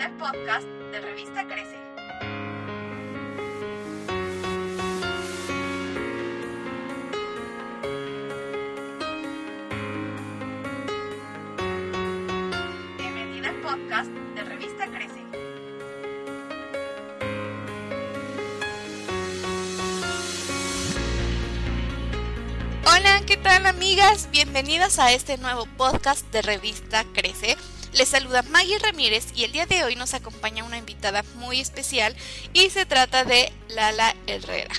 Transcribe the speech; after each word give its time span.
al 0.00 0.12
podcast 0.12 0.66
de 0.92 1.00
Revista 1.00 1.46
Crece. 1.46 1.76
Bienvenida 12.96 13.50
al 13.50 13.56
podcast 13.60 14.10
de 14.10 14.42
Revista 14.42 14.86
Crece. 14.86 15.20
Hola, 22.86 23.20
¿qué 23.26 23.36
tal 23.36 23.66
amigas? 23.66 24.30
Bienvenidas 24.30 24.98
a 24.98 25.12
este 25.12 25.36
nuevo 25.36 25.66
podcast 25.76 26.24
de 26.32 26.40
Revista 26.40 27.04
Crece. 27.12 27.58
Les 28.00 28.08
saluda 28.08 28.40
Maggie 28.40 28.78
Ramírez 28.78 29.26
y 29.34 29.44
el 29.44 29.52
día 29.52 29.66
de 29.66 29.84
hoy 29.84 29.94
nos 29.94 30.14
acompaña 30.14 30.64
una 30.64 30.78
invitada 30.78 31.22
muy 31.34 31.60
especial 31.60 32.16
y 32.54 32.70
se 32.70 32.86
trata 32.86 33.26
de 33.26 33.52
Lala 33.68 34.16
Herrera. 34.26 34.74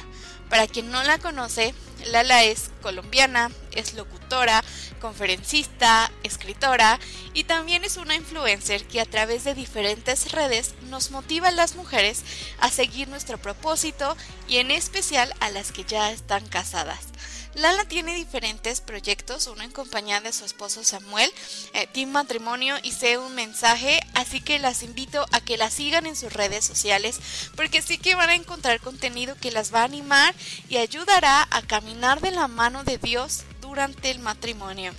Para 0.50 0.66
quien 0.66 0.90
no 0.90 1.04
la 1.04 1.20
conoce, 1.20 1.76
Lala 2.08 2.44
es 2.46 2.72
colombiana, 2.82 3.52
es 3.74 3.94
locutora, 3.94 4.64
conferencista, 5.00 6.12
escritora 6.24 7.00
y 7.34 7.44
también 7.44 7.84
es 7.84 7.98
una 7.98 8.16
influencer 8.16 8.86
que 8.86 9.02
a 9.02 9.06
través 9.06 9.44
de 9.44 9.54
diferentes 9.54 10.32
redes 10.32 10.76
nos 10.90 11.12
motiva 11.12 11.50
a 11.50 11.52
las 11.52 11.76
mujeres 11.76 12.24
a 12.60 12.70
seguir 12.70 13.08
nuestro 13.08 13.38
propósito 13.38 14.16
y 14.48 14.58
en 14.58 14.72
especial 14.72 15.34
a 15.40 15.50
las 15.50 15.72
que 15.72 15.84
ya 15.84 16.12
están 16.12 16.46
casadas. 16.48 17.12
Lala 17.54 17.84
tiene 17.84 18.16
diferentes 18.16 18.80
proyectos, 18.80 19.48
uno 19.48 19.62
en 19.64 19.72
compañía 19.72 20.22
de 20.22 20.32
su 20.32 20.46
esposo 20.46 20.86
Samuel, 20.86 21.30
eh, 21.74 21.86
Team 21.88 22.10
Matrimonio 22.10 22.76
y 22.82 22.94
Sé 22.94 23.18
un 23.18 23.36
mensaje, 23.36 24.00
así 24.14 24.40
que 24.40 24.58
las 24.58 24.84
invito 24.84 25.26
a 25.34 25.42
que 25.42 25.58
la 25.58 25.70
sigan 25.70 26.06
en 26.06 26.16
sus 26.16 26.32
redes 26.32 26.64
sociales 26.64 27.20
porque 27.58 27.82
sí 27.82 27.98
que 27.98 28.16
van 28.16 28.30
a 28.30 28.36
encontrar 28.36 28.80
contenido 28.80 29.36
que 29.36 29.52
las 29.52 29.74
va 29.74 29.82
a 29.82 29.86
animar 29.86 30.34
y 30.70 30.78
ayudará 30.78 31.46
a 31.52 31.62
caminar 31.62 32.22
de 32.22 32.32
la 32.32 32.48
mano 32.48 32.86
de 32.86 32.98
Dios 32.98 33.44
durante 33.72 34.12
el 34.12 34.20
matrimonio. 34.20 34.94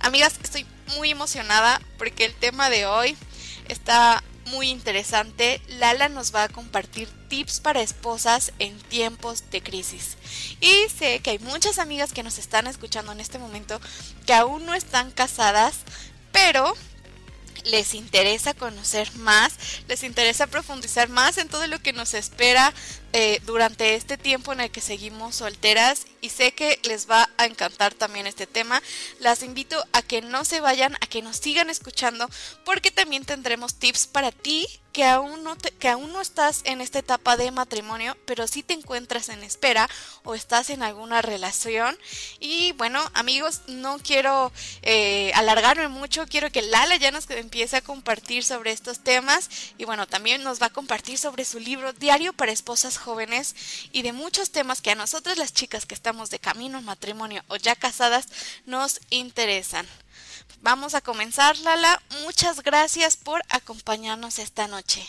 Amigas, 0.00 0.34
estoy 0.42 0.66
muy 0.96 1.12
emocionada 1.12 1.80
porque 1.96 2.24
el 2.24 2.34
tema 2.34 2.70
de 2.70 2.84
hoy 2.84 3.16
está 3.68 4.20
muy 4.46 4.68
interesante. 4.68 5.60
Lala 5.68 6.08
nos 6.08 6.34
va 6.34 6.42
a 6.42 6.48
compartir 6.48 7.08
tips 7.28 7.60
para 7.60 7.82
esposas 7.82 8.52
en 8.58 8.76
tiempos 8.80 9.48
de 9.52 9.62
crisis. 9.62 10.16
Y 10.60 10.88
sé 10.88 11.20
que 11.20 11.30
hay 11.30 11.38
muchas 11.38 11.78
amigas 11.78 12.12
que 12.12 12.24
nos 12.24 12.38
están 12.38 12.66
escuchando 12.66 13.12
en 13.12 13.20
este 13.20 13.38
momento 13.38 13.80
que 14.26 14.34
aún 14.34 14.66
no 14.66 14.74
están 14.74 15.12
casadas, 15.12 15.76
pero 16.32 16.74
les 17.66 17.94
interesa 17.94 18.54
conocer 18.54 19.12
más, 19.16 19.54
les 19.88 20.02
interesa 20.02 20.46
profundizar 20.46 21.08
más 21.08 21.38
en 21.38 21.48
todo 21.48 21.66
lo 21.66 21.80
que 21.80 21.92
nos 21.92 22.14
espera 22.14 22.72
eh, 23.12 23.40
durante 23.46 23.94
este 23.94 24.16
tiempo 24.16 24.52
en 24.52 24.60
el 24.60 24.70
que 24.70 24.80
seguimos 24.80 25.36
solteras 25.36 26.06
y 26.20 26.30
sé 26.30 26.52
que 26.52 26.80
les 26.84 27.10
va 27.10 27.25
a 27.38 27.46
encantar 27.46 27.94
también 27.94 28.26
este 28.26 28.46
tema. 28.46 28.82
Las 29.20 29.42
invito 29.42 29.82
a 29.92 30.02
que 30.02 30.22
no 30.22 30.44
se 30.44 30.60
vayan, 30.60 30.94
a 30.96 31.06
que 31.06 31.22
nos 31.22 31.36
sigan 31.36 31.70
escuchando 31.70 32.28
porque 32.64 32.90
también 32.90 33.24
tendremos 33.24 33.74
tips 33.74 34.06
para 34.06 34.32
ti 34.32 34.66
que 34.96 35.04
aún 35.04 35.44
no 35.44 35.58
que 35.78 35.90
aún 35.90 36.10
no 36.10 36.22
estás 36.22 36.62
en 36.64 36.80
esta 36.80 37.00
etapa 37.00 37.36
de 37.36 37.50
matrimonio, 37.50 38.16
pero 38.24 38.46
sí 38.46 38.62
te 38.62 38.72
encuentras 38.72 39.28
en 39.28 39.42
espera 39.42 39.90
o 40.24 40.34
estás 40.34 40.70
en 40.70 40.82
alguna 40.82 41.20
relación. 41.20 41.98
Y 42.40 42.72
bueno, 42.72 43.04
amigos, 43.12 43.60
no 43.66 43.98
quiero 43.98 44.50
eh, 44.80 45.32
alargarme 45.34 45.88
mucho, 45.88 46.24
quiero 46.26 46.50
que 46.50 46.62
Lala 46.62 46.96
ya 46.96 47.10
nos 47.10 47.28
empiece 47.28 47.76
a 47.76 47.82
compartir 47.82 48.42
sobre 48.42 48.72
estos 48.72 49.00
temas 49.00 49.50
y 49.76 49.84
bueno, 49.84 50.06
también 50.06 50.42
nos 50.42 50.62
va 50.62 50.68
a 50.68 50.72
compartir 50.72 51.18
sobre 51.18 51.44
su 51.44 51.60
libro 51.60 51.92
Diario 51.92 52.32
para 52.32 52.52
Esposas 52.52 52.96
Jóvenes 52.96 53.54
y 53.92 54.00
de 54.00 54.14
muchos 54.14 54.50
temas 54.50 54.80
que 54.80 54.92
a 54.92 54.94
nosotras 54.94 55.36
las 55.36 55.52
chicas 55.52 55.84
que 55.84 55.94
estamos 55.94 56.30
de 56.30 56.38
camino 56.38 56.78
al 56.78 56.84
matrimonio 56.84 57.44
o 57.48 57.56
ya 57.56 57.76
casadas 57.76 58.28
nos 58.64 59.00
interesan. 59.10 59.86
Vamos 60.62 60.94
a 60.94 61.00
comenzar, 61.00 61.56
Lala. 61.58 62.00
Muchas 62.24 62.62
gracias 62.62 63.16
por 63.16 63.42
acompañarnos 63.50 64.38
esta 64.38 64.66
noche. 64.66 65.06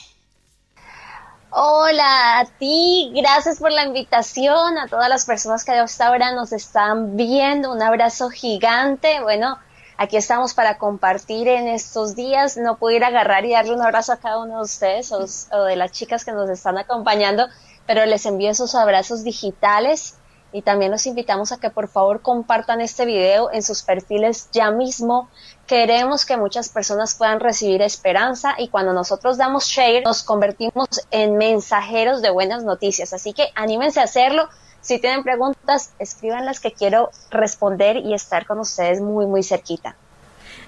Hola 1.49 2.39
a 2.39 2.45
ti, 2.45 3.11
gracias 3.15 3.59
por 3.59 3.71
la 3.71 3.85
invitación, 3.85 4.77
a 4.77 4.87
todas 4.87 5.07
las 5.07 5.25
personas 5.25 5.63
que 5.63 5.71
hasta 5.71 6.07
ahora 6.07 6.33
nos 6.33 6.51
están 6.51 7.15
viendo, 7.15 7.71
un 7.71 7.81
abrazo 7.81 8.29
gigante. 8.29 9.21
Bueno, 9.21 9.57
aquí 9.97 10.17
estamos 10.17 10.53
para 10.53 10.77
compartir 10.77 11.47
en 11.47 11.69
estos 11.69 12.15
días. 12.15 12.57
No 12.57 12.77
puedo 12.77 12.97
ir 12.97 13.05
a 13.05 13.07
agarrar 13.07 13.45
y 13.45 13.53
darle 13.53 13.73
un 13.73 13.81
abrazo 13.81 14.11
a 14.11 14.17
cada 14.17 14.39
uno 14.39 14.57
de 14.57 14.61
ustedes 14.63 15.11
o, 15.13 15.25
o 15.55 15.63
de 15.63 15.77
las 15.77 15.91
chicas 15.93 16.25
que 16.25 16.33
nos 16.33 16.49
están 16.49 16.77
acompañando, 16.77 17.47
pero 17.85 18.05
les 18.05 18.25
envío 18.25 18.51
esos 18.51 18.75
abrazos 18.75 19.23
digitales 19.23 20.15
y 20.51 20.61
también 20.61 20.91
los 20.91 21.05
invitamos 21.05 21.51
a 21.51 21.57
que 21.57 21.69
por 21.69 21.87
favor 21.87 22.21
compartan 22.21 22.81
este 22.81 23.05
video 23.05 23.51
en 23.51 23.63
sus 23.63 23.83
perfiles 23.83 24.49
ya 24.51 24.71
mismo. 24.71 25.29
Queremos 25.65 26.25
que 26.25 26.37
muchas 26.37 26.69
personas 26.69 27.15
puedan 27.15 27.39
recibir 27.39 27.81
esperanza 27.81 28.55
y 28.57 28.69
cuando 28.69 28.93
nosotros 28.93 29.37
damos 29.37 29.65
share 29.65 30.03
nos 30.03 30.23
convertimos 30.23 30.87
en 31.11 31.37
mensajeros 31.37 32.21
de 32.21 32.29
buenas 32.29 32.63
noticias. 32.63 33.13
Así 33.13 33.33
que 33.33 33.49
anímense 33.55 33.99
a 33.99 34.03
hacerlo. 34.03 34.47
Si 34.81 34.99
tienen 34.99 35.23
preguntas, 35.23 35.91
escríbanlas 35.99 36.59
que 36.59 36.71
quiero 36.71 37.09
responder 37.29 37.97
y 37.97 38.13
estar 38.13 38.45
con 38.45 38.59
ustedes 38.59 39.01
muy, 39.01 39.25
muy 39.25 39.43
cerquita. 39.43 39.97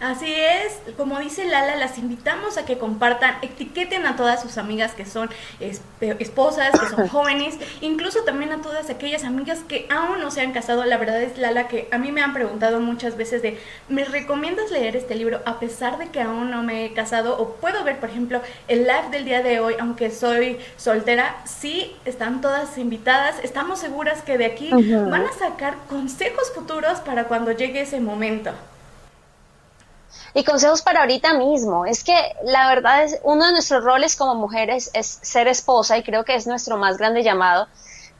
Así 0.01 0.33
es, 0.33 0.79
como 0.95 1.19
dice 1.19 1.43
Lala, 1.43 1.75
las 1.75 1.97
invitamos 1.97 2.57
a 2.57 2.65
que 2.65 2.77
compartan, 2.77 3.35
etiqueten 3.41 4.05
a 4.05 4.15
todas 4.15 4.41
sus 4.41 4.57
amigas 4.57 4.93
que 4.93 5.05
son 5.05 5.29
esposas, 5.59 6.71
que 6.79 6.87
son 6.87 7.07
jóvenes, 7.09 7.57
incluso 7.81 8.23
también 8.23 8.53
a 8.53 8.61
todas 8.61 8.89
aquellas 8.89 9.25
amigas 9.25 9.59
que 9.67 9.87
aún 9.89 10.21
no 10.21 10.31
se 10.31 10.39
han 10.39 10.53
casado. 10.53 10.85
La 10.85 10.97
verdad 10.97 11.21
es, 11.21 11.37
Lala, 11.37 11.67
que 11.67 11.89
a 11.91 11.97
mí 11.97 12.13
me 12.13 12.21
han 12.21 12.33
preguntado 12.33 12.79
muchas 12.79 13.17
veces 13.17 13.41
de, 13.41 13.59
¿me 13.89 14.05
recomiendas 14.05 14.71
leer 14.71 14.95
este 14.95 15.15
libro 15.15 15.41
a 15.45 15.59
pesar 15.59 15.97
de 15.97 16.07
que 16.07 16.21
aún 16.21 16.49
no 16.49 16.63
me 16.63 16.85
he 16.85 16.93
casado? 16.93 17.37
O 17.37 17.55
puedo 17.55 17.83
ver, 17.83 17.99
por 17.99 18.09
ejemplo, 18.09 18.41
el 18.69 18.83
live 18.83 19.09
del 19.11 19.25
día 19.25 19.41
de 19.41 19.59
hoy, 19.59 19.75
aunque 19.81 20.11
soy 20.11 20.59
soltera, 20.77 21.41
sí, 21.43 21.93
están 22.05 22.39
todas 22.39 22.77
invitadas. 22.77 23.35
Estamos 23.43 23.79
seguras 23.79 24.21
que 24.21 24.37
de 24.37 24.45
aquí 24.45 24.69
van 24.71 25.25
a 25.25 25.33
sacar 25.33 25.75
consejos 25.89 26.53
futuros 26.55 26.99
para 26.99 27.25
cuando 27.25 27.51
llegue 27.51 27.81
ese 27.81 27.99
momento. 27.99 28.51
Y 30.33 30.43
consejos 30.43 30.81
para 30.81 31.01
ahorita 31.01 31.33
mismo. 31.33 31.85
Es 31.85 32.03
que 32.03 32.15
la 32.43 32.67
verdad 32.67 33.03
es, 33.03 33.19
uno 33.23 33.45
de 33.45 33.51
nuestros 33.51 33.83
roles 33.83 34.15
como 34.15 34.35
mujeres 34.35 34.91
es 34.93 35.19
ser 35.21 35.47
esposa 35.47 35.97
y 35.97 36.03
creo 36.03 36.23
que 36.25 36.35
es 36.35 36.47
nuestro 36.47 36.77
más 36.77 36.97
grande 36.97 37.23
llamado. 37.23 37.67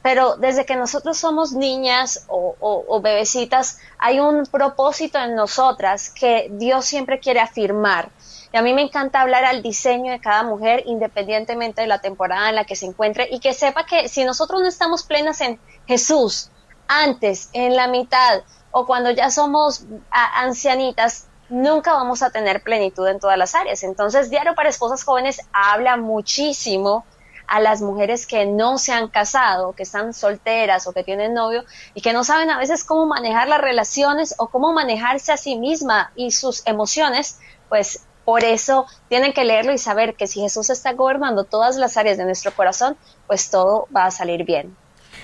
Pero 0.02 0.36
desde 0.36 0.64
que 0.64 0.76
nosotros 0.76 1.18
somos 1.18 1.52
niñas 1.52 2.24
o, 2.28 2.56
o 2.60 3.00
bebecitas, 3.00 3.78
hay 3.98 4.18
un 4.18 4.46
propósito 4.46 5.18
en 5.18 5.34
nosotras 5.34 6.08
que 6.10 6.48
Dios 6.52 6.86
siempre 6.86 7.20
quiere 7.20 7.40
afirmar. 7.40 8.10
Y 8.52 8.56
a 8.56 8.62
mí 8.62 8.74
me 8.74 8.82
encanta 8.82 9.20
hablar 9.20 9.44
al 9.44 9.62
diseño 9.62 10.10
de 10.10 10.20
cada 10.20 10.42
mujer 10.42 10.82
independientemente 10.86 11.82
de 11.82 11.86
la 11.86 12.00
temporada 12.00 12.48
en 12.48 12.56
la 12.56 12.64
que 12.64 12.76
se 12.76 12.86
encuentre 12.86 13.28
y 13.30 13.40
que 13.40 13.52
sepa 13.52 13.84
que 13.84 14.08
si 14.08 14.24
nosotros 14.24 14.60
no 14.60 14.68
estamos 14.68 15.04
plenas 15.04 15.40
en 15.40 15.60
Jesús, 15.86 16.50
antes, 16.88 17.50
en 17.52 17.76
la 17.76 17.86
mitad 17.86 18.42
o 18.72 18.86
cuando 18.86 19.10
ya 19.10 19.30
somos 19.30 19.84
ancianitas, 20.10 21.28
nunca 21.50 21.92
vamos 21.92 22.22
a 22.22 22.30
tener 22.30 22.62
plenitud 22.62 23.06
en 23.08 23.20
todas 23.20 23.36
las 23.36 23.54
áreas. 23.54 23.82
Entonces, 23.82 24.30
Diario 24.30 24.54
para 24.54 24.68
Esposas 24.68 25.04
Jóvenes 25.04 25.40
habla 25.52 25.96
muchísimo 25.96 27.04
a 27.46 27.58
las 27.58 27.82
mujeres 27.82 28.26
que 28.26 28.46
no 28.46 28.78
se 28.78 28.92
han 28.92 29.08
casado, 29.08 29.72
que 29.72 29.82
están 29.82 30.14
solteras 30.14 30.86
o 30.86 30.92
que 30.92 31.02
tienen 31.02 31.34
novio 31.34 31.64
y 31.94 32.00
que 32.00 32.12
no 32.12 32.22
saben 32.22 32.48
a 32.48 32.58
veces 32.58 32.84
cómo 32.84 33.06
manejar 33.06 33.48
las 33.48 33.60
relaciones 33.60 34.36
o 34.38 34.48
cómo 34.48 34.72
manejarse 34.72 35.32
a 35.32 35.36
sí 35.36 35.56
misma 35.56 36.12
y 36.14 36.30
sus 36.30 36.64
emociones, 36.64 37.40
pues 37.68 38.04
por 38.24 38.44
eso 38.44 38.86
tienen 39.08 39.32
que 39.32 39.44
leerlo 39.44 39.72
y 39.72 39.78
saber 39.78 40.14
que 40.14 40.28
si 40.28 40.40
Jesús 40.40 40.70
está 40.70 40.92
gobernando 40.92 41.42
todas 41.42 41.74
las 41.74 41.96
áreas 41.96 42.16
de 42.16 42.24
nuestro 42.24 42.52
corazón, 42.52 42.96
pues 43.26 43.50
todo 43.50 43.88
va 43.94 44.04
a 44.04 44.10
salir 44.12 44.44
bien. 44.44 44.76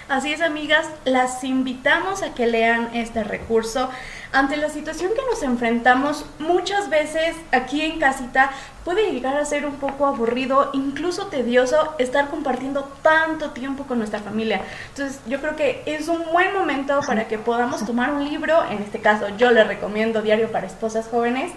Así 0.09 0.33
es, 0.33 0.41
amigas, 0.41 0.87
las 1.05 1.43
invitamos 1.45 2.23
a 2.23 2.35
que 2.35 2.47
lean 2.47 2.91
este 2.95 3.23
recurso. 3.23 3.91
Ante 4.37 4.59
la 4.59 4.69
situación 4.69 5.13
que 5.15 5.23
nos 5.31 5.43
enfrentamos, 5.43 6.27
muchas 6.39 6.91
veces 6.91 7.35
aquí 7.53 7.81
en 7.81 7.99
casita 7.99 8.51
puede 8.85 9.11
llegar 9.11 9.35
a 9.35 9.47
ser 9.47 9.65
un 9.65 9.77
poco 9.77 10.05
aburrido, 10.05 10.69
incluso 10.75 11.29
tedioso, 11.29 11.95
estar 11.97 12.29
compartiendo 12.29 12.87
tanto 13.01 13.53
tiempo 13.53 13.85
con 13.85 13.97
nuestra 13.97 14.19
familia. 14.19 14.61
Entonces, 14.91 15.23
yo 15.27 15.41
creo 15.41 15.57
que 15.57 15.83
es 15.87 16.09
un 16.09 16.23
buen 16.35 16.53
momento 16.53 17.01
para 17.07 17.29
que 17.29 17.39
podamos 17.39 17.87
tomar 17.87 18.13
un 18.13 18.25
libro, 18.25 18.63
en 18.71 18.83
este 18.83 19.01
caso 19.01 19.27
yo 19.39 19.53
le 19.53 19.65
recomiendo 19.65 20.21
Diario 20.21 20.53
para 20.53 20.67
Esposas 20.67 21.09
Jóvenes, 21.09 21.51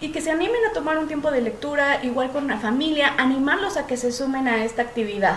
y 0.00 0.08
que 0.08 0.22
se 0.22 0.30
animen 0.30 0.64
a 0.70 0.72
tomar 0.72 0.96
un 0.96 1.08
tiempo 1.08 1.30
de 1.30 1.42
lectura, 1.42 2.02
igual 2.02 2.30
con 2.30 2.48
la 2.48 2.56
familia, 2.56 3.12
animarlos 3.18 3.76
a 3.76 3.86
que 3.86 3.98
se 3.98 4.10
sumen 4.10 4.48
a 4.48 4.64
esta 4.64 4.80
actividad. 4.80 5.36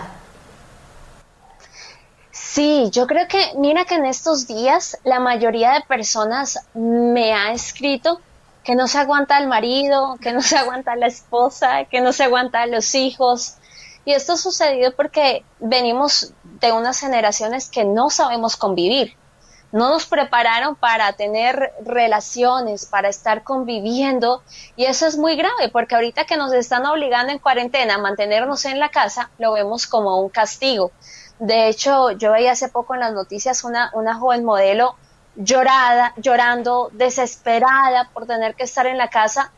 Sí, 2.56 2.88
yo 2.90 3.06
creo 3.06 3.28
que, 3.28 3.52
mira 3.56 3.84
que 3.84 3.96
en 3.96 4.06
estos 4.06 4.46
días 4.46 4.96
la 5.04 5.20
mayoría 5.20 5.72
de 5.72 5.82
personas 5.82 6.58
me 6.72 7.34
ha 7.34 7.52
escrito 7.52 8.18
que 8.64 8.74
no 8.74 8.88
se 8.88 8.96
aguanta 8.96 9.36
el 9.36 9.46
marido, 9.46 10.16
que 10.22 10.32
no 10.32 10.40
se 10.40 10.56
aguanta 10.56 10.96
la 10.96 11.06
esposa, 11.06 11.84
que 11.84 12.00
no 12.00 12.14
se 12.14 12.24
aguanta 12.24 12.64
los 12.64 12.94
hijos. 12.94 13.56
Y 14.06 14.12
esto 14.12 14.32
ha 14.32 14.36
sucedido 14.38 14.92
porque 14.96 15.44
venimos 15.58 16.32
de 16.44 16.72
unas 16.72 16.98
generaciones 16.98 17.68
que 17.68 17.84
no 17.84 18.08
sabemos 18.08 18.56
convivir. 18.56 19.18
No 19.70 19.90
nos 19.90 20.06
prepararon 20.06 20.76
para 20.76 21.12
tener 21.12 21.74
relaciones, 21.84 22.86
para 22.86 23.10
estar 23.10 23.42
conviviendo. 23.42 24.42
Y 24.76 24.86
eso 24.86 25.06
es 25.06 25.18
muy 25.18 25.36
grave 25.36 25.68
porque 25.70 25.94
ahorita 25.94 26.24
que 26.24 26.38
nos 26.38 26.54
están 26.54 26.86
obligando 26.86 27.34
en 27.34 27.38
cuarentena 27.38 27.96
a 27.96 27.98
mantenernos 27.98 28.64
en 28.64 28.80
la 28.80 28.88
casa, 28.88 29.28
lo 29.36 29.52
vemos 29.52 29.86
como 29.86 30.22
un 30.22 30.30
castigo. 30.30 30.90
De 31.38 31.68
hecho, 31.68 32.12
yo 32.12 32.32
veía 32.32 32.52
hace 32.52 32.68
poco 32.68 32.94
en 32.94 33.00
las 33.00 33.12
noticias 33.12 33.64
una, 33.64 33.90
una 33.94 34.14
joven 34.14 34.44
modelo 34.44 34.96
llorada, 35.36 36.14
llorando, 36.16 36.88
desesperada 36.92 38.08
por 38.12 38.26
tener 38.26 38.54
que 38.54 38.64
estar 38.64 38.86
en 38.86 38.98
la 38.98 39.08
casa. 39.08 39.52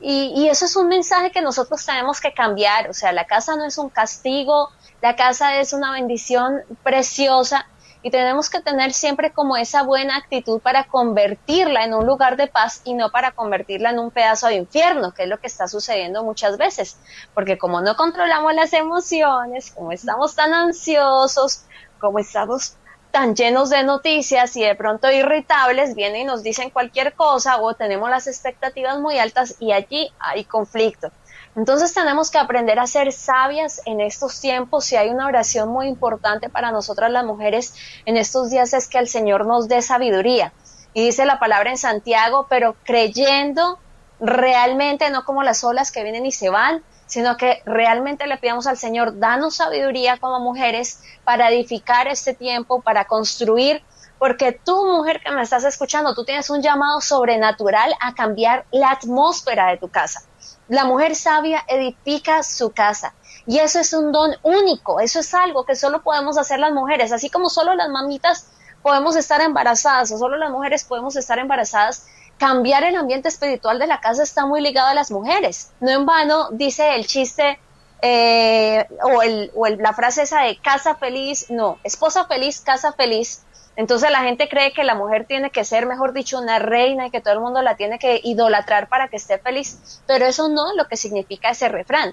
Y, 0.00 0.48
eso 0.48 0.64
es 0.64 0.76
un 0.76 0.88
mensaje 0.88 1.30
que 1.30 1.42
nosotros 1.42 1.84
tenemos 1.84 2.20
que 2.20 2.32
cambiar. 2.32 2.88
O 2.88 2.94
sea, 2.94 3.12
la 3.12 3.26
casa 3.26 3.56
no 3.56 3.64
es 3.64 3.78
un 3.78 3.90
castigo, 3.90 4.70
la 5.02 5.16
casa 5.16 5.56
es 5.56 5.72
una 5.72 5.92
bendición 5.92 6.62
preciosa 6.82 7.66
y 8.02 8.10
tenemos 8.10 8.48
que 8.48 8.60
tener 8.60 8.92
siempre 8.92 9.32
como 9.32 9.56
esa 9.56 9.82
buena 9.82 10.16
actitud 10.16 10.60
para 10.60 10.84
convertirla 10.84 11.84
en 11.84 11.94
un 11.94 12.06
lugar 12.06 12.36
de 12.36 12.46
paz 12.46 12.80
y 12.84 12.94
no 12.94 13.10
para 13.10 13.32
convertirla 13.32 13.90
en 13.90 13.98
un 13.98 14.10
pedazo 14.10 14.46
de 14.46 14.54
infierno, 14.54 15.12
que 15.12 15.24
es 15.24 15.28
lo 15.28 15.38
que 15.38 15.48
está 15.48 15.66
sucediendo 15.66 16.22
muchas 16.22 16.58
veces. 16.58 16.96
Porque 17.34 17.58
como 17.58 17.80
no 17.80 17.96
controlamos 17.96 18.54
las 18.54 18.72
emociones, 18.72 19.72
como 19.72 19.92
estamos 19.92 20.34
tan 20.36 20.54
ansiosos, 20.54 21.64
como 21.98 22.18
estamos 22.20 22.76
tan 23.10 23.34
llenos 23.34 23.70
de 23.70 23.82
noticias 23.82 24.54
y 24.56 24.62
de 24.62 24.74
pronto 24.74 25.10
irritables, 25.10 25.94
vienen 25.94 26.22
y 26.22 26.24
nos 26.24 26.42
dicen 26.42 26.70
cualquier 26.70 27.14
cosa 27.14 27.60
o 27.60 27.74
tenemos 27.74 28.10
las 28.10 28.26
expectativas 28.26 29.00
muy 29.00 29.18
altas 29.18 29.56
y 29.58 29.72
allí 29.72 30.12
hay 30.20 30.44
conflicto. 30.44 31.10
Entonces 31.58 31.92
tenemos 31.92 32.30
que 32.30 32.38
aprender 32.38 32.78
a 32.78 32.86
ser 32.86 33.10
sabias 33.12 33.82
en 33.84 34.00
estos 34.00 34.40
tiempos 34.40 34.92
y 34.92 34.96
hay 34.96 35.08
una 35.08 35.26
oración 35.26 35.68
muy 35.70 35.88
importante 35.88 36.48
para 36.48 36.70
nosotras 36.70 37.10
las 37.10 37.24
mujeres 37.24 37.74
en 38.06 38.16
estos 38.16 38.48
días 38.48 38.72
es 38.74 38.86
que 38.86 38.98
el 38.98 39.08
Señor 39.08 39.44
nos 39.44 39.66
dé 39.66 39.82
sabiduría. 39.82 40.52
Y 40.94 41.04
dice 41.06 41.26
la 41.26 41.40
palabra 41.40 41.70
en 41.70 41.76
Santiago, 41.76 42.46
pero 42.48 42.76
creyendo 42.84 43.80
realmente, 44.20 45.10
no 45.10 45.24
como 45.24 45.42
las 45.42 45.64
olas 45.64 45.90
que 45.90 46.04
vienen 46.04 46.26
y 46.26 46.30
se 46.30 46.48
van, 46.48 46.84
sino 47.06 47.36
que 47.36 47.60
realmente 47.66 48.28
le 48.28 48.38
pidamos 48.38 48.68
al 48.68 48.78
Señor, 48.78 49.18
danos 49.18 49.56
sabiduría 49.56 50.16
como 50.18 50.38
mujeres 50.38 51.02
para 51.24 51.50
edificar 51.50 52.06
este 52.06 52.34
tiempo, 52.34 52.82
para 52.82 53.06
construir, 53.06 53.82
porque 54.20 54.52
tú, 54.52 54.86
mujer 54.86 55.20
que 55.24 55.32
me 55.32 55.42
estás 55.42 55.64
escuchando, 55.64 56.14
tú 56.14 56.24
tienes 56.24 56.50
un 56.50 56.62
llamado 56.62 57.00
sobrenatural 57.00 57.92
a 58.00 58.14
cambiar 58.14 58.64
la 58.70 58.92
atmósfera 58.92 59.70
de 59.72 59.78
tu 59.78 59.88
casa. 59.88 60.22
La 60.68 60.84
mujer 60.84 61.14
sabia 61.14 61.64
edifica 61.66 62.42
su 62.42 62.70
casa. 62.70 63.14
Y 63.46 63.58
eso 63.58 63.80
es 63.80 63.92
un 63.94 64.12
don 64.12 64.32
único, 64.42 65.00
eso 65.00 65.20
es 65.20 65.32
algo 65.32 65.64
que 65.64 65.74
solo 65.74 66.02
podemos 66.02 66.36
hacer 66.36 66.58
las 66.58 66.72
mujeres, 66.72 67.12
así 67.12 67.30
como 67.30 67.48
solo 67.48 67.74
las 67.74 67.88
mamitas 67.88 68.46
podemos 68.82 69.16
estar 69.16 69.40
embarazadas 69.40 70.12
o 70.12 70.18
solo 70.18 70.36
las 70.36 70.50
mujeres 70.50 70.84
podemos 70.84 71.16
estar 71.16 71.38
embarazadas, 71.38 72.06
cambiar 72.38 72.84
el 72.84 72.96
ambiente 72.96 73.28
espiritual 73.28 73.78
de 73.78 73.86
la 73.86 74.00
casa 74.00 74.22
está 74.22 74.44
muy 74.44 74.60
ligado 74.60 74.88
a 74.88 74.94
las 74.94 75.10
mujeres. 75.10 75.70
No 75.80 75.90
en 75.90 76.04
vano 76.04 76.50
dice 76.50 76.94
el 76.94 77.06
chiste 77.06 77.58
eh, 78.02 78.86
o, 79.02 79.22
el, 79.22 79.50
o 79.54 79.66
la 79.66 79.92
frase 79.92 80.22
esa 80.22 80.42
de 80.42 80.58
casa 80.58 80.94
feliz, 80.94 81.46
no, 81.48 81.78
esposa 81.84 82.26
feliz, 82.26 82.60
casa 82.60 82.92
feliz. 82.92 83.44
Entonces 83.78 84.10
la 84.10 84.22
gente 84.22 84.48
cree 84.48 84.72
que 84.72 84.82
la 84.82 84.96
mujer 84.96 85.24
tiene 85.24 85.50
que 85.50 85.64
ser, 85.64 85.86
mejor 85.86 86.12
dicho, 86.12 86.40
una 86.40 86.58
reina 86.58 87.06
y 87.06 87.10
que 87.12 87.20
todo 87.20 87.34
el 87.34 87.40
mundo 87.40 87.62
la 87.62 87.76
tiene 87.76 88.00
que 88.00 88.20
idolatrar 88.24 88.88
para 88.88 89.06
que 89.06 89.16
esté 89.16 89.38
feliz, 89.38 90.02
pero 90.04 90.26
eso 90.26 90.48
no 90.48 90.72
es 90.72 90.76
lo 90.76 90.88
que 90.88 90.96
significa 90.96 91.50
ese 91.50 91.68
refrán. 91.68 92.12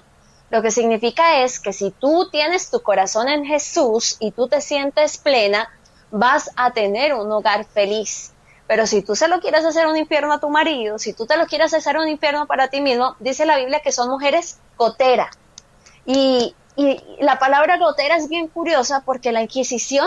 Lo 0.50 0.62
que 0.62 0.70
significa 0.70 1.42
es 1.42 1.58
que 1.58 1.72
si 1.72 1.90
tú 1.90 2.30
tienes 2.30 2.70
tu 2.70 2.82
corazón 2.82 3.28
en 3.28 3.44
Jesús 3.44 4.16
y 4.20 4.30
tú 4.30 4.46
te 4.46 4.60
sientes 4.60 5.18
plena, 5.18 5.68
vas 6.12 6.52
a 6.54 6.70
tener 6.70 7.14
un 7.14 7.32
hogar 7.32 7.64
feliz. 7.64 8.32
Pero 8.68 8.86
si 8.86 9.02
tú 9.02 9.16
se 9.16 9.26
lo 9.26 9.40
quieres 9.40 9.64
hacer 9.64 9.88
un 9.88 9.96
infierno 9.96 10.32
a 10.32 10.38
tu 10.38 10.48
marido, 10.48 11.00
si 11.00 11.14
tú 11.14 11.26
te 11.26 11.36
lo 11.36 11.46
quieres 11.46 11.74
hacer 11.74 11.98
un 11.98 12.06
infierno 12.06 12.46
para 12.46 12.68
ti 12.68 12.80
mismo, 12.80 13.16
dice 13.18 13.44
la 13.44 13.56
Biblia 13.56 13.80
que 13.80 13.90
son 13.90 14.08
mujeres 14.08 14.60
gotera. 14.76 15.30
Y, 16.04 16.54
la 17.20 17.38
palabra 17.38 17.78
gotera 17.78 18.16
es 18.16 18.28
bien 18.28 18.48
curiosa 18.48 19.02
porque 19.06 19.32
la 19.32 19.40
Inquisición, 19.40 20.06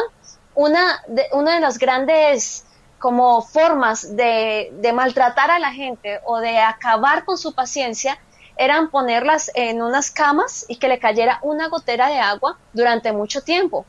una 0.56 1.02
de, 1.08 1.26
una 1.34 1.56
de 1.56 1.60
las 1.62 1.78
grandes 1.78 2.66
como 2.98 3.42
formas 3.42 4.16
de, 4.16 4.72
de 4.74 4.94
maltratar 4.94 5.52
a 5.52 5.60
la 5.60 5.72
gente 5.72 6.20
o 6.26 6.40
de 6.40 6.60
acabar 6.60 7.24
con 7.24 7.38
su 7.38 7.54
paciencia 7.54 8.20
eran 8.58 8.90
ponerlas 8.90 9.52
en 9.56 9.82
unas 9.82 10.12
camas 10.12 10.66
y 10.68 10.76
que 10.76 10.90
le 10.90 11.00
cayera 11.00 11.40
una 11.44 11.70
gotera 11.70 12.08
de 12.08 12.20
agua 12.20 12.58
durante 12.74 13.14
mucho 13.14 13.42
tiempo. 13.42 13.86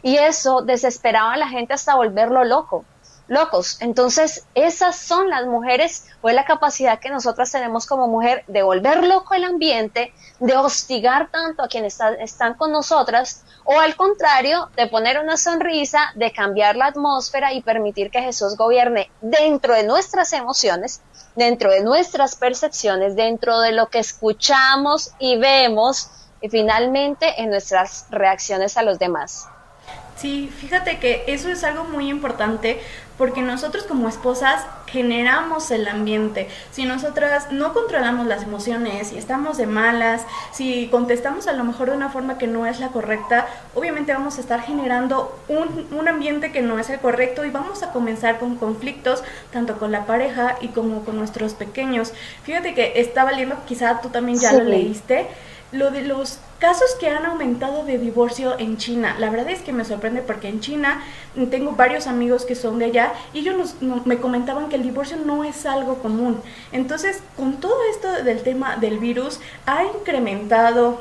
Y 0.00 0.16
eso 0.16 0.62
desesperaba 0.62 1.32
a 1.32 1.36
la 1.36 1.48
gente 1.48 1.74
hasta 1.74 1.96
volverlo 1.96 2.44
loco 2.44 2.84
locos. 3.32 3.78
Entonces, 3.80 4.44
esas 4.54 4.96
son 4.96 5.30
las 5.30 5.46
mujeres 5.46 6.06
o 6.20 6.28
es 6.28 6.34
la 6.34 6.44
capacidad 6.44 7.00
que 7.00 7.10
nosotras 7.10 7.50
tenemos 7.50 7.86
como 7.86 8.06
mujer 8.06 8.44
de 8.46 8.62
volver 8.62 9.04
loco 9.04 9.34
el 9.34 9.44
ambiente, 9.44 10.12
de 10.38 10.56
hostigar 10.56 11.30
tanto 11.30 11.62
a 11.62 11.68
quienes 11.68 11.98
están 12.20 12.54
con 12.54 12.72
nosotras 12.72 13.44
o 13.64 13.80
al 13.80 13.96
contrario, 13.96 14.68
de 14.76 14.86
poner 14.86 15.18
una 15.18 15.36
sonrisa, 15.36 16.12
de 16.14 16.32
cambiar 16.32 16.76
la 16.76 16.86
atmósfera 16.86 17.52
y 17.52 17.62
permitir 17.62 18.10
que 18.10 18.20
Jesús 18.20 18.56
gobierne 18.56 19.10
dentro 19.20 19.74
de 19.74 19.84
nuestras 19.84 20.32
emociones, 20.32 21.00
dentro 21.34 21.70
de 21.70 21.82
nuestras 21.82 22.36
percepciones, 22.36 23.16
dentro 23.16 23.60
de 23.60 23.72
lo 23.72 23.88
que 23.88 24.00
escuchamos 24.00 25.12
y 25.18 25.38
vemos 25.38 26.10
y 26.40 26.48
finalmente 26.48 27.40
en 27.40 27.50
nuestras 27.50 28.06
reacciones 28.10 28.76
a 28.76 28.82
los 28.82 28.98
demás. 28.98 29.48
Sí, 30.16 30.52
fíjate 30.54 30.98
que 30.98 31.24
eso 31.26 31.48
es 31.48 31.64
algo 31.64 31.84
muy 31.84 32.08
importante 32.08 32.80
porque 33.18 33.42
nosotros 33.42 33.84
como 33.84 34.08
esposas 34.08 34.64
generamos 34.86 35.70
el 35.70 35.88
ambiente. 35.88 36.48
Si 36.70 36.84
nosotras 36.84 37.50
no 37.50 37.72
controlamos 37.72 38.26
las 38.26 38.42
emociones, 38.42 39.12
y 39.12 39.18
estamos 39.18 39.56
de 39.56 39.66
malas, 39.66 40.22
si 40.52 40.88
contestamos 40.88 41.46
a 41.46 41.52
lo 41.52 41.64
mejor 41.64 41.90
de 41.90 41.96
una 41.96 42.10
forma 42.10 42.38
que 42.38 42.46
no 42.46 42.66
es 42.66 42.80
la 42.80 42.88
correcta, 42.88 43.46
obviamente 43.74 44.12
vamos 44.12 44.38
a 44.38 44.40
estar 44.40 44.60
generando 44.62 45.38
un, 45.48 45.88
un 45.92 46.08
ambiente 46.08 46.52
que 46.52 46.62
no 46.62 46.78
es 46.78 46.90
el 46.90 47.00
correcto 47.00 47.44
y 47.44 47.50
vamos 47.50 47.82
a 47.82 47.92
comenzar 47.92 48.38
con 48.38 48.56
conflictos 48.56 49.24
tanto 49.50 49.78
con 49.78 49.92
la 49.92 50.06
pareja 50.06 50.56
y 50.60 50.68
como 50.68 51.04
con 51.04 51.16
nuestros 51.16 51.54
pequeños. 51.54 52.12
Fíjate 52.44 52.74
que 52.74 53.00
estaba 53.00 53.32
leyendo, 53.32 53.56
quizá 53.66 54.00
tú 54.00 54.08
también 54.08 54.38
ya 54.38 54.52
lo 54.52 54.64
leíste, 54.64 55.26
lo 55.72 55.90
de 55.90 56.02
los 56.02 56.38
casos 56.62 56.94
que 57.00 57.08
han 57.08 57.26
aumentado 57.26 57.84
de 57.84 57.98
divorcio 57.98 58.56
en 58.56 58.76
China. 58.76 59.16
La 59.18 59.30
verdad 59.30 59.50
es 59.50 59.62
que 59.62 59.72
me 59.72 59.84
sorprende 59.84 60.22
porque 60.22 60.46
en 60.46 60.60
China 60.60 61.02
tengo 61.50 61.72
varios 61.72 62.06
amigos 62.06 62.44
que 62.44 62.54
son 62.54 62.78
de 62.78 62.84
allá 62.84 63.14
y 63.34 63.40
ellos 63.40 63.74
me 63.80 64.18
comentaban 64.18 64.68
que 64.68 64.76
el 64.76 64.84
divorcio 64.84 65.16
no 65.16 65.42
es 65.42 65.66
algo 65.66 65.96
común. 65.96 66.40
Entonces, 66.70 67.20
con 67.36 67.56
todo 67.56 67.74
esto 67.90 68.22
del 68.22 68.44
tema 68.44 68.76
del 68.76 69.00
virus, 69.00 69.40
ha 69.66 69.82
incrementado 69.82 71.00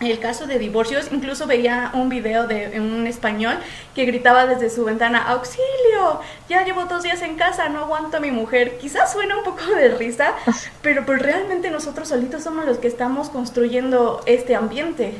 el 0.00 0.18
caso 0.18 0.46
de 0.46 0.58
divorcios, 0.58 1.08
incluso 1.12 1.46
veía 1.46 1.90
un 1.94 2.08
video 2.08 2.46
de 2.46 2.80
un 2.80 3.06
español 3.06 3.58
que 3.94 4.04
gritaba 4.04 4.46
desde 4.46 4.68
su 4.68 4.84
ventana, 4.84 5.22
auxilio, 5.28 6.20
ya 6.48 6.64
llevo 6.64 6.84
dos 6.84 7.02
días 7.02 7.22
en 7.22 7.36
casa, 7.36 7.68
no 7.68 7.80
aguanto 7.80 8.16
a 8.16 8.20
mi 8.20 8.30
mujer. 8.30 8.78
Quizás 8.78 9.12
suena 9.12 9.36
un 9.36 9.44
poco 9.44 9.64
de 9.66 9.88
risa, 9.90 10.34
pero, 10.82 11.04
pero 11.06 11.18
realmente 11.18 11.70
nosotros 11.70 12.08
solitos 12.08 12.42
somos 12.42 12.64
los 12.64 12.78
que 12.78 12.88
estamos 12.88 13.30
construyendo 13.30 14.22
este 14.26 14.56
ambiente. 14.56 15.14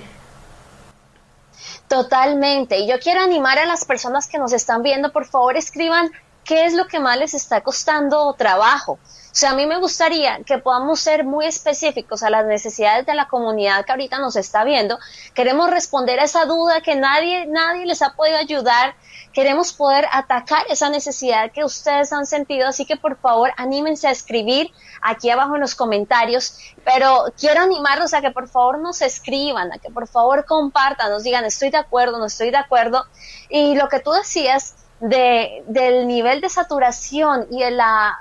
Totalmente. 1.88 2.78
Y 2.78 2.88
yo 2.88 2.98
quiero 2.98 3.20
animar 3.20 3.58
a 3.58 3.66
las 3.66 3.84
personas 3.84 4.26
que 4.26 4.38
nos 4.38 4.52
están 4.52 4.82
viendo, 4.82 5.12
por 5.12 5.26
favor 5.26 5.56
escriban 5.56 6.10
qué 6.44 6.66
es 6.66 6.74
lo 6.74 6.86
que 6.86 6.98
más 6.98 7.18
les 7.18 7.34
está 7.34 7.60
costando 7.62 8.32
trabajo. 8.34 8.98
Sea, 9.34 9.50
a 9.50 9.54
mí 9.56 9.66
me 9.66 9.78
gustaría 9.78 10.44
que 10.44 10.58
podamos 10.58 11.00
ser 11.00 11.24
muy 11.24 11.46
específicos 11.46 12.22
a 12.22 12.30
las 12.30 12.46
necesidades 12.46 13.04
de 13.04 13.16
la 13.16 13.26
comunidad 13.26 13.84
que 13.84 13.90
ahorita 13.90 14.20
nos 14.20 14.36
está 14.36 14.62
viendo. 14.62 14.96
Queremos 15.34 15.68
responder 15.72 16.20
a 16.20 16.22
esa 16.22 16.44
duda 16.44 16.82
que 16.82 16.94
nadie, 16.94 17.44
nadie 17.46 17.84
les 17.84 18.00
ha 18.00 18.14
podido 18.14 18.38
ayudar. 18.38 18.94
Queremos 19.32 19.72
poder 19.72 20.06
atacar 20.12 20.64
esa 20.68 20.88
necesidad 20.88 21.50
que 21.50 21.64
ustedes 21.64 22.12
han 22.12 22.26
sentido. 22.26 22.68
Así 22.68 22.86
que 22.86 22.96
por 22.96 23.16
favor, 23.16 23.50
anímense 23.56 24.06
a 24.06 24.12
escribir 24.12 24.70
aquí 25.02 25.30
abajo 25.30 25.56
en 25.56 25.62
los 25.62 25.74
comentarios. 25.74 26.56
Pero 26.84 27.24
quiero 27.36 27.60
animarlos 27.60 28.14
a 28.14 28.20
que 28.20 28.30
por 28.30 28.48
favor 28.48 28.78
nos 28.78 29.02
escriban, 29.02 29.72
a 29.72 29.78
que 29.78 29.90
por 29.90 30.06
favor 30.06 30.44
compartan, 30.44 31.10
nos 31.10 31.24
digan 31.24 31.44
estoy 31.44 31.70
de 31.70 31.78
acuerdo, 31.78 32.18
no 32.18 32.26
estoy 32.26 32.52
de 32.52 32.58
acuerdo. 32.58 33.04
Y 33.48 33.74
lo 33.74 33.88
que 33.88 33.98
tú 33.98 34.12
decías, 34.12 34.76
de, 35.04 35.62
del 35.66 36.06
nivel 36.06 36.40
de 36.40 36.48
saturación 36.48 37.46
y 37.50 37.60
de 37.60 37.72
la, 37.72 38.18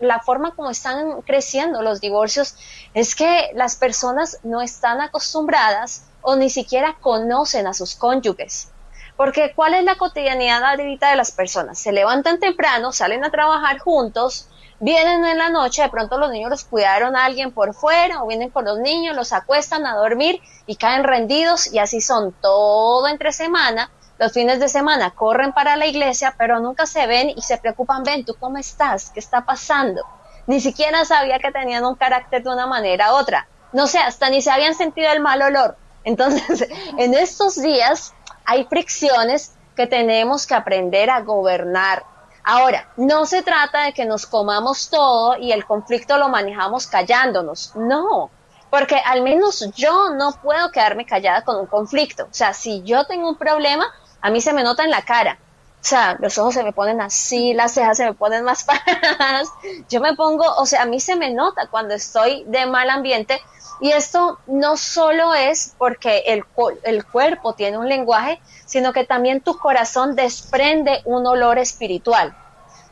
la 0.00 0.18
forma 0.18 0.56
como 0.56 0.70
están 0.70 1.22
creciendo 1.22 1.82
los 1.82 2.00
divorcios 2.00 2.56
es 2.94 3.14
que 3.14 3.52
las 3.54 3.76
personas 3.76 4.40
no 4.42 4.60
están 4.60 5.00
acostumbradas 5.00 6.02
o 6.22 6.34
ni 6.34 6.50
siquiera 6.50 6.96
conocen 7.00 7.68
a 7.68 7.74
sus 7.74 7.94
cónyuges. 7.94 8.72
Porque 9.16 9.52
¿cuál 9.54 9.74
es 9.74 9.84
la 9.84 9.94
cotidianidad 9.94 10.64
ahorita 10.64 11.10
de 11.10 11.16
las 11.16 11.30
personas? 11.30 11.78
Se 11.78 11.92
levantan 11.92 12.40
temprano, 12.40 12.90
salen 12.90 13.24
a 13.24 13.30
trabajar 13.30 13.78
juntos, 13.78 14.48
vienen 14.80 15.24
en 15.24 15.38
la 15.38 15.48
noche, 15.48 15.82
de 15.82 15.90
pronto 15.90 16.18
los 16.18 16.32
niños 16.32 16.50
los 16.50 16.64
cuidaron 16.64 17.14
a 17.14 17.24
alguien 17.24 17.52
por 17.52 17.72
fuera 17.72 18.24
o 18.24 18.26
vienen 18.26 18.50
con 18.50 18.64
los 18.64 18.80
niños, 18.80 19.14
los 19.14 19.32
acuestan 19.32 19.86
a 19.86 19.94
dormir 19.94 20.40
y 20.66 20.74
caen 20.74 21.04
rendidos 21.04 21.72
y 21.72 21.78
así 21.78 22.00
son 22.00 22.32
todo 22.42 23.06
entre 23.06 23.30
semana. 23.30 23.92
Los 24.18 24.32
fines 24.32 24.60
de 24.60 24.68
semana 24.68 25.10
corren 25.10 25.52
para 25.52 25.76
la 25.76 25.86
iglesia, 25.86 26.34
pero 26.38 26.60
nunca 26.60 26.86
se 26.86 27.06
ven 27.06 27.30
y 27.30 27.42
se 27.42 27.58
preocupan, 27.58 28.02
ven, 28.02 28.24
¿tú 28.24 28.34
cómo 28.38 28.56
estás? 28.58 29.10
¿Qué 29.10 29.20
está 29.20 29.44
pasando? 29.44 30.02
Ni 30.46 30.60
siquiera 30.60 31.04
sabía 31.04 31.38
que 31.38 31.52
tenían 31.52 31.84
un 31.84 31.96
carácter 31.96 32.42
de 32.42 32.50
una 32.50 32.66
manera 32.66 33.12
u 33.12 33.16
otra. 33.16 33.48
No 33.72 33.86
sé, 33.86 33.98
hasta 33.98 34.30
ni 34.30 34.40
se 34.40 34.50
habían 34.50 34.74
sentido 34.74 35.10
el 35.12 35.20
mal 35.20 35.42
olor. 35.42 35.76
Entonces, 36.04 36.68
en 36.98 37.14
estos 37.14 37.60
días 37.60 38.14
hay 38.44 38.64
fricciones 38.64 39.52
que 39.74 39.86
tenemos 39.86 40.46
que 40.46 40.54
aprender 40.54 41.10
a 41.10 41.20
gobernar, 41.20 42.04
Ahora, 42.48 42.88
no 42.96 43.26
se 43.26 43.42
trata 43.42 43.82
de 43.82 43.92
que 43.92 44.04
nos 44.04 44.24
comamos 44.24 44.88
todo 44.88 45.36
y 45.36 45.50
el 45.50 45.66
conflicto 45.66 46.16
lo 46.16 46.28
manejamos 46.28 46.86
callándonos, 46.86 47.74
no, 47.74 48.30
porque 48.70 48.94
al 49.04 49.22
menos 49.22 49.68
yo 49.74 50.10
no 50.10 50.30
puedo 50.30 50.70
quedarme 50.70 51.04
callada 51.04 51.42
con 51.42 51.56
un 51.56 51.66
conflicto. 51.66 52.22
O 52.22 52.32
sea, 52.32 52.54
si 52.54 52.84
yo 52.84 53.04
tengo 53.04 53.28
un 53.28 53.36
problema, 53.36 53.92
a 54.20 54.30
mí 54.30 54.40
se 54.40 54.52
me 54.52 54.62
nota 54.62 54.84
en 54.84 54.90
la 54.90 55.02
cara. 55.02 55.38
O 55.86 55.88
sea, 55.88 56.16
los 56.18 56.36
ojos 56.38 56.54
se 56.54 56.64
me 56.64 56.72
ponen 56.72 57.00
así, 57.00 57.54
las 57.54 57.74
cejas 57.74 57.96
se 57.96 58.04
me 58.06 58.14
ponen 58.14 58.42
más 58.42 58.64
paradas. 59.18 59.48
Yo 59.88 60.00
me 60.00 60.14
pongo, 60.14 60.44
o 60.56 60.66
sea, 60.66 60.82
a 60.82 60.86
mí 60.86 60.98
se 61.00 61.16
me 61.16 61.30
nota 61.30 61.68
cuando 61.68 61.94
estoy 61.94 62.44
de 62.48 62.66
mal 62.66 62.90
ambiente. 62.90 63.40
Y 63.80 63.92
esto 63.92 64.38
no 64.46 64.76
solo 64.76 65.34
es 65.34 65.74
porque 65.78 66.24
el, 66.26 66.44
el 66.82 67.04
cuerpo 67.04 67.52
tiene 67.54 67.78
un 67.78 67.88
lenguaje, 67.88 68.40
sino 68.64 68.92
que 68.92 69.04
también 69.04 69.42
tu 69.42 69.58
corazón 69.58 70.16
desprende 70.16 71.02
un 71.04 71.26
olor 71.26 71.58
espiritual. 71.58 72.34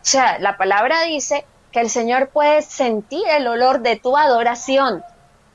O 0.05 0.07
sea, 0.07 0.39
la 0.39 0.57
palabra 0.57 1.03
dice 1.03 1.47
que 1.73 1.81
el 1.81 1.91
Señor 1.91 2.29
puede 2.29 2.63
sentir 2.63 3.27
el 3.29 3.49
olor 3.49 3.81
de 3.81 3.97
tu 3.97 4.17
adoración, 4.17 5.03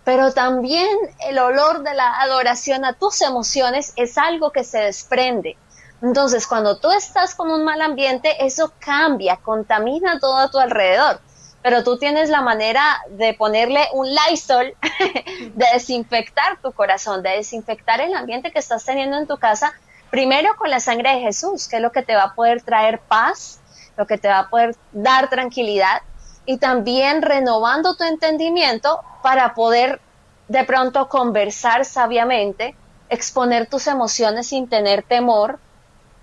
pero 0.09 0.33
también 0.33 0.89
el 1.27 1.37
olor 1.37 1.83
de 1.83 1.93
la 1.93 2.19
adoración 2.19 2.83
a 2.83 2.93
tus 2.93 3.21
emociones 3.21 3.93
es 3.95 4.17
algo 4.17 4.51
que 4.51 4.63
se 4.63 4.79
desprende. 4.79 5.55
Entonces, 6.01 6.47
cuando 6.47 6.79
tú 6.79 6.89
estás 6.89 7.35
con 7.35 7.51
un 7.51 7.63
mal 7.63 7.79
ambiente, 7.79 8.43
eso 8.43 8.73
cambia, 8.79 9.35
contamina 9.35 10.19
todo 10.19 10.37
a 10.37 10.49
tu 10.49 10.57
alrededor. 10.57 11.21
Pero 11.61 11.83
tú 11.83 11.99
tienes 11.99 12.31
la 12.31 12.41
manera 12.41 13.03
de 13.11 13.35
ponerle 13.35 13.87
un 13.93 14.07
Lysol, 14.09 14.73
de 15.53 15.65
desinfectar 15.73 16.59
tu 16.59 16.71
corazón, 16.71 17.21
de 17.21 17.29
desinfectar 17.29 18.01
el 18.01 18.15
ambiente 18.15 18.51
que 18.51 18.57
estás 18.57 18.83
teniendo 18.83 19.15
en 19.15 19.27
tu 19.27 19.37
casa 19.37 19.73
Primero 20.09 20.55
con 20.57 20.71
la 20.71 20.79
sangre 20.79 21.11
de 21.11 21.19
Jesús, 21.19 21.67
que 21.67 21.75
es 21.75 21.83
lo 21.83 21.91
que 21.91 22.01
te 22.01 22.15
va 22.15 22.23
a 22.23 22.33
poder 22.33 22.63
traer 22.63 22.97
paz, 22.97 23.59
lo 23.95 24.07
que 24.07 24.17
te 24.17 24.27
va 24.27 24.39
a 24.39 24.49
poder 24.49 24.75
dar 24.91 25.29
tranquilidad 25.29 26.01
y 26.47 26.57
también 26.57 27.21
renovando 27.21 27.95
tu 27.95 28.05
entendimiento 28.05 29.01
para 29.21 29.53
poder 29.53 30.01
de 30.47 30.63
pronto 30.63 31.09
conversar 31.09 31.85
sabiamente, 31.85 32.75
exponer 33.09 33.67
tus 33.67 33.87
emociones 33.87 34.47
sin 34.47 34.67
tener 34.67 35.03
temor, 35.03 35.59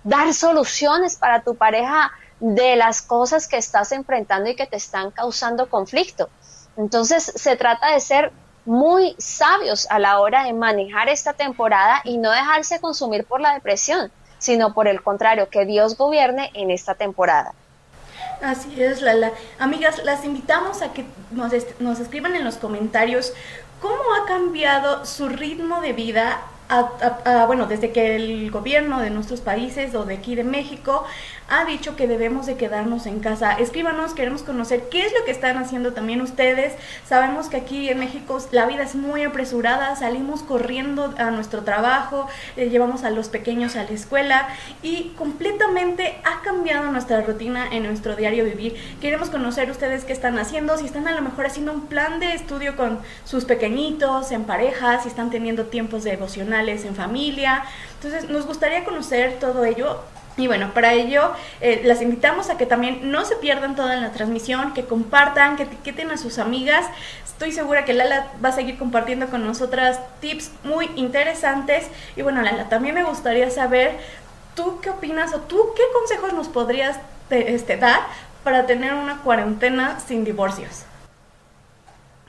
dar 0.03 0.33
soluciones 0.33 1.15
para 1.15 1.41
tu 1.41 1.55
pareja 1.55 2.11
de 2.39 2.75
las 2.75 3.01
cosas 3.01 3.47
que 3.47 3.57
estás 3.57 3.91
enfrentando 3.91 4.49
y 4.49 4.55
que 4.55 4.67
te 4.67 4.77
están 4.77 5.11
causando 5.11 5.69
conflicto. 5.69 6.29
Entonces 6.77 7.31
se 7.35 7.55
trata 7.55 7.91
de 7.91 7.99
ser 7.99 8.31
muy 8.65 9.15
sabios 9.17 9.87
a 9.89 9.97
la 9.97 10.19
hora 10.19 10.43
de 10.43 10.53
manejar 10.53 11.09
esta 11.09 11.33
temporada 11.33 12.01
y 12.03 12.17
no 12.17 12.31
dejarse 12.31 12.79
consumir 12.79 13.25
por 13.25 13.39
la 13.39 13.53
depresión, 13.53 14.11
sino 14.39 14.73
por 14.73 14.87
el 14.87 15.01
contrario, 15.01 15.49
que 15.49 15.65
Dios 15.65 15.97
gobierne 15.97 16.51
en 16.53 16.69
esta 16.69 16.95
temporada. 16.95 17.53
Así 18.41 18.81
es, 18.81 19.01
Lala. 19.01 19.31
Amigas, 19.59 20.03
las 20.03 20.23
invitamos 20.23 20.81
a 20.81 20.93
que 20.93 21.05
nos, 21.31 21.51
nos 21.79 21.99
escriban 21.99 22.35
en 22.35 22.43
los 22.43 22.57
comentarios 22.57 23.33
cómo 23.81 24.01
ha 24.15 24.27
cambiado 24.27 25.05
su 25.05 25.29
ritmo 25.29 25.81
de 25.81 25.93
vida 25.93 26.39
bueno, 27.47 27.65
desde 27.65 27.91
que 27.91 28.15
el 28.15 28.51
gobierno 28.51 28.99
de 28.99 29.09
nuestros 29.09 29.41
países 29.41 29.95
o 29.95 30.05
de 30.05 30.15
aquí 30.15 30.35
de 30.35 30.43
México 30.43 31.05
ha 31.49 31.65
dicho 31.65 31.95
que 31.95 32.07
debemos 32.07 32.45
de 32.45 32.55
quedarnos 32.55 33.05
en 33.05 33.19
casa. 33.19 33.53
Escríbanos, 33.53 34.13
queremos 34.13 34.43
conocer 34.43 34.89
qué 34.89 35.05
es 35.05 35.13
lo 35.17 35.23
que 35.25 35.31
están 35.31 35.57
haciendo 35.57 35.93
también 35.93 36.21
ustedes. 36.21 36.73
Sabemos 37.07 37.47
que 37.47 37.57
aquí 37.57 37.89
en 37.89 37.99
México 37.99 38.37
la 38.51 38.65
vida 38.65 38.83
es 38.83 38.95
muy 38.95 39.23
apresurada, 39.23 39.95
salimos 39.95 40.43
corriendo 40.43 41.13
a 41.17 41.31
nuestro 41.31 41.63
trabajo, 41.63 42.27
eh, 42.57 42.69
llevamos 42.69 43.03
a 43.03 43.11
los 43.11 43.29
pequeños 43.29 43.75
a 43.75 43.83
la 43.83 43.91
escuela 43.91 44.47
y 44.81 45.13
completamente 45.17 46.17
ha 46.25 46.41
cambiado 46.41 46.91
nuestra 46.91 47.21
rutina 47.21 47.67
en 47.71 47.83
nuestro 47.83 48.15
diario 48.15 48.43
vivir. 48.43 48.75
Queremos 48.99 49.29
conocer 49.29 49.71
ustedes 49.71 50.03
qué 50.03 50.13
están 50.13 50.37
haciendo, 50.39 50.77
si 50.77 50.85
están 50.85 51.07
a 51.07 51.13
lo 51.13 51.21
mejor 51.21 51.45
haciendo 51.45 51.71
un 51.71 51.87
plan 51.87 52.19
de 52.19 52.33
estudio 52.33 52.75
con 52.75 52.99
sus 53.23 53.45
pequeñitos, 53.45 54.31
en 54.31 54.43
pareja, 54.43 55.01
si 55.01 55.07
están 55.07 55.29
teniendo 55.29 55.65
tiempos 55.65 56.03
devocionales 56.03 56.83
en 56.85 56.95
familia. 56.95 57.63
Entonces, 57.95 58.29
nos 58.29 58.45
gustaría 58.45 58.83
conocer 58.83 59.39
todo 59.39 59.63
ello. 59.63 60.01
Y 60.37 60.45
bueno, 60.45 60.71
para 60.73 60.93
ello 60.93 61.33
eh, 61.61 61.81
las 61.83 62.01
invitamos 62.01 62.51
a 62.51 62.57
que 62.57 62.67
también 62.67 63.11
no 63.11 63.25
se 63.25 63.35
pierdan 63.37 63.75
toda 63.75 63.95
la 63.95 64.11
transmisión, 64.11 64.73
que 64.73 64.85
compartan, 64.85 65.57
que 65.57 65.63
etiqueten 65.63 66.11
a 66.11 66.17
sus 66.17 66.37
amigas. 66.37 66.85
Estoy 67.25 67.51
segura 67.51 67.85
que 67.85 67.93
Lala 67.93 68.27
va 68.43 68.49
a 68.49 68.51
seguir 68.51 68.77
compartiendo 68.77 69.27
con 69.27 69.45
nosotras 69.45 69.99
tips 70.21 70.51
muy 70.63 70.91
interesantes. 70.95 71.87
Y 72.15 72.21
bueno, 72.21 72.43
Lala, 72.43 72.69
también 72.69 72.93
me 72.93 73.03
gustaría 73.03 73.49
saber, 73.49 73.97
¿tú 74.55 74.79
qué 74.79 74.91
opinas 74.91 75.33
o 75.33 75.39
tú 75.41 75.73
qué 75.75 75.83
consejos 75.91 76.33
nos 76.33 76.47
podrías 76.47 76.99
este, 77.31 77.77
dar 77.77 78.01
para 78.43 78.67
tener 78.67 78.93
una 78.93 79.17
cuarentena 79.23 79.99
sin 79.99 80.23
divorcios? 80.23 80.83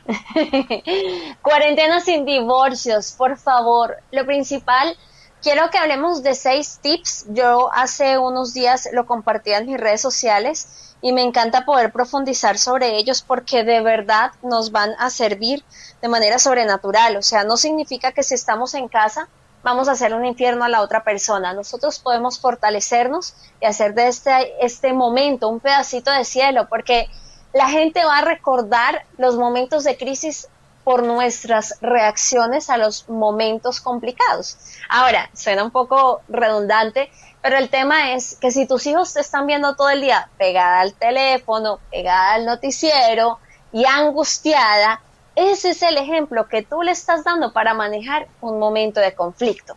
Cuarentena 1.42 2.00
sin 2.00 2.24
divorcios, 2.24 3.12
por 3.12 3.36
favor. 3.36 3.98
Lo 4.10 4.24
principal, 4.24 4.96
quiero 5.42 5.70
que 5.70 5.78
hablemos 5.78 6.22
de 6.22 6.34
seis 6.34 6.78
tips. 6.82 7.26
Yo 7.28 7.70
hace 7.72 8.18
unos 8.18 8.54
días 8.54 8.88
lo 8.92 9.06
compartí 9.06 9.52
en 9.52 9.66
mis 9.66 9.78
redes 9.78 10.00
sociales 10.00 10.94
y 11.00 11.12
me 11.12 11.22
encanta 11.22 11.64
poder 11.64 11.92
profundizar 11.92 12.58
sobre 12.58 12.96
ellos 12.96 13.22
porque 13.22 13.64
de 13.64 13.80
verdad 13.80 14.32
nos 14.42 14.72
van 14.72 14.94
a 14.98 15.10
servir 15.10 15.64
de 16.02 16.08
manera 16.08 16.38
sobrenatural. 16.38 17.16
O 17.16 17.22
sea, 17.22 17.44
no 17.44 17.56
significa 17.56 18.12
que 18.12 18.22
si 18.22 18.34
estamos 18.34 18.74
en 18.74 18.88
casa 18.88 19.28
vamos 19.62 19.88
a 19.88 19.92
hacer 19.92 20.14
un 20.14 20.24
infierno 20.24 20.64
a 20.64 20.68
la 20.68 20.82
otra 20.82 21.04
persona. 21.04 21.52
Nosotros 21.52 21.98
podemos 21.98 22.38
fortalecernos 22.38 23.34
y 23.60 23.66
hacer 23.66 23.94
de 23.94 24.08
este, 24.08 24.64
este 24.64 24.92
momento 24.92 25.48
un 25.48 25.60
pedacito 25.60 26.10
de 26.10 26.24
cielo 26.24 26.68
porque 26.68 27.08
la 27.52 27.68
gente 27.68 28.04
va 28.04 28.18
a 28.18 28.22
recordar 28.22 29.04
los 29.16 29.36
momentos 29.36 29.84
de 29.84 29.96
crisis 29.96 30.48
por 30.88 31.02
nuestras 31.02 31.76
reacciones 31.82 32.70
a 32.70 32.78
los 32.78 33.10
momentos 33.10 33.78
complicados. 33.78 34.56
Ahora, 34.88 35.28
suena 35.34 35.62
un 35.62 35.70
poco 35.70 36.22
redundante, 36.28 37.10
pero 37.42 37.58
el 37.58 37.68
tema 37.68 38.14
es 38.14 38.38
que 38.40 38.50
si 38.50 38.66
tus 38.66 38.86
hijos 38.86 39.12
te 39.12 39.20
están 39.20 39.46
viendo 39.46 39.76
todo 39.76 39.90
el 39.90 40.00
día 40.00 40.30
pegada 40.38 40.80
al 40.80 40.94
teléfono, 40.94 41.78
pegada 41.90 42.32
al 42.32 42.46
noticiero 42.46 43.38
y 43.70 43.84
angustiada, 43.84 45.02
ese 45.36 45.72
es 45.72 45.82
el 45.82 45.98
ejemplo 45.98 46.48
que 46.48 46.62
tú 46.62 46.80
le 46.82 46.92
estás 46.92 47.22
dando 47.22 47.52
para 47.52 47.74
manejar 47.74 48.26
un 48.40 48.58
momento 48.58 48.98
de 49.00 49.14
conflicto. 49.14 49.76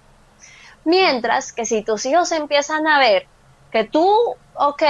Mientras 0.86 1.52
que 1.52 1.66
si 1.66 1.82
tus 1.82 2.06
hijos 2.06 2.32
empiezan 2.32 2.88
a 2.88 3.00
ver 3.00 3.28
que 3.70 3.84
tú, 3.84 4.10
ok, 4.56 4.84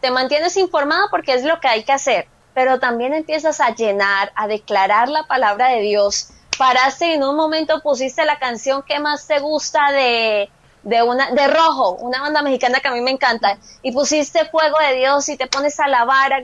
te 0.00 0.10
mantienes 0.10 0.56
informada 0.56 1.06
porque 1.12 1.34
es 1.34 1.44
lo 1.44 1.60
que 1.60 1.68
hay 1.68 1.84
que 1.84 1.92
hacer, 1.92 2.26
pero 2.58 2.80
también 2.80 3.14
empiezas 3.14 3.60
a 3.60 3.72
llenar, 3.72 4.32
a 4.34 4.48
declarar 4.48 5.08
la 5.08 5.28
palabra 5.28 5.68
de 5.68 5.80
Dios. 5.80 6.30
Paraste 6.58 7.14
en 7.14 7.22
un 7.22 7.36
momento, 7.36 7.80
pusiste 7.82 8.24
la 8.24 8.40
canción 8.40 8.82
que 8.82 8.98
más 8.98 9.28
te 9.28 9.38
gusta 9.38 9.92
de, 9.92 10.50
de, 10.82 11.02
una, 11.04 11.30
de 11.30 11.46
Rojo, 11.46 11.92
una 12.00 12.20
banda 12.20 12.42
mexicana 12.42 12.80
que 12.80 12.88
a 12.88 12.94
mí 12.94 13.00
me 13.00 13.12
encanta, 13.12 13.58
y 13.80 13.92
pusiste 13.92 14.44
fuego 14.46 14.76
de 14.80 14.96
Dios 14.96 15.28
y 15.28 15.36
te 15.36 15.46
pones 15.46 15.78
a 15.78 15.84
alabar, 15.84 16.32
a 16.32 16.40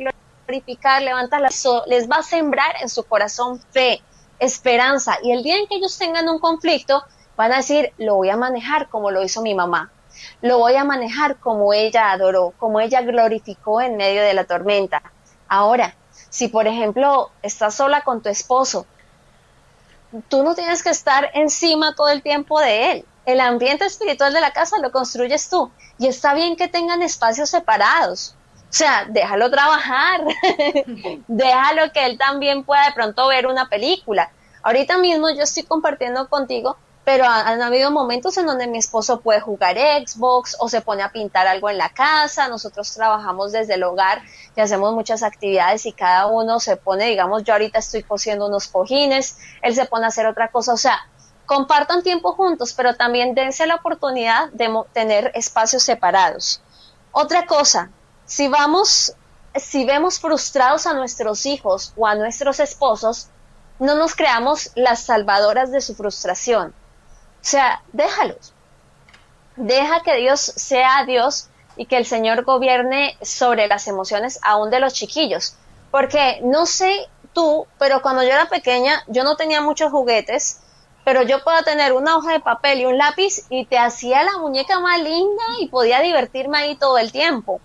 glorificar, 0.47 1.03
levantas 1.03 1.41
la 1.41 1.83
les 1.87 2.09
va 2.09 2.19
a 2.19 2.23
sembrar 2.23 2.77
en 2.81 2.89
su 2.89 3.03
corazón 3.03 3.61
fe, 3.73 4.01
esperanza, 4.39 5.19
y 5.21 5.33
el 5.33 5.43
día 5.43 5.57
en 5.57 5.67
que 5.67 5.75
ellos 5.75 5.99
tengan 5.99 6.29
un 6.29 6.39
conflicto, 6.39 7.03
van 7.37 7.51
a 7.51 7.57
decir, 7.57 7.93
lo 7.99 8.15
voy 8.15 8.31
a 8.31 8.37
manejar 8.37 8.89
como 8.89 9.11
lo 9.11 9.21
hizo 9.21 9.43
mi 9.43 9.57
mamá, 9.57 9.91
lo 10.43 10.59
voy 10.59 10.77
a 10.77 10.85
manejar 10.85 11.41
como 11.41 11.73
ella 11.73 12.13
adoró, 12.13 12.55
como 12.57 12.79
ella 12.79 13.01
glorificó 13.01 13.81
en 13.81 13.97
medio 13.97 14.23
de 14.23 14.35
la 14.35 14.45
tormenta. 14.45 15.03
Ahora, 15.49 15.97
si 16.31 16.49
por 16.49 16.67
ejemplo 16.67 17.31
estás 17.43 17.75
sola 17.75 18.03
con 18.03 18.23
tu 18.23 18.29
esposo, 18.29 18.87
tú 20.29 20.43
no 20.43 20.55
tienes 20.55 20.83
que 20.83 20.91
estar 20.91 21.31
encima 21.35 21.95
todo 21.95 22.09
el 22.09 22.23
tiempo 22.23 22.61
de 22.61 22.93
él. 22.93 23.05
El 23.27 23.41
ambiente 23.41 23.87
espiritual 23.87 24.33
de 24.33 24.41
la 24.41 24.53
casa 24.53 24.79
lo 24.79 24.93
construyes 24.93 25.49
tú. 25.49 25.71
Y 25.99 26.09
está 26.09 26.35
bien 26.35 26.57
que 26.57 26.69
tengan 26.69 27.03
espacios 27.03 27.51
separados. 27.51 28.37
O 28.69 28.77
sea, 28.77 29.07
déjalo 29.09 29.51
trabajar. 29.51 30.23
déjalo 31.29 31.93
que 31.93 32.07
él 32.07 32.19
también 32.19 32.65
pueda 32.65 32.87
de 32.87 32.93
pronto 32.93 33.29
ver 33.29 33.47
una 33.47 33.69
película. 33.69 34.31
Ahorita 34.63 34.99
mismo 34.99 35.31
yo 35.31 35.43
estoy 35.43 35.63
compartiendo 35.63 36.29
contigo 36.29 36.77
pero 37.05 37.27
han, 37.27 37.61
habido 37.61 37.91
momentos 37.91 38.39
en 38.39 38.47
donde 38.47 38.67
mi 38.67 38.79
esposo 38.79 39.21
puede 39.21 39.41
jugar 39.41 39.77
Xbox 39.77 40.57
o 40.59 40.71
se 40.71 40.81
pone 40.81 41.03
a 41.03 41.13
pintar 41.13 41.47
algo 41.47 41.69
en 41.69 41.77
la 41.77 41.91
casa, 41.91 42.49
nosotros 42.49 42.93
trabajamos 42.95 43.53
desde 43.53 43.75
el 43.75 43.83
hogar 43.83 44.23
y 44.57 44.61
hacemos 44.63 44.95
muchas 44.95 45.23
actividades 45.23 45.85
y 45.85 45.93
cada 45.93 46.27
uno 46.27 46.61
se 46.61 46.77
pone, 46.77 47.05
digamos, 47.07 47.45
yo 47.45 47.53
ahorita 47.53 47.79
estoy 47.79 48.03
cosiendo 48.03 48.47
unos 48.47 48.69
cojines, 48.69 49.37
él 49.61 49.75
se 49.75 49.85
pone 49.85 50.07
a 50.07 50.09
hacer 50.09 50.27
otra 50.27 50.49
cosa, 50.49 50.73
o 50.73 50.79
sea, 50.79 50.99
compartan 51.45 52.03
tiempo 52.03 52.33
juntos, 52.33 52.73
pero 52.73 52.95
también 52.95 53.35
dense 53.35 53.67
la 53.67 53.75
oportunidad 53.75 54.51
de 54.53 54.71
tener 54.95 55.31
espacios 55.35 55.83
separados. 55.83 56.63
Otra 57.13 57.45
cosa, 57.45 57.91
si 58.25 58.49
vamos, 58.49 59.15
si 59.55 59.85
vemos 59.85 60.19
frustrados 60.19 60.87
a 60.87 60.95
nuestros 60.95 61.45
hijos 61.45 61.93
o 61.99 62.07
a 62.07 62.15
nuestros 62.15 62.61
esposos, 62.61 63.29
no 63.79 63.95
nos 63.95 64.15
creamos 64.15 64.71
las 64.75 65.03
salvadoras 65.03 65.71
de 65.71 65.83
su 65.83 65.95
frustración 65.95 66.75
sea, 67.47 67.83
déjalos. 67.93 68.53
Deja 69.57 70.03
que 70.03 70.17
Dios 70.17 70.41
sea 70.41 71.05
Dios 71.05 71.49
y 71.77 71.87
que 71.87 71.97
el 71.97 72.07
Señor 72.07 72.45
gobierne 72.45 73.17
sobre 73.23 73.69
las 73.69 73.87
emociones 73.87 74.39
aún 74.43 74.71
de 74.71 74.81
los 74.81 74.95
chiquillos. 74.95 75.57
Porque 75.91 76.41
no 76.43 76.67
sé 76.67 77.09
tú, 77.33 77.67
pero 77.79 78.03
cuando 78.03 78.23
yo 78.23 78.31
era 78.31 78.49
pequeña 78.49 79.03
yo 79.09 79.25
no 79.25 79.37
tenía 79.37 79.61
muchos 79.61 79.91
juguetes, 79.91 80.61
pero 81.05 81.23
yo 81.23 81.45
puedo 81.45 81.63
tener 81.63 81.93
una 81.93 82.17
hoja 82.17 82.33
de 82.33 82.41
papel 82.41 82.81
y 82.81 82.87
un 82.87 82.97
lápiz 82.97 83.45
y 83.51 83.67
te 83.67 83.79
hacía 83.79 84.23
la 84.23 84.39
muñeca 84.39 84.81
más 84.81 85.01
linda 85.01 85.45
y 85.61 85.69
podía 85.69 86.01
divertirme 86.01 86.59
ahí 86.59 86.77
todo 86.77 86.99
el 86.99 87.13
tiempo. 87.13 87.61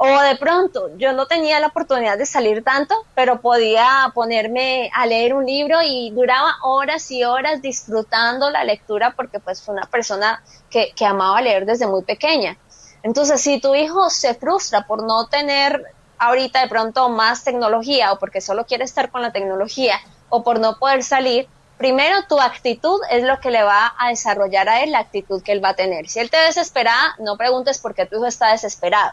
O 0.00 0.20
de 0.20 0.36
pronto, 0.36 0.96
yo 0.96 1.12
no 1.12 1.26
tenía 1.26 1.58
la 1.58 1.66
oportunidad 1.66 2.16
de 2.16 2.24
salir 2.24 2.62
tanto, 2.62 2.94
pero 3.16 3.40
podía 3.40 4.12
ponerme 4.14 4.92
a 4.94 5.06
leer 5.06 5.34
un 5.34 5.44
libro 5.44 5.80
y 5.82 6.12
duraba 6.12 6.54
horas 6.62 7.10
y 7.10 7.24
horas 7.24 7.60
disfrutando 7.60 8.48
la 8.48 8.62
lectura 8.62 9.14
porque 9.16 9.40
pues 9.40 9.60
fue 9.60 9.74
una 9.74 9.86
persona 9.86 10.40
que, 10.70 10.92
que 10.94 11.04
amaba 11.04 11.42
leer 11.42 11.66
desde 11.66 11.88
muy 11.88 12.04
pequeña. 12.04 12.56
Entonces, 13.02 13.40
si 13.40 13.60
tu 13.60 13.74
hijo 13.74 14.08
se 14.08 14.34
frustra 14.34 14.86
por 14.86 15.02
no 15.02 15.26
tener 15.26 15.82
ahorita 16.18 16.60
de 16.60 16.68
pronto 16.68 17.08
más 17.08 17.42
tecnología 17.42 18.12
o 18.12 18.20
porque 18.20 18.40
solo 18.40 18.66
quiere 18.66 18.84
estar 18.84 19.10
con 19.10 19.22
la 19.22 19.32
tecnología 19.32 19.98
o 20.28 20.44
por 20.44 20.60
no 20.60 20.78
poder 20.78 21.02
salir, 21.02 21.48
primero 21.76 22.22
tu 22.28 22.40
actitud 22.40 23.00
es 23.10 23.24
lo 23.24 23.40
que 23.40 23.50
le 23.50 23.64
va 23.64 23.96
a 23.98 24.10
desarrollar 24.10 24.68
a 24.68 24.80
él 24.84 24.92
la 24.92 25.00
actitud 25.00 25.42
que 25.42 25.50
él 25.50 25.64
va 25.64 25.70
a 25.70 25.74
tener. 25.74 26.08
Si 26.08 26.20
él 26.20 26.30
te 26.30 26.36
desespera, 26.36 26.94
no 27.18 27.36
preguntes 27.36 27.80
por 27.80 27.96
qué 27.96 28.06
tu 28.06 28.14
hijo 28.14 28.26
está 28.26 28.52
desesperado 28.52 29.10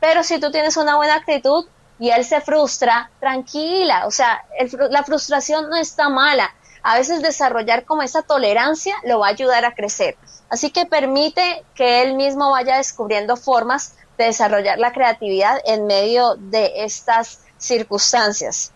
pero 0.00 0.22
si 0.22 0.38
tú 0.38 0.50
tienes 0.50 0.76
una 0.76 0.96
buena 0.96 1.14
actitud 1.16 1.66
y 1.98 2.10
él 2.10 2.24
se 2.24 2.40
frustra, 2.40 3.10
tranquila, 3.20 4.06
o 4.06 4.10
sea, 4.10 4.44
la 4.90 5.02
frustración 5.02 5.68
no 5.68 5.76
está 5.76 6.08
mala. 6.08 6.54
A 6.82 6.96
veces 6.96 7.22
desarrollar 7.22 7.84
como 7.84 8.02
esa 8.02 8.22
tolerancia 8.22 8.94
lo 9.04 9.18
va 9.18 9.26
a 9.26 9.30
ayudar 9.30 9.64
a 9.64 9.74
crecer. 9.74 10.16
Así 10.48 10.70
que 10.70 10.86
permite 10.86 11.64
que 11.74 12.02
él 12.02 12.14
mismo 12.14 12.50
vaya 12.50 12.76
descubriendo 12.76 13.36
formas 13.36 13.94
de 14.16 14.24
desarrollar 14.24 14.78
la 14.78 14.92
creatividad 14.92 15.60
en 15.64 15.86
medio 15.86 16.36
de 16.36 16.84
estas 16.84 17.40
circunstancias. 17.58 18.72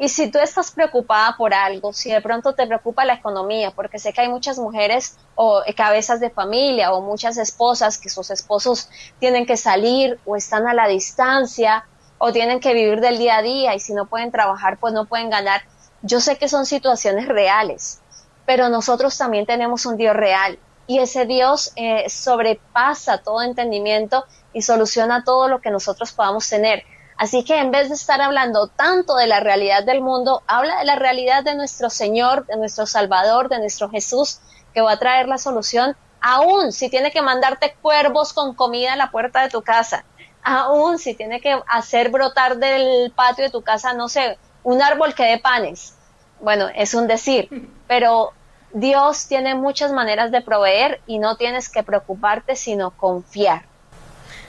Y 0.00 0.08
si 0.08 0.30
tú 0.30 0.38
estás 0.38 0.70
preocupada 0.70 1.36
por 1.36 1.52
algo, 1.52 1.92
si 1.92 2.10
de 2.10 2.20
pronto 2.20 2.54
te 2.54 2.66
preocupa 2.68 3.04
la 3.04 3.14
economía, 3.14 3.72
porque 3.72 3.98
sé 3.98 4.12
que 4.12 4.20
hay 4.20 4.28
muchas 4.28 4.56
mujeres 4.56 5.16
o 5.34 5.62
cabezas 5.76 6.20
de 6.20 6.30
familia 6.30 6.92
o 6.92 7.02
muchas 7.02 7.36
esposas 7.36 7.98
que 7.98 8.08
sus 8.08 8.30
esposos 8.30 8.88
tienen 9.18 9.44
que 9.44 9.56
salir 9.56 10.20
o 10.24 10.36
están 10.36 10.68
a 10.68 10.74
la 10.74 10.86
distancia 10.86 11.84
o 12.18 12.32
tienen 12.32 12.60
que 12.60 12.74
vivir 12.74 13.00
del 13.00 13.18
día 13.18 13.38
a 13.38 13.42
día 13.42 13.74
y 13.74 13.80
si 13.80 13.92
no 13.92 14.06
pueden 14.06 14.30
trabajar 14.30 14.78
pues 14.78 14.94
no 14.94 15.04
pueden 15.06 15.30
ganar. 15.30 15.62
Yo 16.02 16.20
sé 16.20 16.38
que 16.38 16.48
son 16.48 16.64
situaciones 16.64 17.26
reales, 17.26 18.00
pero 18.46 18.68
nosotros 18.68 19.18
también 19.18 19.46
tenemos 19.46 19.84
un 19.84 19.96
Dios 19.96 20.14
real 20.14 20.60
y 20.86 21.00
ese 21.00 21.26
Dios 21.26 21.72
eh, 21.74 22.08
sobrepasa 22.08 23.18
todo 23.18 23.42
entendimiento 23.42 24.24
y 24.52 24.62
soluciona 24.62 25.24
todo 25.24 25.48
lo 25.48 25.60
que 25.60 25.70
nosotros 25.70 26.12
podamos 26.12 26.48
tener. 26.48 26.84
Así 27.18 27.42
que 27.42 27.58
en 27.58 27.72
vez 27.72 27.88
de 27.88 27.96
estar 27.96 28.20
hablando 28.20 28.68
tanto 28.68 29.16
de 29.16 29.26
la 29.26 29.40
realidad 29.40 29.82
del 29.82 30.00
mundo, 30.00 30.44
habla 30.46 30.78
de 30.78 30.84
la 30.84 30.94
realidad 30.94 31.42
de 31.42 31.56
nuestro 31.56 31.90
Señor, 31.90 32.46
de 32.46 32.56
nuestro 32.56 32.86
Salvador, 32.86 33.48
de 33.48 33.58
nuestro 33.58 33.90
Jesús, 33.90 34.40
que 34.72 34.80
va 34.82 34.92
a 34.92 34.98
traer 35.00 35.26
la 35.26 35.36
solución, 35.36 35.96
aún 36.20 36.70
si 36.70 36.88
tiene 36.88 37.10
que 37.10 37.20
mandarte 37.20 37.74
cuervos 37.82 38.32
con 38.32 38.54
comida 38.54 38.92
a 38.92 38.96
la 38.96 39.10
puerta 39.10 39.42
de 39.42 39.48
tu 39.48 39.62
casa, 39.62 40.04
aún 40.44 40.98
si 40.98 41.14
tiene 41.14 41.40
que 41.40 41.60
hacer 41.66 42.10
brotar 42.10 42.58
del 42.58 43.12
patio 43.14 43.44
de 43.44 43.50
tu 43.50 43.62
casa, 43.62 43.94
no 43.94 44.08
sé, 44.08 44.38
un 44.62 44.80
árbol 44.80 45.14
que 45.14 45.24
dé 45.24 45.38
panes. 45.38 45.96
Bueno, 46.40 46.68
es 46.72 46.94
un 46.94 47.08
decir, 47.08 47.48
pero 47.88 48.32
Dios 48.72 49.26
tiene 49.26 49.56
muchas 49.56 49.90
maneras 49.90 50.30
de 50.30 50.40
proveer 50.40 51.00
y 51.08 51.18
no 51.18 51.36
tienes 51.36 51.68
que 51.68 51.82
preocuparte, 51.82 52.54
sino 52.54 52.96
confiar. 52.96 53.64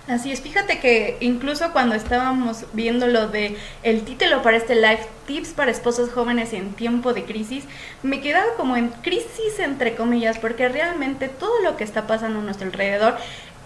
Así 0.10 0.32
es, 0.32 0.42
fíjate 0.42 0.80
que 0.80 1.18
incluso 1.20 1.72
cuando 1.72 1.94
estábamos 1.94 2.66
viendo 2.74 3.06
lo 3.06 3.28
de 3.28 3.56
el 3.84 4.02
título 4.02 4.42
para 4.42 4.58
este 4.58 4.74
live, 4.74 5.02
tips 5.28 5.50
para 5.50 5.70
esposos 5.70 6.10
jóvenes 6.10 6.52
en 6.54 6.74
tiempo 6.74 7.14
de 7.14 7.26
crisis, 7.26 7.66
me 8.02 8.20
quedaba 8.20 8.56
como 8.58 8.76
en 8.76 8.90
crisis 8.90 9.60
entre 9.60 9.94
comillas, 9.96 10.40
porque 10.40 10.68
realmente 10.68 11.28
todo 11.28 11.62
lo 11.62 11.78
que 11.78 11.84
está 11.84 12.08
pasando 12.08 12.40
a 12.40 12.42
nuestro 12.42 12.66
alrededor 12.66 13.18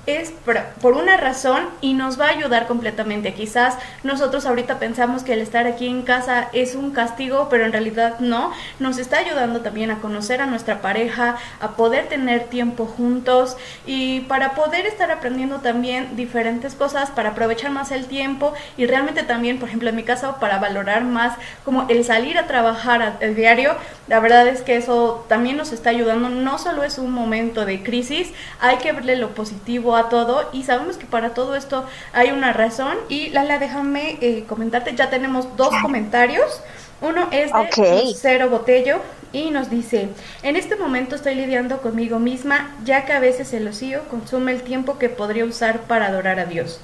es 0.05 0.33
por 0.81 0.93
una 0.93 1.15
razón 1.15 1.69
y 1.79 1.93
nos 1.93 2.19
va 2.19 2.25
a 2.25 2.31
ayudar 2.31 2.67
completamente. 2.67 3.33
Quizás 3.33 3.77
nosotros 4.03 4.45
ahorita 4.45 4.77
pensamos 4.77 5.23
que 5.23 5.33
el 5.33 5.41
estar 5.41 5.65
aquí 5.65 5.87
en 5.87 6.01
casa 6.01 6.49
es 6.51 6.75
un 6.75 6.91
castigo, 6.91 7.47
pero 7.49 7.65
en 7.65 7.71
realidad 7.71 8.19
no. 8.19 8.51
Nos 8.79 8.97
está 8.97 9.19
ayudando 9.19 9.61
también 9.61 9.91
a 9.91 9.99
conocer 9.99 10.41
a 10.41 10.45
nuestra 10.45 10.81
pareja, 10.81 11.37
a 11.61 11.71
poder 11.71 12.09
tener 12.09 12.45
tiempo 12.45 12.85
juntos 12.85 13.55
y 13.85 14.21
para 14.21 14.55
poder 14.55 14.85
estar 14.85 15.09
aprendiendo 15.09 15.59
también 15.59 16.15
diferentes 16.17 16.75
cosas, 16.75 17.09
para 17.09 17.29
aprovechar 17.29 17.71
más 17.71 17.91
el 17.91 18.05
tiempo 18.07 18.53
y 18.77 18.85
realmente 18.85 19.23
también, 19.23 19.57
por 19.57 19.69
ejemplo, 19.69 19.89
en 19.89 19.95
mi 19.95 20.03
caso, 20.03 20.37
para 20.39 20.59
valorar 20.59 21.05
más 21.05 21.37
como 21.63 21.87
el 21.89 22.03
salir 22.03 22.37
a 22.37 22.47
trabajar 22.47 23.17
el 23.21 23.35
diario. 23.35 23.75
La 24.07 24.19
verdad 24.19 24.47
es 24.47 24.61
que 24.61 24.75
eso 24.75 25.25
también 25.29 25.55
nos 25.55 25.71
está 25.71 25.91
ayudando. 25.91 26.27
No 26.27 26.59
solo 26.59 26.83
es 26.83 26.97
un 26.97 27.11
momento 27.11 27.65
de 27.65 27.83
crisis, 27.83 28.33
hay 28.59 28.77
que 28.77 28.91
verle 28.91 29.15
lo 29.15 29.29
positivo 29.29 29.92
a 29.95 30.09
todo 30.09 30.49
y 30.53 30.63
sabemos 30.63 30.97
que 30.97 31.05
para 31.05 31.33
todo 31.33 31.55
esto 31.55 31.85
hay 32.13 32.31
una 32.31 32.53
razón. 32.53 32.97
Y 33.09 33.29
Lala, 33.29 33.59
déjame 33.59 34.17
eh, 34.21 34.45
comentarte, 34.47 34.95
ya 34.95 35.09
tenemos 35.09 35.55
dos 35.57 35.73
comentarios. 35.81 36.61
Uno 37.01 37.27
es 37.31 37.51
de 37.51 38.13
Cero 38.15 38.49
Botello 38.49 38.99
y 39.33 39.51
nos 39.51 39.69
dice, 39.69 40.09
en 40.41 40.55
este 40.55 40.75
momento 40.75 41.15
estoy 41.15 41.35
lidiando 41.35 41.81
conmigo 41.81 42.19
misma 42.19 42.73
ya 42.85 43.03
que 43.05 43.13
a 43.13 43.19
veces 43.19 43.51
el 43.53 43.67
ocio 43.67 44.03
consume 44.09 44.53
el 44.53 44.61
tiempo 44.61 44.97
que 44.97 45.09
podría 45.09 45.43
usar 45.43 45.81
para 45.81 46.07
adorar 46.07 46.39
a 46.39 46.45
Dios. 46.45 46.79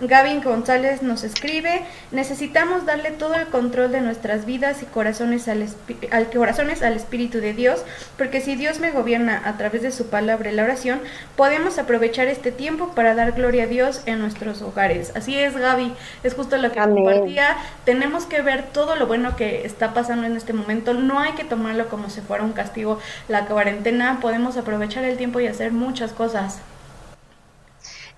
Gavin 0.00 0.42
González 0.42 1.02
nos 1.02 1.24
escribe, 1.24 1.82
necesitamos 2.10 2.84
darle 2.84 3.12
todo 3.12 3.34
el 3.34 3.46
control 3.46 3.92
de 3.92 4.02
nuestras 4.02 4.44
vidas 4.44 4.82
y 4.82 4.86
corazones 4.86 5.48
al, 5.48 5.66
al, 6.10 6.30
corazones 6.30 6.82
al 6.82 6.94
Espíritu 6.94 7.38
de 7.38 7.54
Dios, 7.54 7.82
porque 8.18 8.42
si 8.42 8.56
Dios 8.56 8.78
me 8.78 8.90
gobierna 8.90 9.40
a 9.46 9.56
través 9.56 9.80
de 9.80 9.92
su 9.92 10.08
palabra 10.08 10.50
y 10.50 10.54
la 10.54 10.64
oración, 10.64 11.00
podemos 11.34 11.78
aprovechar 11.78 12.26
este 12.26 12.52
tiempo 12.52 12.92
para 12.94 13.14
dar 13.14 13.32
gloria 13.32 13.64
a 13.64 13.66
Dios 13.66 14.02
en 14.04 14.18
nuestros 14.18 14.60
hogares. 14.60 15.12
Así 15.16 15.38
es, 15.38 15.56
Gaby, 15.56 15.94
es 16.22 16.34
justo 16.34 16.58
lo 16.58 16.70
que 16.72 16.80
compartía. 16.80 17.56
Tenemos 17.86 18.26
que 18.26 18.42
ver 18.42 18.64
todo 18.72 18.96
lo 18.96 19.06
bueno 19.06 19.34
que 19.34 19.64
está 19.64 19.94
pasando 19.94 20.26
en 20.26 20.36
este 20.36 20.52
momento. 20.52 20.92
No 20.92 21.20
hay 21.20 21.32
que 21.32 21.44
tomarlo 21.44 21.88
como 21.88 22.10
si 22.10 22.20
fuera 22.20 22.44
un 22.44 22.52
castigo 22.52 22.98
la 23.28 23.46
cuarentena. 23.46 24.18
Podemos 24.20 24.58
aprovechar 24.58 25.04
el 25.04 25.16
tiempo 25.16 25.40
y 25.40 25.46
hacer 25.46 25.72
muchas 25.72 26.12
cosas. 26.12 26.60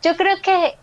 Yo 0.02 0.16
creo 0.16 0.36
que 0.42 0.74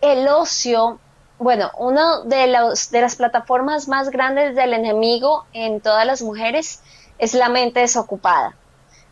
el 0.00 0.28
ocio, 0.28 0.98
bueno, 1.38 1.70
una 1.78 2.22
de, 2.24 2.46
los, 2.46 2.90
de 2.90 3.00
las 3.00 3.16
plataformas 3.16 3.88
más 3.88 4.10
grandes 4.10 4.54
del 4.54 4.72
enemigo 4.72 5.46
en 5.52 5.80
todas 5.80 6.06
las 6.06 6.22
mujeres 6.22 6.82
es 7.18 7.34
la 7.34 7.48
mente 7.48 7.80
desocupada. 7.80 8.54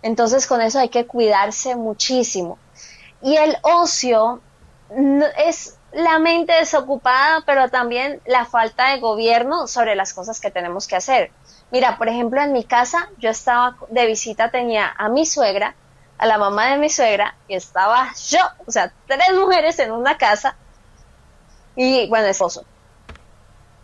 Entonces 0.02 0.46
con 0.46 0.60
eso 0.60 0.78
hay 0.78 0.88
que 0.88 1.06
cuidarse 1.06 1.76
muchísimo. 1.76 2.58
Y 3.22 3.36
el 3.36 3.56
ocio 3.62 4.40
es 5.38 5.76
la 5.92 6.18
mente 6.18 6.52
desocupada, 6.52 7.42
pero 7.46 7.68
también 7.68 8.20
la 8.26 8.44
falta 8.44 8.90
de 8.90 9.00
gobierno 9.00 9.66
sobre 9.66 9.94
las 9.94 10.12
cosas 10.12 10.40
que 10.40 10.50
tenemos 10.50 10.86
que 10.86 10.96
hacer. 10.96 11.30
Mira, 11.70 11.96
por 11.96 12.08
ejemplo, 12.08 12.42
en 12.42 12.52
mi 12.52 12.64
casa 12.64 13.08
yo 13.18 13.30
estaba 13.30 13.76
de 13.88 14.06
visita, 14.06 14.50
tenía 14.50 14.92
a 14.96 15.08
mi 15.08 15.24
suegra, 15.24 15.74
a 16.18 16.26
la 16.26 16.38
mamá 16.38 16.70
de 16.70 16.78
mi 16.78 16.90
suegra, 16.90 17.36
y 17.48 17.54
estaba 17.54 18.12
yo, 18.28 18.40
o 18.66 18.70
sea, 18.70 18.92
tres 19.06 19.34
mujeres 19.38 19.78
en 19.78 19.92
una 19.92 20.16
casa, 20.16 20.56
y 21.76 22.08
bueno, 22.08 22.26
esposo. 22.26 22.66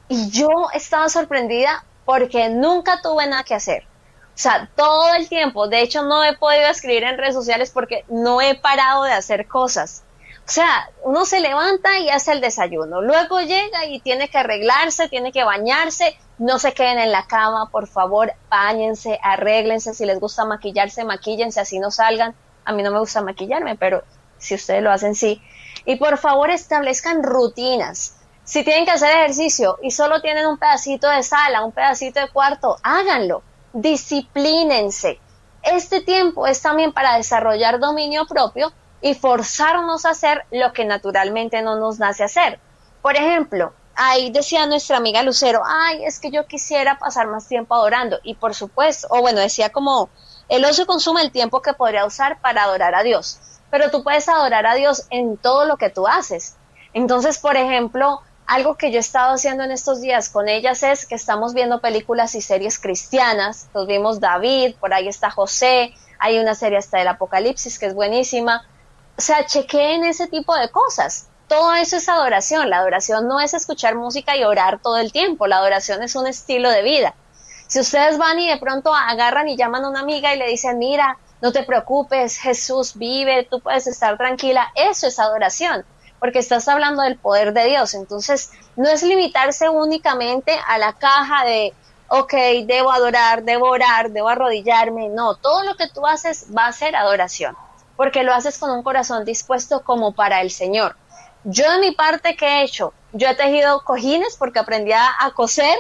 Y 0.09 0.31
yo 0.31 0.49
estaba 0.75 1.09
sorprendida 1.09 1.87
porque 2.05 2.49
nunca 2.49 3.01
tuve 3.03 3.27
nada 3.27 3.45
que 3.45 3.55
hacer. 3.55 3.85
O 3.85 4.43
sea, 4.43 4.71
todo 4.75 5.15
el 5.15 5.29
tiempo, 5.29 5.69
de 5.69 5.83
hecho 5.83 6.03
no 6.03 6.25
he 6.25 6.37
podido 6.37 6.69
escribir 6.69 7.05
en 7.05 7.19
redes 7.19 7.35
sociales 7.35 7.71
porque 7.71 8.05
no 8.09 8.41
he 8.41 8.55
parado 8.55 9.05
de 9.05 9.13
hacer 9.13 9.47
cosas. 9.47 10.05
O 10.47 10.53
sea, 10.53 10.89
uno 11.05 11.27
se 11.27 11.41
levanta 11.41 11.99
y 12.01 12.09
hace 12.09 12.33
el 12.33 12.41
desayuno, 12.41 13.03
luego 13.03 13.41
llega 13.41 13.85
y 13.87 14.01
tiene 14.01 14.29
que 14.29 14.39
arreglarse, 14.39 15.09
tiene 15.09 15.31
que 15.31 15.45
bañarse, 15.45 16.17
no 16.39 16.59
se 16.59 16.73
queden 16.75 16.99
en 16.99 17.13
la 17.13 17.27
cama, 17.27 17.69
por 17.71 17.87
favor, 17.87 18.33
bañense, 18.49 19.19
arréglense, 19.23 19.95
si 19.95 20.07
les 20.07 20.19
gusta 20.19 20.45
maquillarse, 20.45 21.05
maquillense, 21.05 21.61
así 21.61 21.79
no 21.79 21.91
salgan. 21.93 22.35
A 22.65 22.73
mí 22.73 22.83
no 22.83 22.91
me 22.91 22.99
gusta 22.99 23.23
maquillarme, 23.23 23.77
pero 23.77 24.03
si 24.39 24.55
ustedes 24.55 24.83
lo 24.83 24.91
hacen, 24.91 25.15
sí. 25.15 25.41
Y 25.85 25.97
por 25.97 26.19
favor, 26.19 26.51
establezcan 26.51 27.23
rutinas. 27.23 28.17
Si 28.45 28.65
tienen 28.65 28.85
que 28.85 28.91
hacer 28.91 29.11
ejercicio 29.11 29.79
y 29.83 29.93
solo 29.93 30.21
tienen 30.21 30.47
un 30.47 30.59
pedacito 30.59 31.09
de 31.09 31.23
sala, 31.23 31.65
un 31.65 31.73
pedacito 31.73 32.21
de 32.21 32.29
cuarto, 32.29 32.77
háganlo. 32.83 33.43
Disciplínense. 33.73 35.21
Este 35.63 36.01
tiempo 36.01 36.47
es 36.47 36.61
también 36.61 36.93
para 36.93 37.17
desarrollar 37.17 37.79
dominio 37.79 38.27
propio 38.27 38.73
y 39.03 39.15
forzarnos 39.15 40.05
a 40.05 40.11
hacer 40.11 40.45
lo 40.51 40.73
que 40.73 40.85
naturalmente 40.85 41.63
no 41.63 41.77
nos 41.77 41.99
nace 41.99 42.25
hacer. 42.25 42.59
Por 43.03 43.17
ejemplo, 43.17 43.73
ahí 43.95 44.31
decía 44.31 44.67
nuestra 44.67 44.97
amiga 44.97 45.23
Lucero, 45.23 45.63
ay, 45.65 46.05
es 46.05 46.19
que 46.19 46.31
yo 46.31 46.47
quisiera 46.47 46.99
pasar 46.99 47.27
más 47.27 47.47
tiempo 47.47 47.75
adorando. 47.75 48.19
Y 48.23 48.35
por 48.35 48.55
supuesto, 48.55 49.07
o 49.11 49.21
bueno, 49.21 49.41
decía 49.41 49.71
como, 49.71 50.11
el 50.49 50.65
ocio 50.65 50.87
consume 50.87 51.23
el 51.23 51.31
tiempo 51.31 51.63
que 51.63 51.75
podría 51.75 52.05
usar 52.05 52.41
para 52.41 52.65
adorar 52.65 52.95
a 52.95 53.03
Dios. 53.03 53.39
Pero 53.71 53.91
tú 53.91 54.03
puedes 54.03 54.29
adorar 54.29 54.67
a 54.67 54.75
Dios 54.75 55.07
en 55.11 55.37
todo 55.37 55.65
lo 55.65 55.77
que 55.77 55.91
tú 55.91 56.07
haces. 56.07 56.57
Entonces, 56.93 57.39
por 57.39 57.57
ejemplo, 57.57 58.21
algo 58.47 58.77
que 58.77 58.91
yo 58.91 58.97
he 58.97 59.01
estado 59.01 59.35
haciendo 59.35 59.63
en 59.65 59.71
estos 59.71 60.01
días 60.01 60.29
con 60.29 60.49
ellas 60.49 60.83
es 60.83 61.07
que 61.07 61.15
estamos 61.15 61.55
viendo 61.55 61.81
películas 61.81 62.35
y 62.35 62.41
series 62.41 62.79
cristianas. 62.79 63.69
Nos 63.75 63.87
vimos 63.87 64.21
David, 64.21 64.75
por 64.81 64.93
ahí 64.93 65.07
está 65.09 65.31
José, 65.31 65.95
hay 66.19 66.39
una 66.39 66.55
serie 66.55 66.79
hasta 66.79 66.99
del 66.99 67.09
Apocalipsis 67.09 67.79
que 67.79 67.87
es 67.87 67.95
buenísima 67.95 68.65
o 69.21 69.23
sea, 69.23 69.45
chequeen 69.45 70.03
ese 70.05 70.29
tipo 70.29 70.57
de 70.57 70.71
cosas. 70.71 71.29
Todo 71.47 71.75
eso 71.75 71.99
es 71.99 72.09
adoración. 72.09 72.71
La 72.71 72.79
adoración 72.79 73.29
no 73.29 73.39
es 73.39 73.53
escuchar 73.53 73.95
música 73.95 74.35
y 74.35 74.45
orar 74.45 74.81
todo 74.81 74.97
el 74.97 75.13
tiempo. 75.13 75.47
La 75.47 75.59
adoración 75.59 76.03
es 76.03 76.17
un 76.17 76.27
estilo 76.27 76.71
de 76.71 76.83
vida. 76.83 77.15
Si 77.67 77.81
ustedes 77.81 78.17
van 78.17 78.39
y 78.39 78.49
de 78.49 78.57
pronto 78.57 78.95
agarran 78.95 79.47
y 79.47 79.59
llaman 79.59 79.85
a 79.85 79.91
una 79.91 80.01
amiga 80.01 80.35
y 80.35 80.39
le 80.39 80.49
dicen, 80.49 80.79
mira, 80.79 81.19
no 81.41 81.53
te 81.53 81.63
preocupes, 81.63 82.39
Jesús 82.39 82.95
vive, 82.95 83.47
tú 83.51 83.61
puedes 83.61 83.87
estar 83.87 84.17
tranquila, 84.17 84.71
eso 84.75 85.07
es 85.07 85.19
adoración, 85.19 85.85
porque 86.19 86.39
estás 86.39 86.69
hablando 86.69 87.03
del 87.03 87.17
poder 87.17 87.53
de 87.53 87.67
Dios. 87.67 87.95
Entonces, 87.95 88.51
no 88.77 88.89
es 88.89 89.03
limitarse 89.03 89.69
únicamente 89.69 90.59
a 90.67 90.79
la 90.79 90.93
caja 90.93 91.45
de, 91.45 91.73
ok, 92.09 92.35
debo 92.67 92.93
adorar, 92.93 93.43
debo 93.43 93.71
orar, 93.71 94.11
debo 94.11 94.29
arrodillarme. 94.29 95.09
No, 95.09 95.35
todo 95.37 95.65
lo 95.65 95.77
que 95.77 95.89
tú 95.89 96.07
haces 96.07 96.47
va 96.57 96.67
a 96.67 96.73
ser 96.73 96.95
adoración 96.95 97.57
porque 98.01 98.23
lo 98.23 98.33
haces 98.33 98.57
con 98.57 98.71
un 98.71 98.83
corazón 98.83 99.27
dispuesto 99.27 99.85
como 99.85 100.13
para 100.13 100.41
el 100.41 100.51
Señor. 100.51 100.97
Yo 101.45 101.71
de 101.71 101.81
mi 101.81 101.91
parte, 101.91 102.35
¿qué 102.35 102.47
he 102.47 102.63
hecho? 102.63 102.95
Yo 103.13 103.29
he 103.29 103.35
tejido 103.35 103.85
cojines 103.85 104.37
porque 104.39 104.59
aprendí 104.59 104.93
a, 104.93 105.31
coser, 105.35 105.79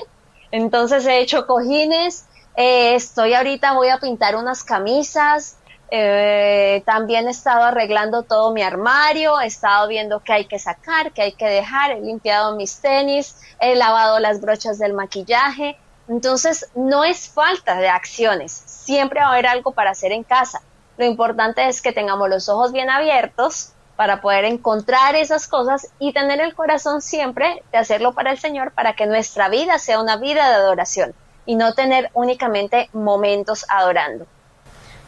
entonces 0.50 1.06
he 1.06 1.20
hecho 1.20 1.46
cojines, 1.46 2.26
eh, 2.56 2.94
estoy 2.94 3.34
ahorita, 3.34 3.72
voy 3.72 3.88
a 3.88 3.98
pintar 3.98 4.36
unas 4.36 4.64
camisas, 4.64 5.56
eh, 5.92 6.82
también 6.86 7.26
he 7.26 7.30
estado 7.30 7.64
arreglando 7.64 8.22
todo 8.22 8.52
mi 8.52 8.62
armario, 8.62 9.40
he 9.40 9.46
estado 9.46 9.88
viendo 9.88 10.20
qué 10.20 10.32
hay 10.34 10.44
que 10.44 10.58
sacar, 10.58 11.12
qué 11.12 11.22
hay 11.22 11.32
que 11.32 11.46
dejar, 11.46 11.90
he 11.90 12.00
limpiado 12.00 12.54
mis 12.56 12.80
tenis, 12.80 13.36
he 13.58 13.74
lavado 13.74 14.20
las 14.20 14.40
brochas 14.40 14.78
del 14.78 14.92
maquillaje. 14.92 15.76
Entonces, 16.08 16.68
no 16.74 17.04
es 17.04 17.28
falta 17.28 17.76
de 17.76 17.88
acciones, 17.88 18.52
siempre 18.52 19.20
va 19.20 19.26
a 19.26 19.32
haber 19.32 19.46
algo 19.46 19.72
para 19.72 19.90
hacer 19.90 20.12
en 20.12 20.24
casa. 20.24 20.60
Lo 20.96 21.04
importante 21.04 21.66
es 21.68 21.80
que 21.80 21.92
tengamos 21.92 22.28
los 22.28 22.48
ojos 22.48 22.72
bien 22.72 22.90
abiertos 22.90 23.72
para 23.96 24.20
poder 24.20 24.44
encontrar 24.44 25.14
esas 25.14 25.46
cosas 25.46 25.88
y 25.98 26.12
tener 26.12 26.40
el 26.40 26.54
corazón 26.54 27.02
siempre 27.02 27.62
de 27.72 27.78
hacerlo 27.78 28.12
para 28.12 28.30
el 28.30 28.38
Señor 28.38 28.72
para 28.72 28.94
que 28.94 29.06
nuestra 29.06 29.48
vida 29.48 29.78
sea 29.78 30.00
una 30.00 30.16
vida 30.16 30.48
de 30.48 30.54
adoración 30.54 31.14
y 31.46 31.56
no 31.56 31.74
tener 31.74 32.10
únicamente 32.14 32.88
momentos 32.92 33.64
adorando. 33.68 34.26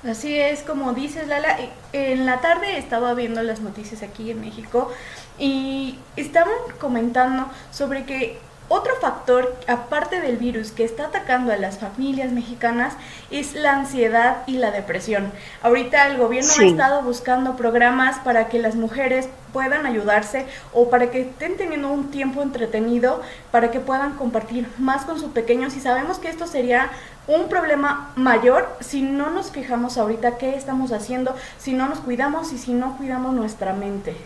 Así 0.09 0.39
es, 0.39 0.63
como 0.63 0.95
dices 0.95 1.29
Lala, 1.29 1.57
en 1.93 2.27
la 2.27 2.41
tarde 2.41 2.77
estaba 2.77 3.15
viendo 3.15 3.41
las 3.43 3.61
noticias 3.61 4.03
aquí 4.03 4.33
en 4.33 4.41
México 4.41 4.91
y 5.39 5.97
estaban 6.17 6.55
comentando 6.81 7.47
sobre 7.71 8.05
que 8.05 8.41
otro 8.73 8.97
factor, 8.97 9.55
aparte 9.69 10.23
del 10.23 10.39
virus 10.39 10.73
que 10.73 10.83
está 10.83 11.05
atacando 11.05 11.53
a 11.53 11.57
las 11.59 11.79
familias 11.79 12.33
mexicanas, 12.33 12.95
es 13.31 13.53
la 13.55 13.73
ansiedad 13.73 14.45
y 14.47 14.57
la 14.57 14.71
depresión. 14.71 15.31
Ahorita 15.61 16.07
el 16.07 16.17
gobierno 16.17 16.51
ha 16.59 16.65
estado 16.65 17.03
buscando 17.03 17.55
programas 17.55 18.19
para 18.21 18.49
que 18.49 18.59
las 18.59 18.75
mujeres 18.75 19.29
puedan 19.53 19.85
ayudarse 19.85 20.47
o 20.73 20.89
para 20.89 21.11
que 21.11 21.21
estén 21.21 21.59
teniendo 21.59 21.89
un 21.89 22.11
tiempo 22.11 22.41
entretenido, 22.41 23.21
para 23.51 23.71
que 23.71 23.79
puedan 23.79 24.15
compartir 24.15 24.67
más 24.79 25.05
con 25.05 25.21
sus 25.21 25.33
pequeños. 25.33 25.77
Y 25.77 25.81
sabemos 25.81 26.19
que 26.19 26.31
esto 26.31 26.47
sería 26.47 26.91
un 27.27 27.51
problema 27.51 28.11
mayor 28.17 28.75
si 28.81 29.03
no 29.03 29.29
nos 29.29 29.51
fijamos 29.51 29.99
ahorita 29.99 30.39
qué 30.39 30.57
estamos 30.57 30.93
haciendo, 30.93 31.37
si 31.59 31.75
no 31.75 31.91
nos 31.91 31.99
cuidamos 31.99 32.55
y 32.55 32.59
si 32.59 32.73
no 32.73 32.97
cuidamos 32.97 33.35
nuestra 33.35 33.75
mente. 33.75 34.17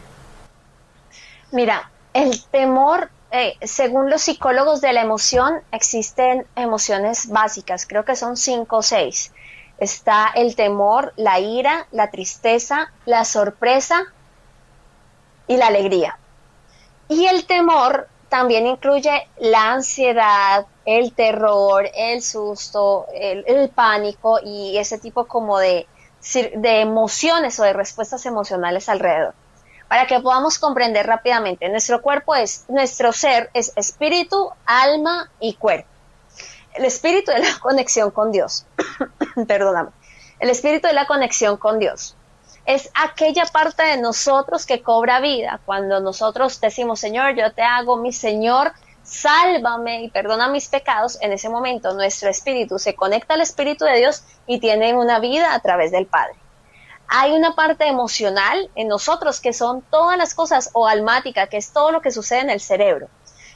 Mira, 1.50 1.90
el 2.12 2.40
temor 2.44 3.10
eh, 3.38 3.58
según 3.66 4.08
los 4.08 4.22
psicólogos 4.22 4.80
de 4.80 4.94
la 4.94 5.02
emoción, 5.02 5.60
existen 5.70 6.46
emociones 6.56 7.28
básicas, 7.28 7.86
creo 7.86 8.04
que 8.04 8.16
son 8.16 8.36
cinco 8.36 8.78
o 8.78 8.82
seis. 8.82 9.32
Está 9.78 10.32
el 10.34 10.56
temor, 10.56 11.12
la 11.16 11.38
ira, 11.38 11.86
la 11.90 12.10
tristeza, 12.10 12.92
la 13.04 13.26
sorpresa 13.26 14.04
y 15.46 15.58
la 15.58 15.66
alegría. 15.66 16.18
Y 17.08 17.26
el 17.26 17.46
temor 17.46 18.08
también 18.30 18.66
incluye 18.66 19.28
la 19.38 19.72
ansiedad, 19.72 20.66
el 20.86 21.12
terror, 21.12 21.90
el 21.94 22.22
susto, 22.22 23.06
el, 23.12 23.68
pánico 23.68 24.40
y 24.42 24.78
ese 24.78 24.98
tipo 24.98 25.26
como 25.26 25.58
de, 25.58 25.86
de 26.32 26.80
emociones 26.80 27.60
o 27.60 27.64
de 27.64 27.74
respuestas 27.74 28.24
emocionales 28.24 28.88
alrededor 28.88 29.34
para 29.88 30.06
que 30.06 30.20
podamos 30.20 30.58
comprender 30.58 31.06
rápidamente. 31.06 31.68
Nuestro 31.68 32.02
cuerpo 32.02 32.34
es, 32.34 32.64
nuestro 32.68 33.12
ser 33.12 33.50
es 33.54 33.72
espíritu, 33.76 34.50
alma 34.64 35.30
y 35.40 35.54
cuerpo. 35.54 35.88
El 36.74 36.84
espíritu 36.84 37.30
es 37.30 37.40
la 37.40 37.58
conexión 37.60 38.10
con 38.10 38.32
Dios. 38.32 38.66
Perdóname. 39.46 39.90
El 40.40 40.50
espíritu 40.50 40.88
es 40.88 40.94
la 40.94 41.06
conexión 41.06 41.56
con 41.56 41.78
Dios. 41.78 42.16
Es 42.66 42.90
aquella 42.94 43.46
parte 43.46 43.84
de 43.84 43.96
nosotros 43.96 44.66
que 44.66 44.82
cobra 44.82 45.20
vida. 45.20 45.60
Cuando 45.64 46.00
nosotros 46.00 46.60
decimos, 46.60 46.98
Señor, 46.98 47.36
yo 47.36 47.52
te 47.52 47.62
hago 47.62 47.96
mi 47.96 48.12
Señor, 48.12 48.72
sálvame 49.04 50.02
y 50.02 50.10
perdona 50.10 50.48
mis 50.48 50.68
pecados, 50.68 51.16
en 51.20 51.32
ese 51.32 51.48
momento 51.48 51.94
nuestro 51.94 52.28
espíritu 52.28 52.80
se 52.80 52.96
conecta 52.96 53.34
al 53.34 53.40
Espíritu 53.40 53.84
de 53.84 53.98
Dios 53.98 54.24
y 54.48 54.58
tiene 54.58 54.94
una 54.96 55.20
vida 55.20 55.54
a 55.54 55.60
través 55.60 55.92
del 55.92 56.06
Padre 56.06 56.34
hay 57.08 57.32
una 57.32 57.54
parte 57.54 57.86
emocional 57.86 58.70
en 58.74 58.88
nosotros 58.88 59.40
que 59.40 59.52
son 59.52 59.82
todas 59.82 60.18
las 60.18 60.34
cosas 60.34 60.70
o 60.72 60.86
almática, 60.86 61.46
que 61.46 61.56
es 61.56 61.72
todo 61.72 61.92
lo 61.92 62.00
que 62.00 62.10
sucede 62.10 62.40
en 62.40 62.50
el 62.50 62.60
cerebro. 62.60 63.08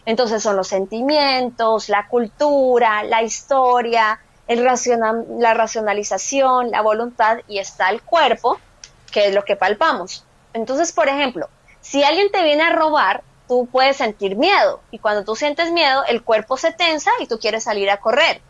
Entonces 0.07 0.43
son 0.43 0.57
los 0.57 0.69
sentimientos, 0.69 1.89
la 1.89 2.09
cultura, 2.09 3.03
la 3.05 3.23
historia, 3.23 4.21
el 4.47 4.65
la 4.65 5.55
racionalización, 5.55 6.71
la 6.71 6.83
voluntad 6.83 7.39
y 7.47 7.59
está 7.59 7.91
el 7.91 8.03
cuerpo, 8.03 8.59
que 9.13 9.29
es 9.29 9.35
lo 9.35 9.45
que 9.45 9.57
palpamos. 9.57 10.25
Entonces, 10.53 10.93
por 10.93 11.09
ejemplo, 11.09 11.49
si 11.81 12.03
alguien 12.03 12.31
te 12.33 12.43
viene 12.43 12.65
a 12.65 12.73
robar, 12.73 13.23
tú 13.47 13.69
puedes 13.71 13.97
sentir 13.97 14.37
miedo 14.37 14.81
y 14.91 14.99
cuando 14.99 15.25
tú 15.25 15.37
sientes 15.37 15.71
miedo, 15.71 16.05
el 16.09 16.23
cuerpo 16.23 16.57
se 16.57 16.73
tensa 16.73 17.11
y 17.21 17.27
tú 17.27 17.39
quieres 17.39 17.65
salir 17.65 17.91
a 17.91 17.99
correr 17.99 18.41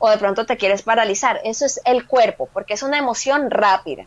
o 0.00 0.10
de 0.10 0.18
pronto 0.18 0.46
te 0.46 0.56
quieres 0.56 0.82
paralizar. 0.82 1.40
Eso 1.44 1.64
es 1.64 1.80
el 1.84 2.06
cuerpo, 2.06 2.48
porque 2.52 2.74
es 2.74 2.82
una 2.82 2.98
emoción 2.98 3.50
rápida. 3.50 4.06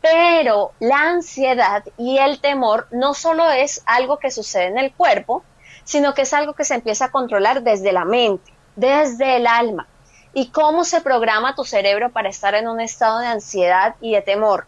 Pero 0.00 0.72
la 0.80 1.10
ansiedad 1.10 1.84
y 1.98 2.18
el 2.18 2.40
temor 2.40 2.86
no 2.90 3.14
solo 3.14 3.50
es 3.50 3.82
algo 3.86 4.18
que 4.18 4.30
sucede 4.30 4.66
en 4.66 4.78
el 4.78 4.92
cuerpo, 4.92 5.44
sino 5.84 6.14
que 6.14 6.22
es 6.22 6.32
algo 6.32 6.54
que 6.54 6.64
se 6.64 6.74
empieza 6.74 7.06
a 7.06 7.10
controlar 7.10 7.62
desde 7.62 7.92
la 7.92 8.04
mente, 8.04 8.52
desde 8.76 9.36
el 9.36 9.46
alma. 9.46 9.86
¿Y 10.32 10.48
cómo 10.48 10.84
se 10.84 11.00
programa 11.00 11.54
tu 11.54 11.64
cerebro 11.64 12.10
para 12.10 12.28
estar 12.28 12.54
en 12.54 12.68
un 12.68 12.80
estado 12.80 13.18
de 13.18 13.26
ansiedad 13.26 13.96
y 14.00 14.14
de 14.14 14.22
temor? 14.22 14.66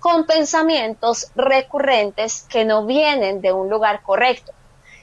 Con 0.00 0.26
pensamientos 0.26 1.30
recurrentes 1.34 2.42
que 2.48 2.64
no 2.64 2.84
vienen 2.84 3.40
de 3.40 3.52
un 3.52 3.70
lugar 3.70 4.02
correcto. 4.02 4.52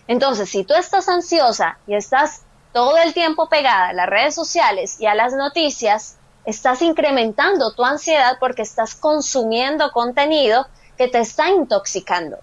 Entonces, 0.08 0.50
si 0.50 0.64
tú 0.64 0.74
estás 0.74 1.08
ansiosa 1.08 1.80
y 1.88 1.96
estás 1.96 2.42
todo 2.74 2.98
el 2.98 3.14
tiempo 3.14 3.50
pegada 3.50 3.90
a 3.90 3.94
las 3.94 4.08
redes 4.08 4.36
sociales 4.36 5.00
y 5.00 5.06
a 5.06 5.16
las 5.16 5.34
noticias, 5.34 6.18
estás 6.46 6.82
incrementando 6.82 7.74
tu 7.74 7.84
ansiedad 7.84 8.38
porque 8.40 8.62
estás 8.62 8.96
consumiendo 8.96 9.92
contenido 9.92 10.68
que 10.98 11.08
te 11.08 11.20
está 11.20 11.50
intoxicando. 11.50 12.38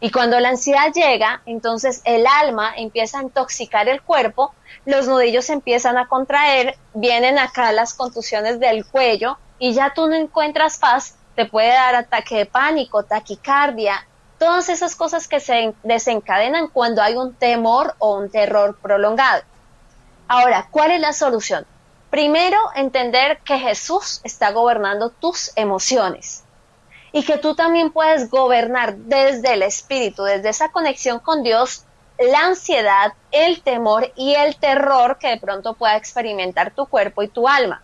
Y 0.00 0.10
cuando 0.10 0.40
la 0.40 0.48
ansiedad 0.48 0.92
llega, 0.92 1.42
entonces 1.46 2.02
el 2.04 2.26
alma 2.26 2.72
empieza 2.76 3.20
a 3.20 3.22
intoxicar 3.22 3.88
el 3.88 4.02
cuerpo, 4.02 4.52
los 4.84 5.06
nudillos 5.06 5.48
empiezan 5.48 5.96
a 5.96 6.08
contraer, 6.08 6.76
vienen 6.92 7.38
acá 7.38 7.70
las 7.70 7.94
contusiones 7.94 8.58
del 8.58 8.84
cuello 8.84 9.38
y 9.60 9.74
ya 9.74 9.94
tú 9.94 10.08
no 10.08 10.16
encuentras 10.16 10.78
paz, 10.78 11.14
te 11.36 11.46
puede 11.46 11.68
dar 11.68 11.94
ataque 11.94 12.36
de 12.36 12.46
pánico, 12.46 13.04
taquicardia, 13.04 14.06
todas 14.38 14.68
esas 14.68 14.96
cosas 14.96 15.28
que 15.28 15.38
se 15.38 15.72
desencadenan 15.84 16.66
cuando 16.66 17.00
hay 17.00 17.14
un 17.14 17.32
temor 17.34 17.94
o 18.00 18.16
un 18.16 18.28
terror 18.28 18.76
prolongado. 18.82 19.42
Ahora, 20.26 20.66
¿cuál 20.72 20.90
es 20.90 21.00
la 21.00 21.12
solución? 21.12 21.64
Primero, 22.12 22.58
entender 22.74 23.38
que 23.38 23.58
Jesús 23.58 24.20
está 24.22 24.50
gobernando 24.50 25.08
tus 25.08 25.50
emociones 25.56 26.44
y 27.10 27.24
que 27.24 27.38
tú 27.38 27.54
también 27.54 27.90
puedes 27.90 28.28
gobernar 28.28 28.96
desde 28.96 29.54
el 29.54 29.62
espíritu, 29.62 30.22
desde 30.22 30.50
esa 30.50 30.70
conexión 30.70 31.20
con 31.20 31.42
Dios, 31.42 31.86
la 32.18 32.40
ansiedad, 32.40 33.14
el 33.30 33.62
temor 33.62 34.12
y 34.14 34.34
el 34.34 34.56
terror 34.56 35.16
que 35.18 35.28
de 35.28 35.40
pronto 35.40 35.72
pueda 35.72 35.96
experimentar 35.96 36.74
tu 36.74 36.84
cuerpo 36.84 37.22
y 37.22 37.28
tu 37.28 37.48
alma. 37.48 37.82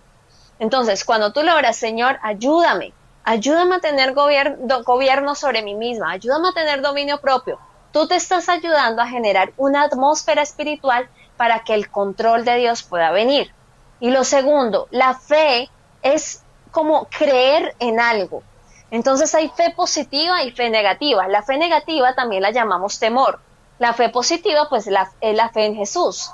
Entonces, 0.59 1.07
cuando 1.07 1.33
tú 1.33 1.43
logras, 1.43 1.79
Señor, 1.79 2.19
ayúdame, 2.23 2.93
ayúdame 3.25 3.77
a 3.77 3.81
tener 3.81 4.13
gobierno 4.13 5.37
sobre 5.37 5.63
mí 5.63 5.75
misma, 5.75 6.11
ayúdame 6.11 6.49
a 6.51 6.53
tener 6.53 6.83
dominio 6.83 7.19
propio. 7.23 7.59
Tú 7.93 8.07
te 8.07 8.17
estás 8.17 8.51
ayudando 8.51 9.01
a 9.01 9.09
generar 9.09 9.55
una 9.57 9.85
atmósfera 9.85 10.43
espiritual 10.43 11.09
para 11.39 11.61
que 11.65 11.73
el 11.73 11.91
control 11.91 12.45
de 12.45 12.57
Dios 12.57 12.83
pueda 12.83 13.11
venir. 13.11 13.55
Y 14.01 14.11
lo 14.11 14.25
segundo, 14.25 14.89
la 14.91 15.15
fe 15.15 15.71
es 16.03 16.43
como 16.71 17.07
creer 17.07 17.75
en 17.79 18.01
algo. 18.01 18.43
Entonces 18.91 19.35
hay 19.35 19.49
fe 19.49 19.73
positiva 19.77 20.43
y 20.43 20.53
fe 20.53 20.71
negativa. 20.71 21.29
La 21.29 21.43
fe 21.43 21.59
negativa 21.59 22.15
también 22.15 22.43
la 22.43 22.51
llamamos 22.51 22.99
temor. 22.99 23.41
La 23.79 23.93
fe 23.93 24.09
positiva, 24.09 24.69
pues 24.69 24.87
la, 24.87 25.11
es 25.21 25.37
la 25.37 25.51
fe 25.51 25.67
en 25.67 25.77
Jesús. 25.77 26.31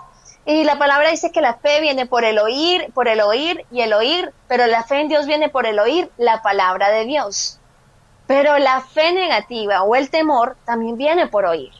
Y 0.46 0.64
la 0.64 0.78
palabra 0.78 1.10
dice 1.10 1.32
que 1.32 1.40
la 1.40 1.54
fe 1.54 1.80
viene 1.80 2.06
por 2.06 2.24
el 2.24 2.38
oír, 2.38 2.92
por 2.92 3.08
el 3.08 3.20
oír 3.20 3.64
y 3.70 3.80
el 3.80 3.92
oír, 3.94 4.32
pero 4.46 4.66
la 4.66 4.82
fe 4.82 5.00
en 5.00 5.08
Dios 5.08 5.26
viene 5.26 5.48
por 5.48 5.66
el 5.66 5.78
oír 5.78 6.10
la 6.18 6.42
palabra 6.42 6.90
de 6.90 7.06
Dios. 7.06 7.60
Pero 8.26 8.58
la 8.58 8.80
fe 8.80 9.12
negativa 9.12 9.82
o 9.82 9.96
el 9.96 10.10
temor 10.10 10.56
también 10.64 10.96
viene 10.96 11.26
por 11.26 11.46
oír. 11.46 11.72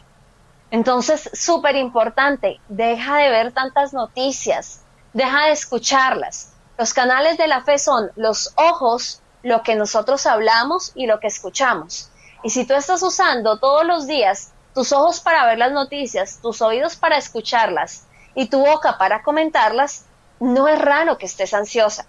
Entonces, 0.71 1.31
súper 1.35 1.77
importante, 1.77 2.59
deja 2.69 3.19
de 3.19 3.29
ver 3.29 3.53
tantas 3.53 3.93
noticias, 3.93 4.84
deja 5.15 5.47
de 5.47 5.53
escucharlas. 5.53 6.53
Los 6.77 6.93
canales 6.93 7.39
de 7.39 7.47
la 7.47 7.63
fe 7.63 7.79
son 7.79 8.11
los 8.17 8.53
ojos, 8.57 9.23
lo 9.43 9.63
que 9.63 9.77
nosotros 9.77 10.27
hablamos 10.27 10.93
y 10.95 11.07
lo 11.07 11.21
que 11.21 11.29
escuchamos. 11.29 12.11
Y 12.43 12.51
si 12.51 12.67
tú 12.67 12.75
estás 12.75 13.03
usando 13.03 13.59
todos 13.59 13.87
los 13.87 14.07
días 14.07 14.53
tus 14.75 14.93
ojos 14.93 15.21
para 15.21 15.47
ver 15.47 15.57
las 15.59 15.71
noticias, 15.71 16.41
tus 16.43 16.61
oídos 16.61 16.97
para 16.97 17.17
escucharlas 17.17 18.07
y 18.35 18.47
tu 18.47 18.59
boca 18.59 18.99
para 18.99 19.23
comentarlas, 19.23 20.05
no 20.41 20.67
es 20.67 20.81
raro 20.81 21.17
que 21.17 21.27
estés 21.27 21.55
ansiosa. 21.55 22.07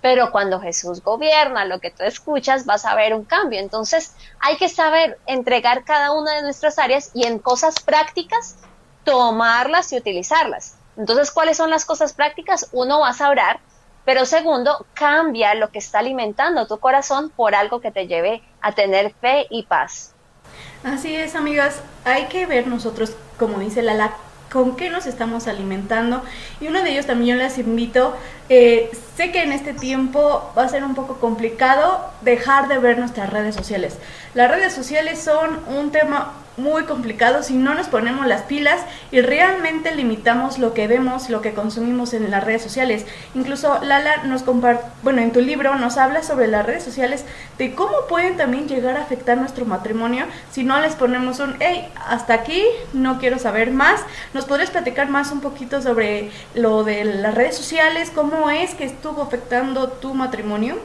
Pero 0.00 0.30
cuando 0.30 0.60
Jesús 0.60 1.02
gobierna 1.02 1.64
lo 1.64 1.80
que 1.80 1.90
tú 1.90 2.04
escuchas, 2.04 2.66
vas 2.66 2.84
a 2.84 2.94
ver 2.94 3.14
un 3.14 3.24
cambio. 3.24 3.58
Entonces 3.58 4.14
hay 4.38 4.56
que 4.58 4.68
saber 4.68 5.18
entregar 5.26 5.84
cada 5.84 6.12
una 6.12 6.34
de 6.34 6.42
nuestras 6.42 6.78
áreas 6.78 7.10
y 7.14 7.26
en 7.26 7.40
cosas 7.40 7.80
prácticas 7.80 8.56
tomarlas 9.02 9.92
y 9.92 9.96
utilizarlas. 9.96 10.76
Entonces, 10.96 11.30
¿cuáles 11.30 11.56
son 11.56 11.70
las 11.70 11.84
cosas 11.84 12.12
prácticas? 12.12 12.68
Uno, 12.72 13.00
vas 13.00 13.20
a 13.20 13.28
orar, 13.28 13.60
pero 14.04 14.26
segundo, 14.26 14.86
cambia 14.94 15.54
lo 15.54 15.70
que 15.70 15.78
está 15.78 16.00
alimentando 16.00 16.66
tu 16.66 16.78
corazón 16.78 17.30
por 17.30 17.54
algo 17.54 17.80
que 17.80 17.90
te 17.90 18.06
lleve 18.06 18.42
a 18.60 18.72
tener 18.72 19.12
fe 19.20 19.46
y 19.50 19.64
paz. 19.64 20.12
Así 20.84 21.14
es, 21.14 21.34
amigas, 21.34 21.80
hay 22.04 22.26
que 22.26 22.46
ver 22.46 22.66
nosotros, 22.66 23.16
como 23.38 23.58
dice 23.58 23.82
Lala, 23.82 24.12
con 24.52 24.76
qué 24.76 24.90
nos 24.90 25.06
estamos 25.06 25.48
alimentando. 25.48 26.22
Y 26.60 26.68
uno 26.68 26.82
de 26.82 26.92
ellos 26.92 27.06
también 27.06 27.38
yo 27.38 27.42
les 27.42 27.58
invito, 27.58 28.14
eh, 28.48 28.90
sé 29.16 29.32
que 29.32 29.42
en 29.42 29.52
este 29.52 29.72
tiempo 29.72 30.52
va 30.56 30.62
a 30.62 30.68
ser 30.68 30.84
un 30.84 30.94
poco 30.94 31.18
complicado 31.18 32.08
dejar 32.20 32.68
de 32.68 32.78
ver 32.78 32.98
nuestras 32.98 33.30
redes 33.30 33.56
sociales. 33.56 33.98
Las 34.34 34.50
redes 34.50 34.72
sociales 34.72 35.18
son 35.20 35.64
un 35.66 35.90
tema 35.90 36.34
muy 36.56 36.84
complicado 36.84 37.42
si 37.42 37.54
no 37.54 37.74
nos 37.74 37.88
ponemos 37.88 38.26
las 38.26 38.42
pilas 38.42 38.80
y 39.10 39.20
realmente 39.20 39.94
limitamos 39.94 40.58
lo 40.58 40.74
que 40.74 40.86
vemos, 40.86 41.28
lo 41.30 41.40
que 41.40 41.54
consumimos 41.54 42.14
en 42.14 42.30
las 42.30 42.44
redes 42.44 42.62
sociales. 42.62 43.06
Incluso 43.34 43.82
Lala 43.82 44.24
nos 44.24 44.42
comparte, 44.42 44.84
bueno, 45.02 45.20
en 45.20 45.32
tu 45.32 45.40
libro 45.40 45.74
nos 45.76 45.96
habla 45.96 46.22
sobre 46.22 46.48
las 46.48 46.64
redes 46.64 46.84
sociales 46.84 47.24
de 47.58 47.74
cómo 47.74 48.06
pueden 48.08 48.36
también 48.36 48.68
llegar 48.68 48.96
a 48.96 49.02
afectar 49.02 49.36
nuestro 49.36 49.64
matrimonio 49.64 50.26
si 50.50 50.64
no 50.64 50.80
les 50.80 50.94
ponemos 50.94 51.40
un, 51.40 51.56
hey, 51.60 51.88
hasta 52.08 52.34
aquí, 52.34 52.62
no 52.92 53.18
quiero 53.18 53.38
saber 53.38 53.70
más. 53.70 54.00
¿Nos 54.32 54.44
podrías 54.44 54.70
platicar 54.70 55.08
más 55.08 55.32
un 55.32 55.40
poquito 55.40 55.82
sobre 55.82 56.30
lo 56.54 56.84
de 56.84 57.04
las 57.04 57.34
redes 57.34 57.56
sociales? 57.56 58.10
¿Cómo 58.14 58.50
es 58.50 58.74
que 58.74 58.84
estuvo 58.84 59.22
afectando 59.22 59.88
tu 59.88 60.14
matrimonio? 60.14 60.76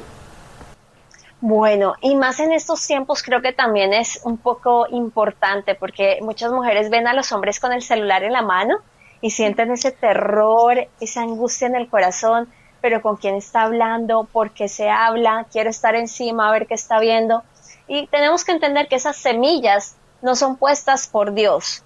Bueno, 1.42 1.96
y 2.02 2.16
más 2.16 2.42
en 2.42 2.52
estos 2.52 2.86
tiempos 2.86 3.24
creo 3.24 3.42
que 3.42 3.54
también 3.54 3.94
es 3.94 4.20
un 4.24 4.38
poco 4.38 4.88
importante 4.90 5.74
porque 5.74 6.20
muchas 6.22 6.52
mujeres 6.52 6.90
ven 6.90 7.08
a 7.08 7.14
los 7.14 7.32
hombres 7.32 7.62
con 7.62 7.72
el 7.72 7.82
celular 7.82 8.24
en 8.24 8.34
la 8.34 8.42
mano 8.42 8.80
y 9.22 9.32
sienten 9.32 9.72
ese 9.72 9.92
terror, 9.92 10.90
esa 11.00 11.22
angustia 11.22 11.68
en 11.68 11.76
el 11.76 11.88
corazón, 11.88 12.52
pero 12.82 13.02
con 13.02 13.16
quién 13.16 13.36
está 13.36 13.62
hablando, 13.62 14.26
por 14.26 14.52
qué 14.52 14.68
se 14.68 14.90
habla, 14.90 15.46
quiero 15.50 15.70
estar 15.70 15.96
encima 15.96 16.50
a 16.50 16.52
ver 16.52 16.68
qué 16.68 16.74
está 16.74 17.00
viendo. 17.00 17.44
Y 17.88 18.08
tenemos 18.08 18.44
que 18.44 18.52
entender 18.52 18.90
que 18.90 18.96
esas 18.96 19.16
semillas 19.16 19.96
no 20.22 20.36
son 20.36 20.58
puestas 20.58 21.08
por 21.08 21.34
Dios. 21.34 21.84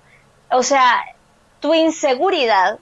O 0.50 0.64
sea, 0.64 1.04
tu 1.60 1.76
inseguridad, 1.76 2.80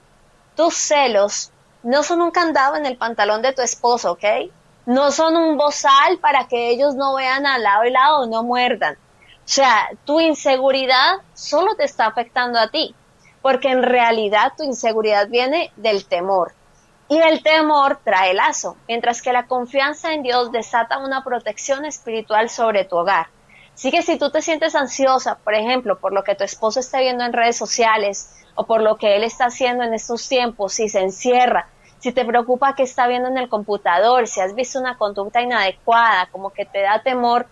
tus 0.56 0.74
celos, 0.74 1.52
no 1.82 2.02
son 2.02 2.22
un 2.22 2.30
candado 2.30 2.76
en 2.76 2.86
el 2.86 2.96
pantalón 2.96 3.42
de 3.42 3.52
tu 3.52 3.60
esposo, 3.60 4.12
¿ok? 4.12 4.24
No 4.86 5.12
son 5.12 5.36
un 5.36 5.56
bozal 5.56 6.18
para 6.18 6.48
que 6.48 6.70
ellos 6.70 6.94
no 6.94 7.14
vean 7.14 7.46
al 7.46 7.62
lado 7.62 7.84
y 7.84 7.90
lado 7.90 8.26
no 8.26 8.42
muerdan. 8.42 8.94
O 8.94 9.48
sea, 9.48 9.90
tu 10.04 10.20
inseguridad 10.20 11.18
solo 11.34 11.74
te 11.74 11.84
está 11.84 12.06
afectando 12.06 12.58
a 12.58 12.68
ti, 12.68 12.94
porque 13.42 13.68
en 13.68 13.82
realidad 13.82 14.52
tu 14.56 14.64
inseguridad 14.64 15.28
viene 15.28 15.72
del 15.76 16.06
temor. 16.06 16.52
Y 17.08 17.18
el 17.18 17.42
temor 17.42 18.00
trae 18.04 18.34
lazo, 18.34 18.76
mientras 18.88 19.20
que 19.20 19.32
la 19.32 19.46
confianza 19.46 20.12
en 20.12 20.22
Dios 20.22 20.52
desata 20.52 20.98
una 20.98 21.22
protección 21.22 21.84
espiritual 21.84 22.48
sobre 22.48 22.84
tu 22.84 22.96
hogar. 22.96 23.26
Así 23.74 23.90
que 23.90 24.02
si 24.02 24.16
tú 24.16 24.30
te 24.30 24.42
sientes 24.42 24.74
ansiosa, 24.74 25.36
por 25.36 25.54
ejemplo, 25.54 25.98
por 25.98 26.12
lo 26.12 26.24
que 26.24 26.34
tu 26.34 26.44
esposo 26.44 26.80
está 26.80 27.00
viendo 27.00 27.24
en 27.24 27.32
redes 27.32 27.56
sociales 27.56 28.30
o 28.54 28.64
por 28.64 28.80
lo 28.80 28.96
que 28.96 29.16
él 29.16 29.24
está 29.24 29.46
haciendo 29.46 29.82
en 29.82 29.94
estos 29.94 30.28
tiempos, 30.28 30.74
si 30.74 30.88
se 30.88 31.00
encierra, 31.00 31.68
si 32.02 32.10
te 32.10 32.24
preocupa 32.24 32.74
qué 32.74 32.82
está 32.82 33.06
viendo 33.06 33.28
en 33.28 33.38
el 33.38 33.48
computador, 33.48 34.26
si 34.26 34.40
has 34.40 34.56
visto 34.56 34.80
una 34.80 34.98
conducta 34.98 35.40
inadecuada, 35.40 36.28
como 36.32 36.50
que 36.50 36.64
te 36.64 36.82
da 36.82 37.00
temor, 37.00 37.46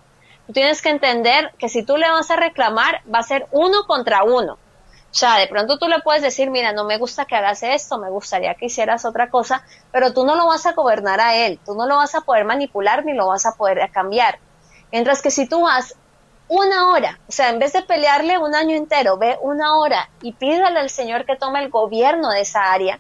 tú 0.48 0.52
tienes 0.52 0.82
que 0.82 0.90
entender 0.90 1.52
que 1.56 1.68
si 1.68 1.84
tú 1.84 1.96
le 1.96 2.10
vas 2.10 2.32
a 2.32 2.36
reclamar, 2.36 3.00
va 3.14 3.20
a 3.20 3.22
ser 3.22 3.46
uno 3.52 3.84
contra 3.86 4.24
uno. 4.24 4.54
O 4.54 5.14
sea, 5.14 5.36
de 5.36 5.46
pronto 5.46 5.78
tú 5.78 5.86
le 5.86 6.00
puedes 6.00 6.22
decir, 6.22 6.50
mira, 6.50 6.72
no 6.72 6.82
me 6.82 6.98
gusta 6.98 7.26
que 7.26 7.36
hagas 7.36 7.62
esto, 7.62 7.98
me 7.98 8.10
gustaría 8.10 8.56
que 8.56 8.66
hicieras 8.66 9.04
otra 9.04 9.30
cosa, 9.30 9.64
pero 9.92 10.12
tú 10.12 10.24
no 10.24 10.34
lo 10.34 10.48
vas 10.48 10.66
a 10.66 10.72
gobernar 10.72 11.20
a 11.20 11.36
él, 11.36 11.60
tú 11.64 11.76
no 11.76 11.86
lo 11.86 11.98
vas 11.98 12.16
a 12.16 12.22
poder 12.22 12.44
manipular 12.44 13.04
ni 13.04 13.14
lo 13.14 13.28
vas 13.28 13.46
a 13.46 13.54
poder 13.54 13.88
cambiar. 13.92 14.40
Mientras 14.90 15.22
que 15.22 15.30
si 15.30 15.46
tú 15.46 15.62
vas 15.62 15.94
una 16.48 16.88
hora, 16.88 17.20
o 17.28 17.30
sea, 17.30 17.50
en 17.50 17.60
vez 17.60 17.72
de 17.72 17.82
pelearle 17.82 18.36
un 18.38 18.56
año 18.56 18.74
entero, 18.76 19.16
ve 19.16 19.38
una 19.42 19.78
hora 19.78 20.10
y 20.22 20.32
pídale 20.32 20.80
al 20.80 20.90
Señor 20.90 21.24
que 21.24 21.36
tome 21.36 21.62
el 21.62 21.70
gobierno 21.70 22.30
de 22.30 22.40
esa 22.40 22.72
área, 22.72 22.98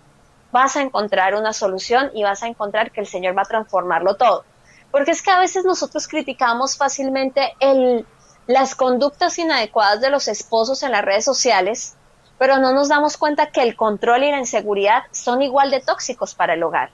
vas 0.52 0.76
a 0.76 0.82
encontrar 0.82 1.34
una 1.34 1.52
solución 1.52 2.10
y 2.14 2.22
vas 2.22 2.42
a 2.42 2.46
encontrar 2.46 2.90
que 2.90 3.00
el 3.00 3.06
Señor 3.06 3.36
va 3.36 3.42
a 3.42 3.46
transformarlo 3.46 4.16
todo. 4.16 4.44
Porque 4.90 5.12
es 5.12 5.22
que 5.22 5.30
a 5.30 5.38
veces 5.38 5.64
nosotros 5.64 6.08
criticamos 6.08 6.76
fácilmente 6.76 7.54
las 8.46 8.74
conductas 8.74 9.38
inadecuadas 9.38 10.00
de 10.00 10.10
los 10.10 10.26
esposos 10.26 10.82
en 10.82 10.92
las 10.92 11.04
redes 11.04 11.24
sociales, 11.24 11.96
pero 12.38 12.58
no 12.58 12.72
nos 12.72 12.88
damos 12.88 13.16
cuenta 13.16 13.50
que 13.50 13.62
el 13.62 13.76
control 13.76 14.24
y 14.24 14.30
la 14.30 14.38
inseguridad 14.38 15.04
son 15.12 15.42
igual 15.42 15.70
de 15.70 15.80
tóxicos 15.80 16.34
para 16.34 16.54
el 16.54 16.62
hogar. 16.62 16.90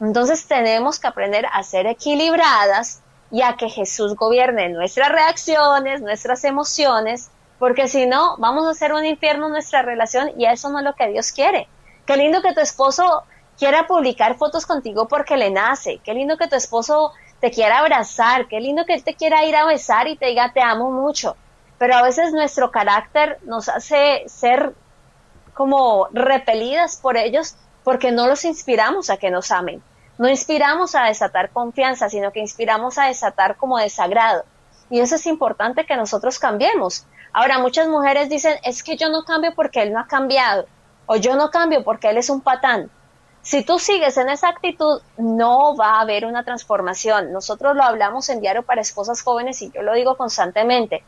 Entonces 0.00 0.46
tenemos 0.46 0.98
que 0.98 1.08
aprender 1.08 1.46
a 1.52 1.62
ser 1.62 1.86
equilibradas 1.86 3.02
y 3.30 3.42
a 3.42 3.56
que 3.56 3.68
Jesús 3.68 4.16
gobierne 4.16 4.68
nuestras 4.70 5.10
reacciones, 5.10 6.00
nuestras 6.00 6.44
emociones, 6.44 7.30
porque 7.58 7.88
si 7.88 8.06
no, 8.06 8.36
vamos 8.38 8.66
a 8.66 8.70
hacer 8.70 8.92
un 8.92 9.04
infierno 9.04 9.46
en 9.46 9.52
nuestra 9.52 9.82
relación 9.82 10.30
y 10.38 10.46
eso 10.46 10.70
no 10.70 10.78
es 10.78 10.84
lo 10.84 10.94
que 10.94 11.08
Dios 11.08 11.32
quiere. 11.32 11.68
Qué 12.08 12.16
lindo 12.16 12.40
que 12.40 12.54
tu 12.54 12.60
esposo 12.60 13.24
quiera 13.58 13.86
publicar 13.86 14.38
fotos 14.38 14.64
contigo 14.64 15.06
porque 15.08 15.36
le 15.36 15.50
nace. 15.50 16.00
Qué 16.02 16.14
lindo 16.14 16.38
que 16.38 16.48
tu 16.48 16.56
esposo 16.56 17.12
te 17.38 17.50
quiera 17.50 17.80
abrazar. 17.80 18.48
Qué 18.48 18.60
lindo 18.60 18.86
que 18.86 18.94
él 18.94 19.04
te 19.04 19.12
quiera 19.12 19.44
ir 19.44 19.54
a 19.54 19.66
besar 19.66 20.08
y 20.08 20.16
te 20.16 20.28
diga 20.28 20.54
te 20.54 20.62
amo 20.62 20.90
mucho. 20.90 21.36
Pero 21.76 21.96
a 21.96 22.02
veces 22.02 22.32
nuestro 22.32 22.70
carácter 22.70 23.38
nos 23.42 23.68
hace 23.68 24.22
ser 24.26 24.72
como 25.52 26.08
repelidas 26.10 26.96
por 26.96 27.18
ellos 27.18 27.56
porque 27.84 28.10
no 28.10 28.26
los 28.26 28.46
inspiramos 28.46 29.10
a 29.10 29.18
que 29.18 29.30
nos 29.30 29.50
amen. 29.50 29.82
No 30.16 30.30
inspiramos 30.30 30.94
a 30.94 31.04
desatar 31.04 31.50
confianza, 31.50 32.08
sino 32.08 32.32
que 32.32 32.40
inspiramos 32.40 32.96
a 32.96 33.08
desatar 33.08 33.58
como 33.58 33.76
desagrado. 33.76 34.46
Y 34.88 35.00
eso 35.00 35.16
es 35.16 35.26
importante 35.26 35.84
que 35.84 35.94
nosotros 35.94 36.38
cambiemos. 36.38 37.04
Ahora, 37.34 37.58
muchas 37.58 37.86
mujeres 37.86 38.30
dicen, 38.30 38.56
es 38.62 38.82
que 38.82 38.96
yo 38.96 39.10
no 39.10 39.24
cambio 39.24 39.54
porque 39.54 39.82
él 39.82 39.92
no 39.92 40.00
ha 40.00 40.06
cambiado 40.06 40.66
o 41.08 41.16
yo 41.16 41.34
no 41.34 41.50
cambio 41.50 41.82
porque 41.82 42.10
él 42.10 42.18
es 42.18 42.30
un 42.30 42.42
patán. 42.42 42.90
Si 43.42 43.64
tú 43.64 43.78
sigues 43.78 44.16
en 44.18 44.28
esa 44.28 44.48
actitud, 44.48 45.00
no 45.16 45.74
va 45.74 45.94
a 45.94 46.00
haber 46.02 46.26
una 46.26 46.44
transformación. 46.44 47.32
Nosotros 47.32 47.74
lo 47.74 47.82
hablamos 47.82 48.28
en 48.28 48.40
Diario 48.40 48.62
para 48.62 48.82
Esposas 48.82 49.22
Jóvenes 49.22 49.62
y 49.62 49.70
yo 49.70 49.82
lo 49.82 49.94
digo 49.94 50.16
constantemente. 50.16 51.02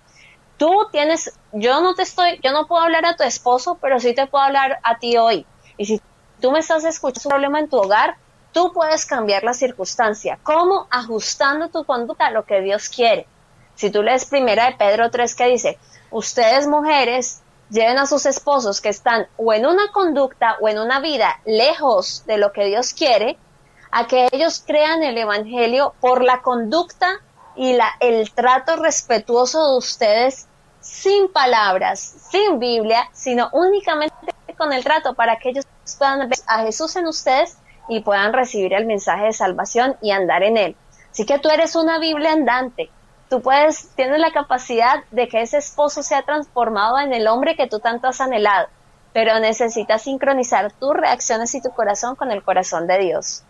Tú 0.57 0.89
tienes, 0.91 1.35
yo 1.53 1.83
no 1.83 1.95
te 1.95 2.03
estoy, 2.03 2.41
yo 2.43 2.53
no 2.53 2.67
puedo 2.67 2.83
hablar 2.83 3.05
a 3.05 3.17
tu 3.17 3.25
esposo, 3.25 3.79
pero 3.81 4.01
sí 4.01 4.15
te 4.15 4.27
puedo 4.27 4.43
hablar 4.43 4.79
a 4.83 4.99
ti 4.99 5.19
hoy. 5.19 5.47
Y 5.77 5.85
si 5.85 6.01
tú 6.41 6.51
me 6.51 6.61
estás 6.61 6.85
escuchando 6.85 7.29
un 7.29 7.31
problema 7.31 7.61
en 7.61 7.69
tu 7.69 7.77
hogar, 7.77 8.17
tú 8.53 8.73
puedes 8.73 9.05
cambiar 9.05 9.45
la 9.45 9.53
circunstancia. 9.53 10.39
¿Cómo? 10.43 10.87
Ajustando 10.91 11.69
tu 11.69 11.85
conducta 11.85 12.27
a 12.27 12.31
lo 12.31 12.47
que 12.47 12.63
Dios 12.63 12.89
quiere. 12.89 13.27
Si 13.75 13.91
tú 13.91 14.03
lees 14.03 14.25
primera 14.25 14.67
de 14.67 14.77
Pedro 14.77 15.11
3 15.11 15.35
que 15.35 15.47
dice, 15.47 15.79
ustedes 16.11 16.67
mujeres 16.67 17.43
lleven 17.71 17.99
a 17.99 18.07
sus 18.07 18.27
esposos 18.27 18.81
que 18.81 18.89
están 18.89 19.27
o 19.37 19.53
en 19.53 19.67
una 19.67 19.91
conducta 19.93 20.57
o 20.61 20.69
en 20.69 20.79
una 20.79 21.01
vida 21.01 21.41
lejos 21.45 22.25
de 22.27 22.39
lo 22.39 22.53
que 22.53 22.65
Dios 22.65 22.93
quiere, 22.93 23.39
a 23.91 24.07
que 24.07 24.29
ellos 24.33 24.63
crean 24.67 25.03
el 25.03 25.19
Evangelio 25.19 25.95
por 26.01 26.23
la 26.23 26.43
conducta 26.43 27.21
y 27.57 27.73
la, 27.73 27.91
el 28.01 28.31
trato 28.33 28.77
respetuoso 28.77 29.73
de 29.73 29.79
ustedes 29.79 30.47
sin 30.81 31.31
palabras, 31.33 32.01
sin 32.31 32.59
Biblia, 32.59 33.09
sino 33.13 33.49
únicamente 33.53 34.15
con 34.57 34.73
el 34.73 34.85
trato 34.85 35.15
para 35.15 35.39
que 35.39 35.51
ellos 35.51 35.67
puedan 35.99 36.29
ver 36.29 36.39
a 36.47 36.63
Jesús 36.63 36.97
en 36.97 37.07
ustedes 37.07 37.57
y 37.89 38.01
puedan 38.01 38.33
recibir 38.33 38.73
el 38.75 38.87
mensaje 38.87 39.27
de 39.27 39.33
salvación 39.33 39.97
y 40.01 40.11
andar 40.11 40.43
en 40.43 40.57
él. 40.57 40.77
Así 41.11 41.27
que 41.27 41.39
tú 41.39 41.49
eres 41.49 41.75
una 41.75 41.99
Biblia 41.99 42.33
andante. 42.33 42.91
Tú 43.31 43.41
puedes, 43.41 43.89
tienes 43.95 44.19
la 44.19 44.33
capacidad 44.33 45.05
de 45.13 45.29
que 45.29 45.41
ese 45.41 45.59
esposo 45.59 46.03
sea 46.03 46.23
transformado 46.23 46.99
en 46.99 47.13
el 47.13 47.29
hombre 47.29 47.55
que 47.55 47.69
tú 47.69 47.79
tanto 47.79 48.09
has 48.09 48.21
anhelado, 48.21 48.67
pero 49.13 49.39
necesitas 49.39 50.03
sincronizar 50.03 50.73
tus 50.73 50.95
reacciones 50.95 51.55
y 51.55 51.63
tu 51.63 51.71
corazón 51.71 52.17
con 52.17 52.33
el 52.33 52.43
corazón 52.43 52.89
de 52.89 52.99
Dios. 52.99 53.45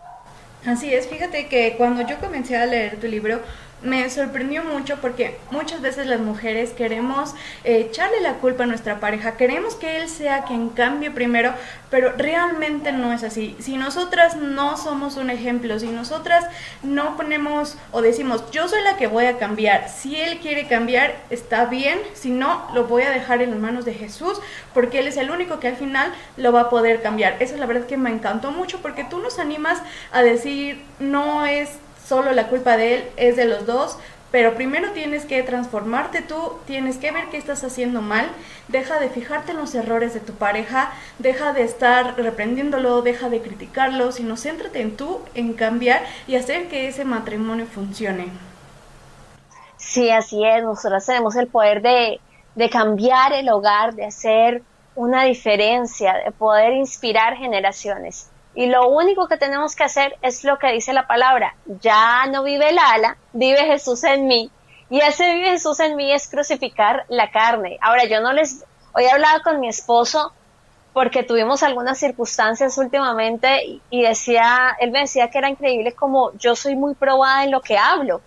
Así 0.66 0.92
es, 0.92 1.08
fíjate 1.08 1.48
que 1.48 1.76
cuando 1.78 2.02
yo 2.02 2.20
comencé 2.20 2.58
a 2.58 2.66
leer 2.66 3.00
tu 3.00 3.06
libro, 3.06 3.40
me 3.82 4.08
sorprendió 4.10 4.62
mucho 4.64 4.98
porque 5.00 5.38
muchas 5.50 5.80
veces 5.80 6.06
las 6.06 6.20
mujeres 6.20 6.70
queremos 6.70 7.34
eh, 7.64 7.86
echarle 7.88 8.20
la 8.20 8.34
culpa 8.34 8.64
a 8.64 8.66
nuestra 8.66 9.00
pareja, 9.00 9.36
queremos 9.36 9.74
que 9.74 9.98
él 9.98 10.08
sea 10.08 10.44
quien 10.44 10.68
cambie 10.68 11.10
primero, 11.10 11.54
pero 11.90 12.12
realmente 12.16 12.92
no 12.92 13.12
es 13.12 13.22
así. 13.22 13.56
Si 13.58 13.76
nosotras 13.76 14.36
no 14.36 14.76
somos 14.76 15.16
un 15.16 15.30
ejemplo, 15.30 15.78
si 15.78 15.88
nosotras 15.88 16.44
no 16.82 17.16
ponemos 17.16 17.76
o 17.92 18.02
decimos 18.02 18.44
yo 18.50 18.68
soy 18.68 18.82
la 18.82 18.96
que 18.96 19.06
voy 19.06 19.26
a 19.26 19.38
cambiar, 19.38 19.88
si 19.88 20.16
él 20.16 20.38
quiere 20.40 20.68
cambiar 20.68 21.16
está 21.30 21.64
bien, 21.66 21.98
si 22.14 22.30
no 22.30 22.68
lo 22.74 22.84
voy 22.84 23.02
a 23.02 23.10
dejar 23.10 23.42
en 23.42 23.50
las 23.50 23.60
manos 23.60 23.84
de 23.84 23.94
Jesús 23.94 24.40
porque 24.74 25.00
él 25.00 25.08
es 25.08 25.16
el 25.16 25.30
único 25.30 25.60
que 25.60 25.68
al 25.68 25.76
final 25.76 26.12
lo 26.36 26.52
va 26.52 26.62
a 26.62 26.70
poder 26.70 27.02
cambiar. 27.02 27.36
Esa 27.40 27.54
es 27.54 27.60
la 27.60 27.66
verdad 27.66 27.86
que 27.86 27.96
me 27.96 28.10
encantó 28.10 28.50
mucho 28.50 28.80
porque 28.82 29.04
tú 29.04 29.18
nos 29.18 29.38
animas 29.38 29.82
a 30.12 30.22
decir 30.22 30.82
no 30.98 31.46
es 31.46 31.70
solo 32.10 32.32
la 32.32 32.48
culpa 32.48 32.76
de 32.76 32.94
él 32.94 33.04
es 33.16 33.36
de 33.36 33.44
los 33.44 33.66
dos, 33.66 33.96
pero 34.32 34.56
primero 34.56 34.90
tienes 34.90 35.24
que 35.26 35.44
transformarte 35.44 36.22
tú, 36.22 36.54
tienes 36.66 36.98
que 36.98 37.12
ver 37.12 37.28
qué 37.30 37.36
estás 37.36 37.62
haciendo 37.62 38.02
mal, 38.02 38.26
deja 38.66 38.98
de 38.98 39.08
fijarte 39.08 39.52
en 39.52 39.58
los 39.58 39.76
errores 39.76 40.12
de 40.12 40.18
tu 40.18 40.32
pareja, 40.32 40.92
deja 41.20 41.52
de 41.52 41.62
estar 41.62 42.16
reprendiéndolo, 42.16 43.02
deja 43.02 43.28
de 43.28 43.40
criticarlo, 43.40 44.10
sino 44.10 44.36
céntrate 44.36 44.80
en 44.80 44.96
tú, 44.96 45.20
en 45.36 45.52
cambiar 45.52 46.02
y 46.26 46.34
hacer 46.34 46.66
que 46.66 46.88
ese 46.88 47.04
matrimonio 47.04 47.66
funcione. 47.66 48.26
Sí, 49.76 50.10
así 50.10 50.44
es, 50.44 50.64
nosotros 50.64 51.06
tenemos 51.06 51.36
el 51.36 51.46
poder 51.46 51.80
de, 51.80 52.20
de 52.56 52.70
cambiar 52.70 53.32
el 53.34 53.48
hogar, 53.48 53.94
de 53.94 54.06
hacer 54.06 54.64
una 54.96 55.22
diferencia, 55.22 56.14
de 56.24 56.32
poder 56.32 56.72
inspirar 56.72 57.36
generaciones. 57.36 58.29
Y 58.54 58.66
lo 58.66 58.88
único 58.88 59.28
que 59.28 59.36
tenemos 59.36 59.76
que 59.76 59.84
hacer 59.84 60.16
es 60.22 60.44
lo 60.44 60.58
que 60.58 60.72
dice 60.72 60.92
la 60.92 61.06
palabra. 61.06 61.54
Ya 61.66 62.26
no 62.26 62.42
vive 62.42 62.70
el 62.70 62.78
ala, 62.78 63.16
vive 63.32 63.64
Jesús 63.64 64.02
en 64.04 64.26
mí. 64.26 64.50
Y 64.88 65.00
ese 65.00 65.34
vive 65.34 65.50
Jesús 65.50 65.78
en 65.80 65.96
mí 65.96 66.12
es 66.12 66.28
crucificar 66.28 67.04
la 67.08 67.30
carne. 67.30 67.78
Ahora, 67.80 68.04
yo 68.04 68.20
no 68.20 68.32
les... 68.32 68.64
Hoy 68.92 69.04
he 69.04 69.10
hablado 69.10 69.42
con 69.42 69.60
mi 69.60 69.68
esposo 69.68 70.32
porque 70.92 71.22
tuvimos 71.22 71.62
algunas 71.62 71.98
circunstancias 71.98 72.76
últimamente 72.76 73.80
y 73.88 74.02
decía, 74.02 74.76
él 74.80 74.90
me 74.90 75.00
decía 75.00 75.30
que 75.30 75.38
era 75.38 75.48
increíble 75.48 75.92
como 75.92 76.32
yo 76.38 76.56
soy 76.56 76.74
muy 76.74 76.94
probada 76.94 77.44
en 77.44 77.52
lo 77.52 77.60
que 77.60 77.78
hablo. 77.78 78.20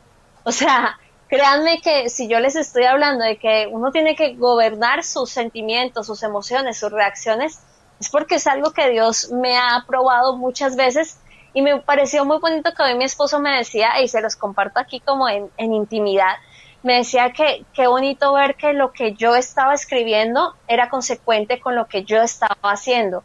O 0.46 0.52
sea, 0.52 0.98
créanme 1.28 1.82
que 1.82 2.10
si 2.10 2.28
yo 2.28 2.40
les 2.40 2.56
estoy 2.56 2.86
hablando 2.86 3.26
de 3.26 3.38
que 3.38 3.68
uno 3.70 3.92
tiene 3.92 4.16
que 4.16 4.36
gobernar 4.36 5.04
sus 5.04 5.30
sentimientos, 5.30 6.08
sus 6.08 6.24
emociones, 6.24 6.80
sus 6.80 6.92
reacciones, 6.92 7.60
es 8.00 8.10
porque 8.10 8.36
es 8.36 8.48
algo 8.48 8.72
que 8.72 8.90
Dios 8.90 9.32
me 9.32 9.58
ha 9.58 9.84
probado 9.88 10.36
muchas 10.36 10.76
veces 10.76 11.18
y 11.54 11.62
me 11.62 11.80
pareció 11.80 12.26
muy 12.26 12.40
bonito 12.40 12.72
que 12.74 12.84
hoy 12.84 12.96
mi 12.96 13.04
esposo 13.04 13.40
me 13.40 13.58
decía, 13.58 14.02
y 14.02 14.08
se 14.08 14.22
los 14.22 14.36
comparto 14.36 14.80
aquí 14.80 15.00
como 15.00 15.30
en, 15.30 15.52
intimidad, 15.58 16.36
me 16.82 16.98
decía 16.98 17.32
que 17.32 17.66
qué 17.74 17.88
bonito 17.88 18.34
ver 18.34 18.56
que 18.56 18.74
lo 18.74 18.92
que 18.92 19.14
yo 19.14 19.36
estaba 19.36 19.74
escribiendo 19.74 20.56
era 20.68 20.90
consecuente 20.90 21.60
con 21.62 21.76
lo 21.76 21.88
que 21.88 22.04
yo 22.04 22.22
estaba 22.22 22.58
haciendo. 22.64 23.24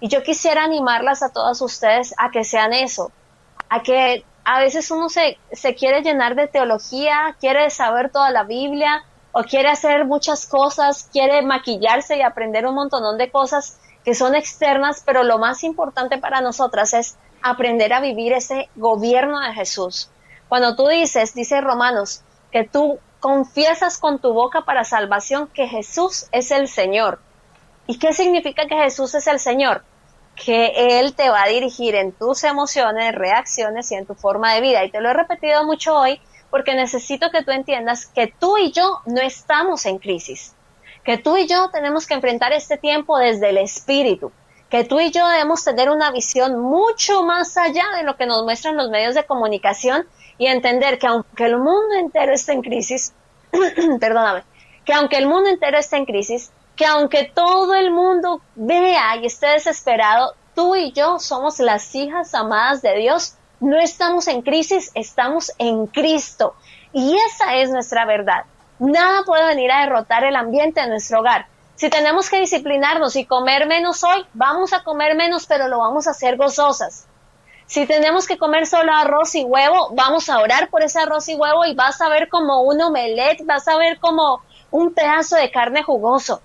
Y 0.00 0.08
yo 0.08 0.22
quisiera 0.22 0.64
animarlas 0.64 1.22
a 1.22 1.32
todas 1.32 1.60
ustedes 1.62 2.14
a 2.18 2.30
que 2.30 2.44
sean 2.44 2.72
eso, 2.72 3.12
a 3.68 3.82
que 3.82 4.24
a 4.44 4.58
veces 4.58 4.90
uno 4.90 5.08
se, 5.08 5.38
se 5.52 5.74
quiere 5.74 6.02
llenar 6.02 6.34
de 6.34 6.48
teología, 6.48 7.36
quiere 7.40 7.70
saber 7.70 8.10
toda 8.10 8.30
la 8.30 8.42
Biblia 8.42 9.04
o 9.32 9.42
quiere 9.42 9.68
hacer 9.68 10.04
muchas 10.04 10.46
cosas, 10.46 11.08
quiere 11.12 11.42
maquillarse 11.42 12.16
y 12.16 12.22
aprender 12.22 12.66
un 12.66 12.74
montón 12.74 13.18
de 13.18 13.30
cosas, 13.30 13.78
que 14.08 14.14
son 14.14 14.34
externas, 14.34 15.02
pero 15.04 15.22
lo 15.22 15.36
más 15.36 15.62
importante 15.64 16.16
para 16.16 16.40
nosotras 16.40 16.94
es 16.94 17.18
aprender 17.42 17.92
a 17.92 18.00
vivir 18.00 18.32
ese 18.32 18.70
gobierno 18.74 19.38
de 19.38 19.52
Jesús. 19.52 20.08
Cuando 20.48 20.74
tú 20.76 20.88
dices, 20.88 21.34
dice 21.34 21.60
Romanos, 21.60 22.22
que 22.50 22.64
tú 22.64 23.00
confiesas 23.20 23.98
con 23.98 24.18
tu 24.18 24.32
boca 24.32 24.62
para 24.62 24.84
salvación 24.84 25.48
que 25.48 25.68
Jesús 25.68 26.24
es 26.32 26.50
el 26.52 26.68
Señor. 26.68 27.20
¿Y 27.86 27.98
qué 27.98 28.14
significa 28.14 28.66
que 28.66 28.76
Jesús 28.76 29.14
es 29.14 29.26
el 29.26 29.38
Señor? 29.38 29.84
Que 30.34 31.00
Él 31.00 31.14
te 31.14 31.28
va 31.28 31.42
a 31.42 31.48
dirigir 31.48 31.94
en 31.94 32.12
tus 32.12 32.44
emociones, 32.44 33.14
reacciones 33.14 33.92
y 33.92 33.96
en 33.96 34.06
tu 34.06 34.14
forma 34.14 34.54
de 34.54 34.62
vida. 34.62 34.86
Y 34.86 34.90
te 34.90 35.02
lo 35.02 35.10
he 35.10 35.12
repetido 35.12 35.64
mucho 35.64 35.94
hoy 35.94 36.18
porque 36.48 36.74
necesito 36.74 37.30
que 37.30 37.44
tú 37.44 37.50
entiendas 37.50 38.06
que 38.06 38.26
tú 38.26 38.56
y 38.56 38.72
yo 38.72 39.02
no 39.04 39.20
estamos 39.20 39.84
en 39.84 39.98
crisis 39.98 40.54
que 41.08 41.16
tú 41.16 41.38
y 41.38 41.46
yo 41.46 41.70
tenemos 41.70 42.06
que 42.06 42.12
enfrentar 42.12 42.52
este 42.52 42.76
tiempo 42.76 43.16
desde 43.16 43.48
el 43.48 43.56
espíritu, 43.56 44.30
que 44.68 44.84
tú 44.84 45.00
y 45.00 45.10
yo 45.10 45.26
debemos 45.26 45.64
tener 45.64 45.88
una 45.88 46.10
visión 46.10 46.60
mucho 46.60 47.22
más 47.22 47.56
allá 47.56 47.84
de 47.96 48.02
lo 48.02 48.18
que 48.18 48.26
nos 48.26 48.44
muestran 48.44 48.76
los 48.76 48.90
medios 48.90 49.14
de 49.14 49.24
comunicación 49.24 50.06
y 50.36 50.48
entender 50.48 50.98
que 50.98 51.06
aunque 51.06 51.46
el 51.46 51.56
mundo 51.56 51.94
entero 51.98 52.34
esté 52.34 52.52
en 52.52 52.60
crisis, 52.60 53.14
perdóname, 54.00 54.42
que 54.84 54.92
aunque 54.92 55.16
el 55.16 55.26
mundo 55.26 55.48
entero 55.48 55.78
esté 55.78 55.96
en 55.96 56.04
crisis, 56.04 56.52
que 56.76 56.84
aunque 56.84 57.24
todo 57.24 57.74
el 57.74 57.90
mundo 57.90 58.42
vea 58.54 59.16
y 59.16 59.24
esté 59.24 59.46
desesperado, 59.46 60.34
tú 60.54 60.76
y 60.76 60.92
yo 60.92 61.18
somos 61.20 61.58
las 61.58 61.94
hijas 61.94 62.34
amadas 62.34 62.82
de 62.82 62.94
Dios, 62.98 63.34
no 63.60 63.78
estamos 63.78 64.28
en 64.28 64.42
crisis, 64.42 64.90
estamos 64.92 65.52
en 65.56 65.86
Cristo. 65.86 66.54
Y 66.92 67.16
esa 67.16 67.56
es 67.56 67.70
nuestra 67.70 68.04
verdad. 68.04 68.44
Nada 68.78 69.24
puede 69.24 69.46
venir 69.46 69.72
a 69.72 69.80
derrotar 69.80 70.24
el 70.24 70.36
ambiente 70.36 70.80
de 70.80 70.88
nuestro 70.88 71.20
hogar. 71.20 71.46
Si 71.74 71.90
tenemos 71.90 72.30
que 72.30 72.40
disciplinarnos 72.40 73.16
y 73.16 73.24
comer 73.24 73.66
menos 73.66 74.02
hoy, 74.04 74.26
vamos 74.34 74.72
a 74.72 74.82
comer 74.82 75.16
menos, 75.16 75.46
pero 75.46 75.68
lo 75.68 75.78
vamos 75.78 76.06
a 76.06 76.10
hacer 76.10 76.36
gozosas. 76.36 77.06
Si 77.66 77.86
tenemos 77.86 78.26
que 78.26 78.38
comer 78.38 78.66
solo 78.66 78.92
arroz 78.92 79.34
y 79.34 79.44
huevo, 79.44 79.90
vamos 79.92 80.28
a 80.28 80.40
orar 80.40 80.70
por 80.70 80.82
ese 80.82 81.00
arroz 81.00 81.28
y 81.28 81.34
huevo 81.34 81.66
y 81.66 81.74
vas 81.74 82.00
a 82.00 82.08
ver 82.08 82.28
como 82.28 82.62
un 82.62 82.80
omelette, 82.80 83.44
vas 83.44 83.68
a 83.68 83.76
ver 83.76 83.98
como 83.98 84.42
un 84.70 84.94
pedazo 84.94 85.36
de 85.36 85.50
carne 85.50 85.82
jugoso. 85.82 86.40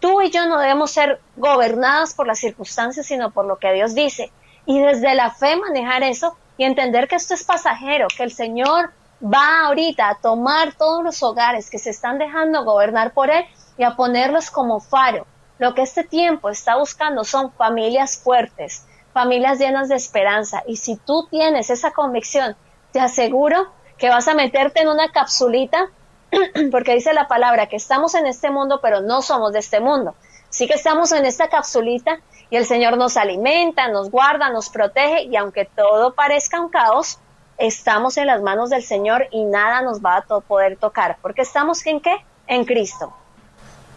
Tú 0.00 0.20
y 0.20 0.30
yo 0.30 0.46
no 0.46 0.58
debemos 0.58 0.90
ser 0.90 1.20
gobernadas 1.36 2.14
por 2.14 2.26
las 2.26 2.38
circunstancias, 2.38 3.06
sino 3.06 3.30
por 3.30 3.46
lo 3.46 3.56
que 3.56 3.72
Dios 3.72 3.94
dice. 3.94 4.30
Y 4.66 4.80
desde 4.80 5.14
la 5.14 5.30
fe 5.30 5.56
manejar 5.56 6.02
eso 6.02 6.36
y 6.56 6.64
entender 6.64 7.08
que 7.08 7.16
esto 7.16 7.34
es 7.34 7.44
pasajero, 7.44 8.08
que 8.14 8.22
el 8.22 8.32
Señor 8.32 8.92
va 9.22 9.66
ahorita 9.66 10.08
a 10.08 10.14
tomar 10.16 10.74
todos 10.74 11.02
los 11.02 11.22
hogares 11.22 11.70
que 11.70 11.78
se 11.78 11.90
están 11.90 12.18
dejando 12.18 12.64
gobernar 12.64 13.12
por 13.12 13.30
él 13.30 13.44
y 13.76 13.82
a 13.82 13.96
ponerlos 13.96 14.50
como 14.50 14.80
faro. 14.80 15.26
Lo 15.58 15.74
que 15.74 15.82
este 15.82 16.04
tiempo 16.04 16.50
está 16.50 16.76
buscando 16.76 17.24
son 17.24 17.52
familias 17.52 18.16
fuertes, 18.16 18.86
familias 19.12 19.58
llenas 19.58 19.88
de 19.88 19.96
esperanza. 19.96 20.62
Y 20.66 20.76
si 20.76 20.96
tú 20.96 21.26
tienes 21.30 21.70
esa 21.70 21.90
convicción, 21.90 22.56
te 22.92 23.00
aseguro 23.00 23.68
que 23.96 24.08
vas 24.08 24.28
a 24.28 24.34
meterte 24.34 24.80
en 24.80 24.88
una 24.88 25.10
capsulita, 25.10 25.90
porque 26.70 26.94
dice 26.94 27.12
la 27.12 27.26
palabra 27.26 27.66
que 27.66 27.76
estamos 27.76 28.14
en 28.14 28.26
este 28.26 28.50
mundo, 28.50 28.78
pero 28.80 29.00
no 29.00 29.22
somos 29.22 29.52
de 29.52 29.58
este 29.58 29.80
mundo. 29.80 30.14
Sí 30.50 30.66
que 30.66 30.74
estamos 30.74 31.10
en 31.12 31.26
esta 31.26 31.48
capsulita 31.48 32.20
y 32.50 32.56
el 32.56 32.64
Señor 32.64 32.96
nos 32.96 33.16
alimenta, 33.16 33.88
nos 33.88 34.10
guarda, 34.10 34.50
nos 34.50 34.70
protege 34.70 35.24
y 35.24 35.36
aunque 35.36 35.64
todo 35.64 36.14
parezca 36.14 36.60
un 36.60 36.68
caos, 36.68 37.18
estamos 37.58 38.16
en 38.16 38.26
las 38.26 38.42
manos 38.42 38.70
del 38.70 38.82
Señor 38.82 39.26
y 39.30 39.44
nada 39.44 39.82
nos 39.82 40.00
va 40.00 40.16
a 40.16 40.40
poder 40.40 40.76
tocar, 40.76 41.18
porque 41.20 41.42
estamos 41.42 41.84
en 41.86 42.00
qué? 42.00 42.16
En 42.46 42.64
Cristo. 42.64 43.12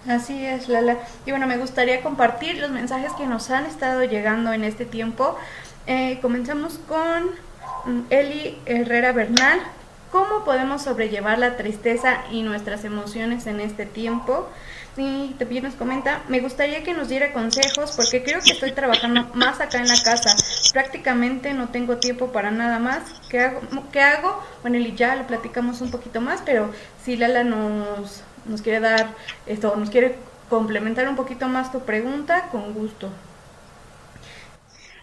Así 0.07 0.45
es, 0.45 0.68
Lala. 0.68 0.97
Y 1.26 1.32
bueno, 1.32 1.45
me 1.45 1.57
gustaría 1.57 2.01
compartir 2.01 2.57
los 2.57 2.72
mensajes 2.72 3.14
que 3.14 3.28
nos 3.28 3.51
han 3.51 3.66
estado 3.66 4.03
llegando 4.03 4.51
en 4.51 4.64
este 4.64 4.84
tiempo. 4.84 5.38
Eh, 5.86 6.20
comenzamos 6.22 6.80
con 6.88 7.28
mm, 7.86 8.01
Eli 8.09 8.59
Herrera 8.66 9.12
Bernal. 9.12 9.59
¿Cómo 10.12 10.43
podemos 10.43 10.82
sobrellevar 10.82 11.38
la 11.38 11.55
tristeza 11.55 12.24
y 12.32 12.41
nuestras 12.41 12.84
emociones 12.84 13.45
en 13.47 13.59
este 13.59 13.86
tiempo? 13.86 14.49
Y 14.98 15.36
también 15.39 15.64
nos 15.64 15.76
comenta, 15.76 16.22
me 16.28 16.42
gustaría 16.42 16.84
que 16.84 16.94
nos 16.94 17.08
diera 17.08 17.32
consejos 17.32 17.94
porque 17.96 18.24
creo 18.24 18.42
que 18.42 18.52
estoy 18.52 18.74
trabajando 18.74 19.26
más 19.34 19.62
acá 19.62 19.78
en 19.78 19.88
la 19.88 20.02
casa. 20.04 20.36
Prácticamente 20.74 21.54
no 21.54 21.70
tengo 21.70 21.98
tiempo 21.98 22.32
para 22.32 22.52
nada 22.52 22.78
más. 22.80 23.04
¿Qué 23.30 23.39
hago? 23.39 23.62
¿Qué 23.92 24.02
hago? 24.02 24.44
Bueno, 24.62 24.78
y 24.78 24.94
ya 24.96 25.16
lo 25.16 25.26
platicamos 25.28 25.80
un 25.82 25.92
poquito 25.92 26.20
más, 26.20 26.42
pero 26.46 26.72
si 27.04 27.16
Lala 27.16 27.44
nos, 27.44 28.22
nos 28.46 28.62
quiere 28.62 28.82
dar 28.82 29.08
esto, 29.46 29.74
nos 29.78 29.89
quiere 29.89 30.18
complementar 30.50 31.08
un 31.08 31.16
poquito 31.16 31.48
más 31.48 31.72
tu 31.72 31.80
pregunta, 31.80 32.50
con 32.52 32.74
gusto. 32.74 33.10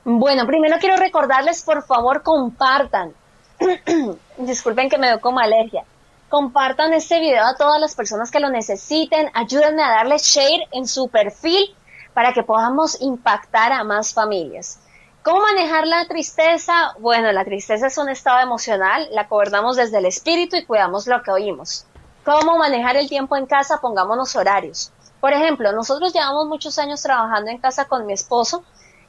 Bueno, 0.04 0.46
primero 0.46 0.76
quiero 0.78 0.96
recordarles, 0.96 1.62
por 1.62 1.82
favor, 1.82 2.22
compartan. 2.22 3.12
Disculpen 4.38 4.90
que 4.90 4.98
me 4.98 5.10
doy 5.10 5.20
como 5.20 5.40
alergia. 5.40 5.84
Compartan 6.28 6.92
este 6.92 7.20
video 7.20 7.42
a 7.42 7.56
todas 7.56 7.80
las 7.80 7.94
personas 7.94 8.30
que 8.30 8.40
lo 8.40 8.50
necesiten. 8.50 9.30
Ayúdenme 9.32 9.82
a 9.82 9.88
darle 9.88 10.18
share 10.18 10.68
en 10.72 10.86
su 10.86 11.08
perfil 11.08 11.74
para 12.12 12.34
que 12.34 12.42
podamos 12.42 13.00
impactar 13.00 13.72
a 13.72 13.82
más 13.82 14.12
familias. 14.12 14.78
¿Cómo 15.22 15.40
manejar 15.40 15.86
la 15.86 16.06
tristeza? 16.06 16.94
Bueno, 16.98 17.32
la 17.32 17.44
tristeza 17.44 17.86
es 17.86 17.96
un 17.96 18.10
estado 18.10 18.40
emocional, 18.40 19.08
la 19.10 19.24
gobernamos 19.24 19.76
desde 19.76 19.98
el 19.98 20.06
espíritu 20.06 20.56
y 20.56 20.66
cuidamos 20.66 21.06
lo 21.06 21.22
que 21.22 21.30
oímos. 21.30 21.86
¿Cómo 22.24 22.58
manejar 22.58 22.96
el 22.96 23.08
tiempo 23.08 23.36
en 23.36 23.46
casa? 23.46 23.80
Pongámonos 23.80 24.36
horarios. 24.36 24.92
Por 25.20 25.32
ejemplo, 25.32 25.72
nosotros 25.72 26.12
llevamos 26.12 26.46
muchos 26.46 26.78
años 26.78 27.02
trabajando 27.02 27.50
en 27.50 27.58
casa 27.58 27.86
con 27.86 28.04
mi 28.04 28.12
esposo 28.12 28.64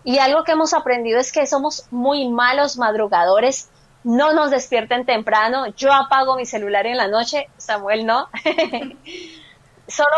y 0.05 0.19
algo 0.19 0.45
que 0.45 0.53
hemos 0.53 0.73
aprendido 0.73 1.19
es 1.19 1.33
que 1.33 1.45
somos 1.45 1.85
muy 1.91 2.29
malos 2.29 2.77
madrugadores. 2.77 3.69
No 4.03 4.33
nos 4.33 4.51
despierten 4.51 5.05
temprano. 5.05 5.67
Yo 5.75 5.93
apago 5.93 6.35
mi 6.35 6.45
celular 6.45 6.85
en 6.87 6.97
la 6.97 7.07
noche, 7.07 7.49
Samuel 7.57 8.05
no. 8.05 8.29
Solo 9.87 10.15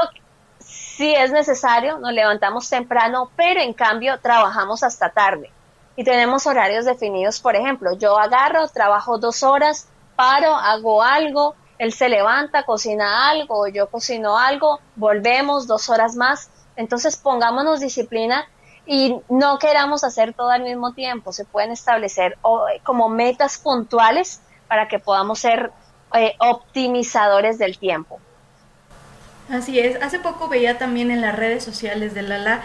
si 0.59 1.15
es 1.15 1.31
necesario, 1.31 1.97
nos 1.97 2.13
levantamos 2.13 2.69
temprano, 2.69 3.31
pero 3.35 3.59
en 3.59 3.73
cambio 3.73 4.19
trabajamos 4.19 4.83
hasta 4.83 5.09
tarde. 5.09 5.51
Y 5.95 6.03
tenemos 6.03 6.45
horarios 6.45 6.85
definidos, 6.85 7.39
por 7.39 7.55
ejemplo, 7.55 7.97
yo 7.97 8.17
agarro, 8.17 8.67
trabajo 8.67 9.17
dos 9.17 9.43
horas, 9.43 9.87
paro, 10.15 10.53
hago 10.53 11.01
algo, 11.01 11.55
él 11.79 11.91
se 11.91 12.07
levanta, 12.07 12.63
cocina 12.63 13.29
algo, 13.29 13.67
yo 13.67 13.89
cocino 13.89 14.37
algo, 14.37 14.79
volvemos 14.95 15.65
dos 15.65 15.89
horas 15.89 16.15
más. 16.15 16.51
Entonces 16.75 17.17
pongámonos 17.17 17.79
disciplina 17.79 18.47
y 18.85 19.15
no 19.29 19.59
queramos 19.59 20.03
hacer 20.03 20.33
todo 20.33 20.49
al 20.49 20.63
mismo 20.63 20.93
tiempo. 20.93 21.31
Se 21.31 21.45
pueden 21.45 21.71
establecer 21.71 22.37
como 22.83 23.09
metas 23.09 23.57
puntuales 23.57 24.41
para 24.67 24.87
que 24.87 24.99
podamos 24.99 25.39
ser 25.39 25.71
eh, 26.13 26.33
optimizadores 26.39 27.57
del 27.57 27.77
tiempo. 27.77 28.19
Así 29.49 29.79
es, 29.79 30.01
hace 30.01 30.19
poco 30.19 30.47
veía 30.47 30.77
también 30.77 31.11
en 31.11 31.21
las 31.21 31.35
redes 31.35 31.63
sociales 31.63 32.13
de 32.13 32.21
Lala 32.21 32.61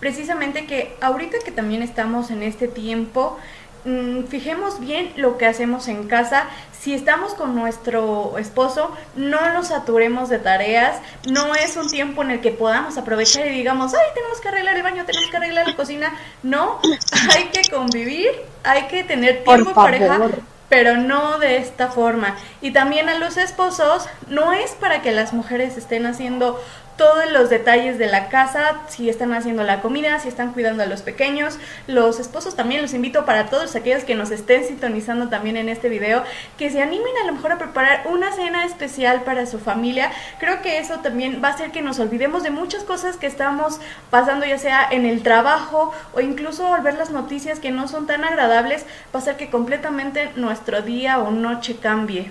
precisamente 0.00 0.66
que 0.66 0.96
ahorita 1.00 1.38
que 1.44 1.52
también 1.52 1.82
estamos 1.82 2.30
en 2.30 2.42
este 2.42 2.66
tiempo, 2.66 3.38
Mm, 3.84 4.24
fijemos 4.24 4.78
bien 4.80 5.12
lo 5.16 5.38
que 5.38 5.46
hacemos 5.46 5.88
en 5.88 6.06
casa. 6.06 6.48
Si 6.78 6.94
estamos 6.94 7.34
con 7.34 7.54
nuestro 7.54 8.38
esposo, 8.38 8.94
no 9.16 9.52
nos 9.52 9.68
saturemos 9.68 10.28
de 10.28 10.38
tareas. 10.38 11.00
No 11.30 11.54
es 11.54 11.76
un 11.76 11.90
tiempo 11.90 12.22
en 12.22 12.30
el 12.30 12.40
que 12.40 12.50
podamos 12.50 12.98
aprovechar 12.98 13.46
y 13.46 13.50
digamos, 13.50 13.94
ay, 13.94 14.06
tenemos 14.14 14.40
que 14.40 14.48
arreglar 14.48 14.76
el 14.76 14.82
baño, 14.82 15.04
tenemos 15.04 15.30
que 15.30 15.36
arreglar 15.36 15.68
la 15.68 15.76
cocina. 15.76 16.14
No, 16.42 16.78
hay 17.34 17.44
que 17.46 17.70
convivir, 17.70 18.30
hay 18.64 18.86
que 18.88 19.04
tener 19.04 19.44
tiempo 19.44 19.70
en 19.70 19.74
pareja, 19.74 20.20
pero 20.68 20.96
no 20.96 21.38
de 21.38 21.56
esta 21.56 21.88
forma. 21.88 22.36
Y 22.60 22.72
también 22.72 23.08
a 23.08 23.18
los 23.18 23.36
esposos, 23.36 24.06
no 24.28 24.52
es 24.52 24.72
para 24.72 25.02
que 25.02 25.12
las 25.12 25.32
mujeres 25.32 25.76
estén 25.76 26.06
haciendo 26.06 26.60
todos 27.00 27.32
los 27.32 27.48
detalles 27.48 27.96
de 27.96 28.08
la 28.08 28.28
casa, 28.28 28.82
si 28.88 29.08
están 29.08 29.32
haciendo 29.32 29.62
la 29.62 29.80
comida, 29.80 30.18
si 30.18 30.28
están 30.28 30.52
cuidando 30.52 30.82
a 30.82 30.86
los 30.86 31.00
pequeños, 31.00 31.58
los 31.86 32.20
esposos 32.20 32.56
también 32.56 32.82
los 32.82 32.92
invito 32.92 33.24
para 33.24 33.46
todos 33.46 33.74
aquellos 33.74 34.04
que 34.04 34.14
nos 34.14 34.30
estén 34.30 34.66
sintonizando 34.66 35.30
también 35.30 35.56
en 35.56 35.70
este 35.70 35.88
video, 35.88 36.22
que 36.58 36.68
se 36.68 36.82
animen 36.82 37.16
a 37.22 37.26
lo 37.26 37.32
mejor 37.32 37.52
a 37.52 37.58
preparar 37.58 38.02
una 38.04 38.32
cena 38.32 38.66
especial 38.66 39.22
para 39.22 39.46
su 39.46 39.58
familia. 39.58 40.12
Creo 40.40 40.60
que 40.60 40.78
eso 40.78 40.98
también 40.98 41.40
va 41.42 41.48
a 41.48 41.52
hacer 41.52 41.70
que 41.70 41.80
nos 41.80 41.98
olvidemos 41.98 42.42
de 42.42 42.50
muchas 42.50 42.84
cosas 42.84 43.16
que 43.16 43.26
estamos 43.26 43.80
pasando, 44.10 44.44
ya 44.44 44.58
sea 44.58 44.86
en 44.90 45.06
el 45.06 45.22
trabajo 45.22 45.94
o 46.12 46.20
incluso 46.20 46.74
al 46.74 46.82
ver 46.82 46.98
las 46.98 47.08
noticias 47.08 47.60
que 47.60 47.70
no 47.70 47.88
son 47.88 48.06
tan 48.06 48.24
agradables, 48.24 48.84
va 49.06 49.20
a 49.20 49.22
hacer 49.22 49.38
que 49.38 49.48
completamente 49.48 50.32
nuestro 50.36 50.82
día 50.82 51.18
o 51.20 51.30
noche 51.30 51.76
cambie. 51.80 52.30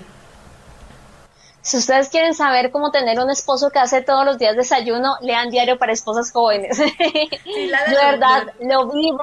Si 1.62 1.76
ustedes 1.76 2.08
quieren 2.08 2.34
saber 2.34 2.70
cómo 2.70 2.90
tener 2.90 3.18
un 3.18 3.30
esposo 3.30 3.70
que 3.70 3.78
hace 3.78 4.00
todos 4.00 4.24
los 4.24 4.38
días 4.38 4.56
desayuno, 4.56 5.16
lean 5.20 5.50
Diario 5.50 5.78
para 5.78 5.92
Esposas 5.92 6.32
Jóvenes. 6.32 6.78
Sí, 7.44 7.66
la 7.66 7.84
de 7.84 7.94
verdad 7.94 8.52
lo 8.60 8.90
vivo. 8.90 9.20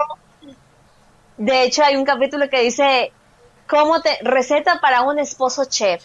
De 1.37 1.63
hecho, 1.63 1.83
hay 1.83 1.95
un 1.95 2.05
capítulo 2.05 2.49
que 2.49 2.61
dice, 2.61 3.11
¿cómo 3.67 4.01
te 4.01 4.17
receta 4.21 4.79
para 4.81 5.01
un 5.01 5.19
esposo 5.19 5.65
chef? 5.65 6.03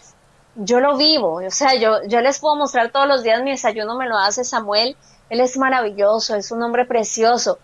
Yo 0.55 0.79
lo 0.79 0.97
vivo, 0.97 1.41
o 1.45 1.51
sea, 1.51 1.73
yo, 1.75 2.03
yo 2.07 2.21
les 2.21 2.39
puedo 2.39 2.55
mostrar 2.55 2.91
todos 2.91 3.07
los 3.07 3.23
días 3.23 3.41
mi 3.41 3.51
desayuno, 3.51 3.95
me 3.97 4.07
lo 4.07 4.17
hace 4.17 4.43
Samuel. 4.43 4.95
Él 5.29 5.39
es 5.39 5.57
maravilloso, 5.57 6.35
es 6.35 6.51
un 6.51 6.61
hombre 6.61 6.85
precioso. 6.85 7.57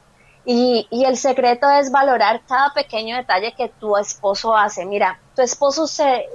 Y, 0.45 0.87
y 0.89 1.05
el 1.05 1.17
secreto 1.17 1.69
es 1.69 1.91
valorar 1.91 2.41
cada 2.47 2.73
pequeño 2.73 3.15
detalle 3.17 3.53
que 3.55 3.69
tu 3.69 3.95
esposo 3.97 4.55
hace. 4.55 4.85
Mira, 4.85 5.19
tu 5.35 5.43
esposo 5.43 5.85
se, 5.85 6.27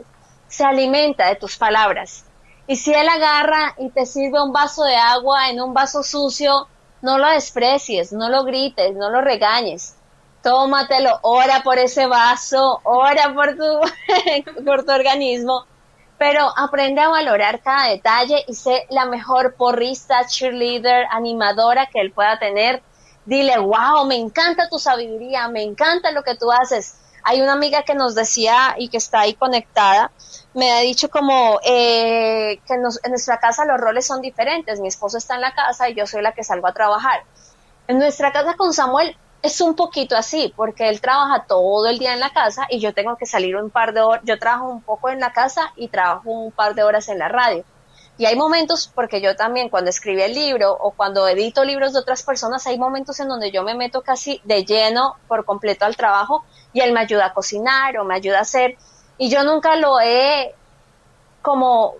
se 0.54 0.64
alimenta 0.64 1.28
de 1.28 1.34
tus 1.34 1.56
palabras. 1.56 2.24
Y 2.68 2.76
si 2.76 2.94
él 2.94 3.08
agarra 3.08 3.74
y 3.76 3.90
te 3.90 4.06
sirve 4.06 4.40
un 4.40 4.52
vaso 4.52 4.84
de 4.84 4.94
agua 4.94 5.50
en 5.50 5.60
un 5.60 5.74
vaso 5.74 6.02
sucio, 6.02 6.68
no 7.02 7.18
lo 7.18 7.28
desprecies, 7.28 8.12
no 8.12 8.28
lo 8.28 8.44
grites, 8.44 8.94
no 8.94 9.10
lo 9.10 9.20
regañes. 9.20 9.96
Tómatelo, 10.42 11.18
ora 11.22 11.62
por 11.62 11.78
ese 11.78 12.06
vaso, 12.06 12.80
ora 12.84 13.34
por 13.34 13.56
tu, 13.56 14.62
por 14.64 14.84
tu 14.84 14.92
organismo, 14.92 15.66
pero 16.18 16.48
aprende 16.56 17.00
a 17.00 17.08
valorar 17.08 17.60
cada 17.60 17.88
detalle 17.88 18.44
y 18.46 18.54
sé 18.54 18.86
la 18.90 19.06
mejor 19.06 19.56
porrista, 19.56 20.24
cheerleader, 20.26 21.06
animadora 21.10 21.86
que 21.86 22.00
él 22.00 22.12
pueda 22.12 22.38
tener. 22.38 22.80
Dile, 23.24 23.58
wow, 23.58 24.06
me 24.06 24.16
encanta 24.16 24.68
tu 24.68 24.78
sabiduría, 24.78 25.48
me 25.48 25.62
encanta 25.62 26.12
lo 26.12 26.22
que 26.22 26.36
tú 26.36 26.52
haces. 26.52 26.94
Hay 27.24 27.40
una 27.40 27.54
amiga 27.54 27.82
que 27.82 27.94
nos 27.94 28.14
decía 28.14 28.74
y 28.78 28.88
que 28.88 28.98
está 28.98 29.20
ahí 29.20 29.34
conectada, 29.34 30.12
me 30.54 30.72
ha 30.72 30.80
dicho 30.80 31.10
como 31.10 31.58
eh, 31.64 32.60
que 32.66 32.74
en 32.74 32.82
nuestra 33.10 33.38
casa 33.38 33.64
los 33.64 33.80
roles 33.80 34.06
son 34.06 34.20
diferentes. 34.20 34.78
Mi 34.80 34.88
esposo 34.88 35.18
está 35.18 35.34
en 35.34 35.40
la 35.40 35.54
casa 35.54 35.88
y 35.88 35.94
yo 35.94 36.06
soy 36.06 36.22
la 36.22 36.32
que 36.32 36.44
salgo 36.44 36.68
a 36.68 36.72
trabajar. 36.72 37.24
En 37.88 37.98
nuestra 37.98 38.32
casa 38.32 38.54
con 38.54 38.72
Samuel 38.72 39.16
es 39.42 39.60
un 39.60 39.74
poquito 39.74 40.16
así, 40.16 40.52
porque 40.56 40.88
él 40.88 41.00
trabaja 41.00 41.44
todo 41.46 41.86
el 41.88 41.98
día 41.98 42.14
en 42.14 42.20
la 42.20 42.32
casa 42.32 42.66
y 42.70 42.78
yo 42.78 42.94
tengo 42.94 43.16
que 43.16 43.26
salir 43.26 43.56
un 43.56 43.70
par 43.70 43.92
de 43.92 44.00
horas. 44.00 44.22
Yo 44.24 44.38
trabajo 44.38 44.68
un 44.68 44.80
poco 44.80 45.10
en 45.10 45.20
la 45.20 45.32
casa 45.32 45.72
y 45.76 45.88
trabajo 45.88 46.30
un 46.30 46.52
par 46.52 46.74
de 46.74 46.82
horas 46.82 47.08
en 47.08 47.18
la 47.18 47.28
radio. 47.28 47.64
Y 48.16 48.26
hay 48.26 48.36
momentos, 48.36 48.90
porque 48.94 49.20
yo 49.20 49.34
también 49.34 49.68
cuando 49.68 49.90
escribí 49.90 50.22
el 50.22 50.34
libro 50.34 50.72
o 50.72 50.92
cuando 50.92 51.26
edito 51.26 51.64
libros 51.64 51.92
de 51.92 51.98
otras 51.98 52.22
personas, 52.22 52.64
hay 52.68 52.78
momentos 52.78 53.18
en 53.18 53.28
donde 53.28 53.50
yo 53.50 53.64
me 53.64 53.74
meto 53.74 54.02
casi 54.02 54.40
de 54.44 54.64
lleno 54.64 55.16
por 55.26 55.44
completo 55.44 55.84
al 55.84 55.96
trabajo 55.96 56.44
y 56.74 56.80
él 56.80 56.92
me 56.92 57.00
ayuda 57.00 57.26
a 57.26 57.32
cocinar 57.32 57.96
o 57.96 58.04
me 58.04 58.16
ayuda 58.16 58.38
a 58.38 58.42
hacer 58.42 58.76
y 59.16 59.30
yo 59.30 59.44
nunca 59.44 59.76
lo 59.76 60.00
he 60.00 60.54
como 61.40 61.94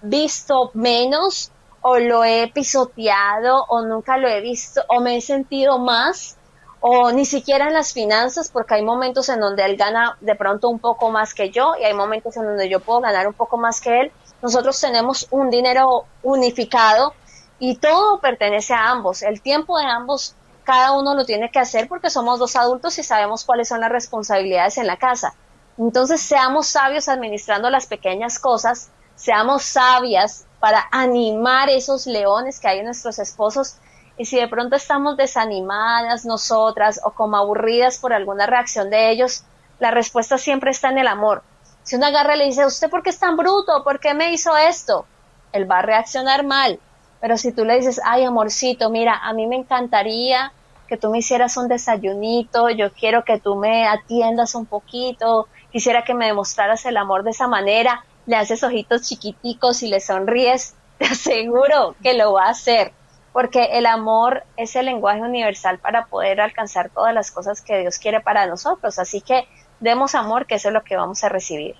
visto 0.00 0.70
menos 0.72 1.50
o 1.82 1.98
lo 1.98 2.24
he 2.24 2.48
pisoteado 2.48 3.66
o 3.68 3.82
nunca 3.82 4.16
lo 4.16 4.28
he 4.28 4.40
visto 4.40 4.82
o 4.88 5.00
me 5.00 5.16
he 5.16 5.20
sentido 5.20 5.78
más 5.78 6.36
o 6.80 7.12
ni 7.12 7.24
siquiera 7.24 7.68
en 7.68 7.74
las 7.74 7.92
finanzas 7.92 8.50
porque 8.50 8.74
hay 8.74 8.82
momentos 8.82 9.28
en 9.28 9.40
donde 9.40 9.64
él 9.64 9.76
gana 9.76 10.16
de 10.20 10.34
pronto 10.34 10.68
un 10.68 10.78
poco 10.78 11.10
más 11.10 11.34
que 11.34 11.50
yo 11.50 11.74
y 11.80 11.84
hay 11.84 11.94
momentos 11.94 12.36
en 12.36 12.44
donde 12.44 12.68
yo 12.68 12.80
puedo 12.80 13.00
ganar 13.00 13.26
un 13.28 13.34
poco 13.34 13.56
más 13.56 13.80
que 13.80 14.00
él. 14.00 14.12
Nosotros 14.42 14.80
tenemos 14.80 15.28
un 15.30 15.48
dinero 15.48 16.06
unificado 16.24 17.14
y 17.60 17.76
todo 17.76 18.18
pertenece 18.18 18.74
a 18.74 18.90
ambos. 18.90 19.22
El 19.22 19.40
tiempo 19.40 19.78
de 19.78 19.84
ambos 19.84 20.34
cada 20.64 20.92
uno 20.92 21.14
lo 21.14 21.24
tiene 21.24 21.50
que 21.50 21.58
hacer 21.58 21.88
porque 21.88 22.10
somos 22.10 22.38
dos 22.38 22.56
adultos 22.56 22.98
y 22.98 23.02
sabemos 23.02 23.44
cuáles 23.44 23.68
son 23.68 23.80
las 23.80 23.90
responsabilidades 23.90 24.78
en 24.78 24.86
la 24.86 24.96
casa. 24.96 25.34
Entonces 25.78 26.20
seamos 26.20 26.68
sabios 26.68 27.08
administrando 27.08 27.70
las 27.70 27.86
pequeñas 27.86 28.38
cosas, 28.38 28.90
seamos 29.14 29.62
sabias 29.62 30.46
para 30.60 30.86
animar 30.92 31.68
esos 31.70 32.06
leones 32.06 32.60
que 32.60 32.68
hay 32.68 32.78
en 32.80 32.86
nuestros 32.86 33.18
esposos 33.18 33.76
y 34.16 34.26
si 34.26 34.36
de 34.36 34.48
pronto 34.48 34.76
estamos 34.76 35.16
desanimadas 35.16 36.24
nosotras 36.24 37.00
o 37.04 37.12
como 37.12 37.36
aburridas 37.36 37.98
por 37.98 38.12
alguna 38.12 38.46
reacción 38.46 38.90
de 38.90 39.10
ellos, 39.10 39.44
la 39.78 39.90
respuesta 39.90 40.38
siempre 40.38 40.70
está 40.70 40.90
en 40.90 40.98
el 40.98 41.08
amor. 41.08 41.42
Si 41.82 41.96
una 41.96 42.08
agarra 42.08 42.36
y 42.36 42.38
le 42.38 42.44
dice, 42.44 42.66
¿usted 42.66 42.90
por 42.90 43.02
qué 43.02 43.10
es 43.10 43.18
tan 43.18 43.36
bruto? 43.36 43.82
¿Por 43.82 43.98
qué 43.98 44.14
me 44.14 44.32
hizo 44.32 44.56
esto? 44.56 45.06
Él 45.52 45.68
va 45.70 45.80
a 45.80 45.82
reaccionar 45.82 46.44
mal. 46.44 46.78
Pero 47.22 47.38
si 47.38 47.52
tú 47.52 47.64
le 47.64 47.76
dices, 47.76 48.00
ay 48.04 48.24
amorcito, 48.24 48.90
mira, 48.90 49.16
a 49.16 49.32
mí 49.32 49.46
me 49.46 49.54
encantaría 49.54 50.52
que 50.88 50.96
tú 50.96 51.08
me 51.08 51.18
hicieras 51.18 51.56
un 51.56 51.68
desayunito, 51.68 52.68
yo 52.68 52.92
quiero 52.92 53.24
que 53.24 53.38
tú 53.38 53.54
me 53.54 53.86
atiendas 53.86 54.56
un 54.56 54.66
poquito, 54.66 55.46
quisiera 55.70 56.02
que 56.02 56.14
me 56.14 56.26
demostraras 56.26 56.84
el 56.84 56.96
amor 56.96 57.22
de 57.22 57.30
esa 57.30 57.46
manera, 57.46 58.04
le 58.26 58.34
haces 58.34 58.64
ojitos 58.64 59.02
chiquiticos 59.02 59.84
y 59.84 59.88
le 59.88 60.00
sonríes, 60.00 60.74
te 60.98 61.04
aseguro 61.04 61.94
que 62.02 62.14
lo 62.14 62.32
va 62.32 62.46
a 62.46 62.50
hacer, 62.50 62.92
porque 63.32 63.66
el 63.78 63.86
amor 63.86 64.42
es 64.56 64.74
el 64.74 64.86
lenguaje 64.86 65.20
universal 65.20 65.78
para 65.78 66.06
poder 66.06 66.40
alcanzar 66.40 66.90
todas 66.90 67.14
las 67.14 67.30
cosas 67.30 67.62
que 67.62 67.78
Dios 67.78 67.98
quiere 67.98 68.20
para 68.20 68.48
nosotros. 68.48 68.98
Así 68.98 69.20
que 69.20 69.46
demos 69.78 70.16
amor, 70.16 70.46
que 70.46 70.56
eso 70.56 70.68
es 70.68 70.74
lo 70.74 70.82
que 70.82 70.96
vamos 70.96 71.22
a 71.22 71.28
recibir. 71.28 71.76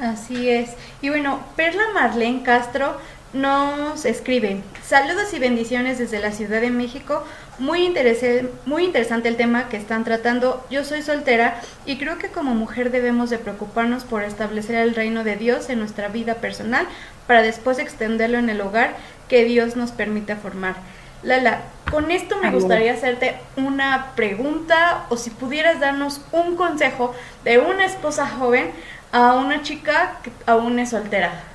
Así 0.00 0.48
es. 0.48 0.74
Y 1.02 1.10
bueno, 1.10 1.40
Perla 1.56 1.82
Marlene 1.92 2.42
Castro 2.42 2.96
nos 3.32 4.04
escribe, 4.04 4.60
saludos 4.84 5.32
y 5.32 5.38
bendiciones 5.38 5.98
desde 5.98 6.18
la 6.18 6.32
Ciudad 6.32 6.60
de 6.60 6.70
México, 6.70 7.24
muy, 7.58 7.94
muy 8.66 8.84
interesante 8.84 9.28
el 9.28 9.36
tema 9.36 9.68
que 9.68 9.78
están 9.78 10.04
tratando, 10.04 10.64
yo 10.70 10.84
soy 10.84 11.02
soltera 11.02 11.60
y 11.86 11.96
creo 11.96 12.18
que 12.18 12.28
como 12.28 12.54
mujer 12.54 12.90
debemos 12.90 13.30
de 13.30 13.38
preocuparnos 13.38 14.04
por 14.04 14.22
establecer 14.22 14.76
el 14.76 14.94
reino 14.94 15.24
de 15.24 15.36
Dios 15.36 15.70
en 15.70 15.78
nuestra 15.78 16.08
vida 16.08 16.36
personal 16.36 16.86
para 17.26 17.40
después 17.42 17.78
extenderlo 17.78 18.38
en 18.38 18.50
el 18.50 18.60
hogar 18.60 18.96
que 19.28 19.44
Dios 19.44 19.76
nos 19.76 19.92
permita 19.92 20.36
formar. 20.36 20.76
Lala, 21.22 21.62
con 21.90 22.10
esto 22.10 22.36
me 22.36 22.50
gustaría 22.50 22.92
hacerte 22.92 23.36
una 23.56 24.12
pregunta 24.14 25.06
o 25.08 25.16
si 25.16 25.30
pudieras 25.30 25.80
darnos 25.80 26.20
un 26.32 26.56
consejo 26.56 27.14
de 27.44 27.58
una 27.58 27.86
esposa 27.86 28.26
joven 28.26 28.72
a 29.12 29.34
una 29.36 29.62
chica 29.62 30.18
que 30.22 30.32
aún 30.46 30.78
es 30.78 30.90
soltera 30.90 31.51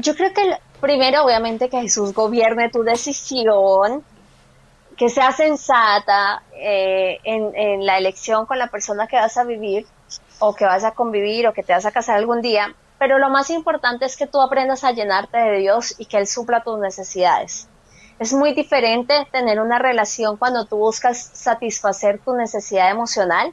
yo 0.00 0.14
creo 0.14 0.32
que 0.32 0.56
primero, 0.80 1.24
obviamente, 1.24 1.68
que 1.68 1.80
Jesús 1.80 2.14
gobierne 2.14 2.70
tu 2.70 2.82
decisión, 2.82 4.04
que 4.96 5.08
sea 5.08 5.32
sensata 5.32 6.42
eh, 6.54 7.18
en 7.24 7.86
la 7.86 7.98
elección 7.98 8.46
con 8.46 8.58
la 8.58 8.66
persona 8.66 9.06
que 9.06 9.16
vas 9.16 9.36
a 9.36 9.44
vivir 9.44 9.86
o 10.38 10.54
que 10.54 10.64
vas 10.64 10.84
a 10.84 10.92
convivir 10.92 11.46
o 11.46 11.52
que 11.52 11.62
te 11.62 11.72
vas 11.72 11.86
a 11.86 11.90
casar 11.92 12.16
algún 12.16 12.40
día, 12.42 12.74
pero 12.98 13.18
lo 13.18 13.30
más 13.30 13.50
importante 13.50 14.04
es 14.04 14.16
que 14.16 14.26
tú 14.26 14.40
aprendas 14.40 14.84
a 14.84 14.92
llenarte 14.92 15.38
de 15.38 15.58
Dios 15.58 15.94
y 15.98 16.06
que 16.06 16.18
Él 16.18 16.26
supla 16.26 16.62
tus 16.62 16.78
necesidades. 16.78 17.68
Es 18.18 18.32
muy 18.32 18.52
diferente 18.52 19.28
tener 19.30 19.60
una 19.60 19.78
relación 19.78 20.36
cuando 20.36 20.64
tú 20.64 20.76
buscas 20.76 21.18
satisfacer 21.18 22.18
tu 22.18 22.34
necesidad 22.34 22.90
emocional 22.90 23.52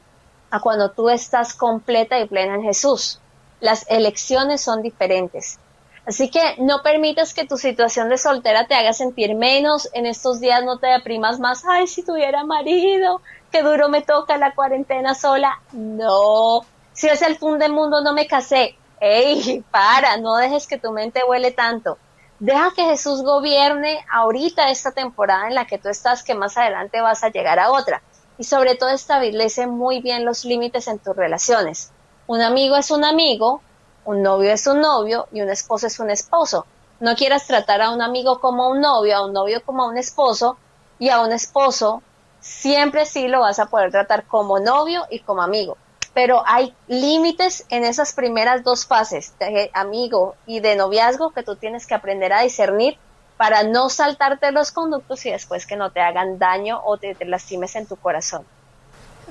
a 0.50 0.60
cuando 0.60 0.90
tú 0.90 1.08
estás 1.08 1.54
completa 1.54 2.18
y 2.18 2.26
plena 2.26 2.56
en 2.56 2.62
Jesús. 2.62 3.20
Las 3.60 3.88
elecciones 3.88 4.60
son 4.60 4.82
diferentes. 4.82 5.60
Así 6.06 6.30
que 6.30 6.54
no 6.58 6.82
permitas 6.82 7.34
que 7.34 7.46
tu 7.46 7.58
situación 7.58 8.08
de 8.08 8.16
soltera 8.16 8.68
te 8.68 8.76
haga 8.76 8.92
sentir 8.92 9.34
menos. 9.34 9.88
En 9.92 10.06
estos 10.06 10.38
días 10.38 10.64
no 10.64 10.78
te 10.78 10.86
deprimas 10.86 11.40
más. 11.40 11.64
Ay, 11.66 11.88
si 11.88 12.04
tuviera 12.04 12.44
marido, 12.44 13.20
qué 13.50 13.62
duro 13.62 13.88
me 13.88 14.02
toca 14.02 14.36
la 14.36 14.54
cuarentena 14.54 15.14
sola. 15.14 15.60
No. 15.72 16.60
Si 16.92 17.08
es 17.08 17.22
el 17.22 17.36
fin 17.36 17.58
del 17.58 17.72
mundo, 17.72 18.02
no 18.02 18.12
me 18.12 18.28
casé. 18.28 18.76
Ey, 19.00 19.64
para, 19.70 20.16
no 20.18 20.36
dejes 20.36 20.68
que 20.68 20.78
tu 20.78 20.92
mente 20.92 21.24
huele 21.24 21.50
tanto. 21.50 21.98
Deja 22.38 22.70
que 22.76 22.84
Jesús 22.84 23.22
gobierne 23.22 24.04
ahorita 24.12 24.70
esta 24.70 24.92
temporada 24.92 25.48
en 25.48 25.54
la 25.56 25.66
que 25.66 25.78
tú 25.78 25.88
estás, 25.88 26.22
que 26.22 26.34
más 26.34 26.56
adelante 26.56 27.00
vas 27.00 27.24
a 27.24 27.30
llegar 27.30 27.58
a 27.58 27.72
otra. 27.72 28.02
Y 28.38 28.44
sobre 28.44 28.76
todo 28.76 28.90
establece 28.90 29.66
muy 29.66 30.00
bien 30.00 30.24
los 30.24 30.44
límites 30.44 30.86
en 30.86 31.00
tus 31.00 31.16
relaciones. 31.16 31.90
Un 32.28 32.42
amigo 32.42 32.76
es 32.76 32.90
un 32.90 33.04
amigo, 33.04 33.60
un 34.06 34.22
novio 34.22 34.52
es 34.52 34.66
un 34.66 34.80
novio 34.80 35.28
y 35.32 35.42
un 35.42 35.50
esposo 35.50 35.86
es 35.86 36.00
un 36.00 36.10
esposo. 36.10 36.64
No 37.00 37.14
quieras 37.14 37.46
tratar 37.46 37.82
a 37.82 37.90
un 37.90 38.00
amigo 38.00 38.40
como 38.40 38.70
un 38.70 38.80
novio, 38.80 39.16
a 39.16 39.26
un 39.26 39.32
novio 39.32 39.62
como 39.64 39.82
a 39.82 39.88
un 39.88 39.98
esposo 39.98 40.56
y 40.98 41.10
a 41.10 41.20
un 41.20 41.32
esposo 41.32 42.02
siempre 42.40 43.04
sí 43.04 43.28
lo 43.28 43.40
vas 43.40 43.58
a 43.58 43.66
poder 43.66 43.90
tratar 43.90 44.24
como 44.24 44.60
novio 44.60 45.04
y 45.10 45.20
como 45.20 45.42
amigo. 45.42 45.76
Pero 46.14 46.42
hay 46.46 46.74
límites 46.86 47.66
en 47.68 47.84
esas 47.84 48.14
primeras 48.14 48.64
dos 48.64 48.86
fases 48.86 49.34
de 49.38 49.70
amigo 49.74 50.36
y 50.46 50.60
de 50.60 50.76
noviazgo 50.76 51.30
que 51.30 51.42
tú 51.42 51.56
tienes 51.56 51.86
que 51.86 51.94
aprender 51.94 52.32
a 52.32 52.40
discernir 52.40 52.96
para 53.36 53.64
no 53.64 53.90
saltarte 53.90 54.52
los 54.52 54.72
conductos 54.72 55.26
y 55.26 55.30
después 55.30 55.66
que 55.66 55.76
no 55.76 55.90
te 55.90 56.00
hagan 56.00 56.38
daño 56.38 56.80
o 56.84 56.96
te, 56.96 57.14
te 57.14 57.26
lastimes 57.26 57.76
en 57.76 57.86
tu 57.86 57.96
corazón. 57.96 58.46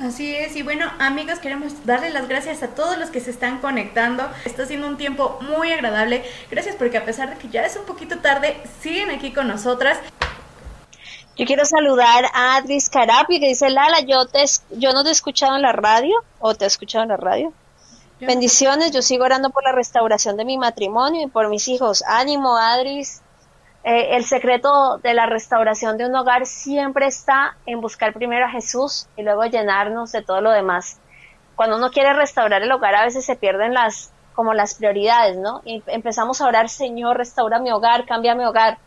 Así 0.02 0.36
es, 0.36 0.58
y 0.58 0.62
bueno 0.62 0.92
amigos, 1.00 1.40
queremos 1.40 1.86
darle 1.86 2.10
las 2.10 2.28
gracias 2.28 2.62
a 2.64 2.76
todos 2.76 2.98
los 2.98 3.12
que 3.12 3.22
se 3.22 3.32
están 3.32 3.60
conectando. 3.60 4.30
Está 4.44 4.66
siendo 4.66 4.88
un 4.88 4.98
tiempo 4.98 5.40
muy 5.42 5.72
agradable. 5.72 6.26
Gracias 6.52 6.76
porque 6.76 6.98
a 6.98 7.06
pesar 7.06 7.30
de 7.30 7.38
que 7.38 7.48
ya 7.48 7.66
es 7.66 7.78
un 7.78 7.86
poquito 7.86 8.20
tarde, 8.20 8.62
siguen 8.82 9.10
aquí 9.10 9.32
con 9.32 9.48
nosotras. 9.48 9.98
Yo 11.38 11.46
quiero 11.46 11.66
saludar 11.66 12.26
a 12.34 12.58
Adris 12.58 12.90
Carapi 12.90 13.40
que 13.40 13.48
dice, 13.48 13.70
Lala, 13.70 14.02
yo, 14.02 14.26
te, 14.26 14.44
yo 14.72 14.94
no 14.94 15.04
te 15.04 15.10
he 15.10 15.12
escuchado 15.14 15.56
en 15.56 15.62
la 15.62 15.72
radio, 15.72 16.16
o 16.40 16.56
te 16.56 16.66
he 16.66 16.68
escuchado 16.68 17.04
en 17.04 17.10
la 17.10 17.18
radio. 17.18 17.54
Bendiciones, 18.22 18.92
yo 18.92 19.02
sigo 19.02 19.26
orando 19.26 19.50
por 19.50 19.64
la 19.64 19.74
restauración 19.74 20.38
de 20.38 20.46
mi 20.46 20.58
matrimonio 20.58 21.24
y 21.24 21.28
por 21.28 21.50
mis 21.50 21.68
hijos. 21.68 22.04
Ánimo, 22.08 22.56
Adris, 22.58 23.22
eh, 23.88 24.16
el 24.16 24.26
secreto 24.26 24.98
de 24.98 25.14
la 25.14 25.28
restauración 25.28 25.96
de 25.96 26.08
un 26.08 26.16
hogar 26.16 26.48
siempre 26.48 27.06
está 27.06 27.56
en 27.68 27.82
buscar 27.82 28.14
primero 28.14 28.46
a 28.46 28.50
Jesús 28.50 29.08
y 29.16 29.22
luego 29.22 29.46
llenarnos 29.46 30.12
de 30.12 30.24
todo 30.24 30.42
lo 30.42 30.50
demás. 30.50 31.00
Cuando 31.56 31.78
uno 31.78 31.92
quiere 31.92 32.12
restaurar 32.14 32.64
el 32.64 32.72
hogar 32.72 32.96
a 32.96 33.06
veces 33.06 33.24
se 33.24 33.36
pierden 33.36 33.76
las 33.76 34.12
como 34.34 34.56
las 34.56 34.74
prioridades, 34.74 35.38
¿no? 35.38 35.62
Y 35.66 35.84
empezamos 35.86 36.42
a 36.42 36.48
orar, 36.48 36.68
Señor, 36.68 37.18
restaura 37.18 37.60
mi 37.60 37.72
hogar, 37.72 38.06
cambia 38.08 38.34
mi 38.34 38.44
hogar. 38.44 38.80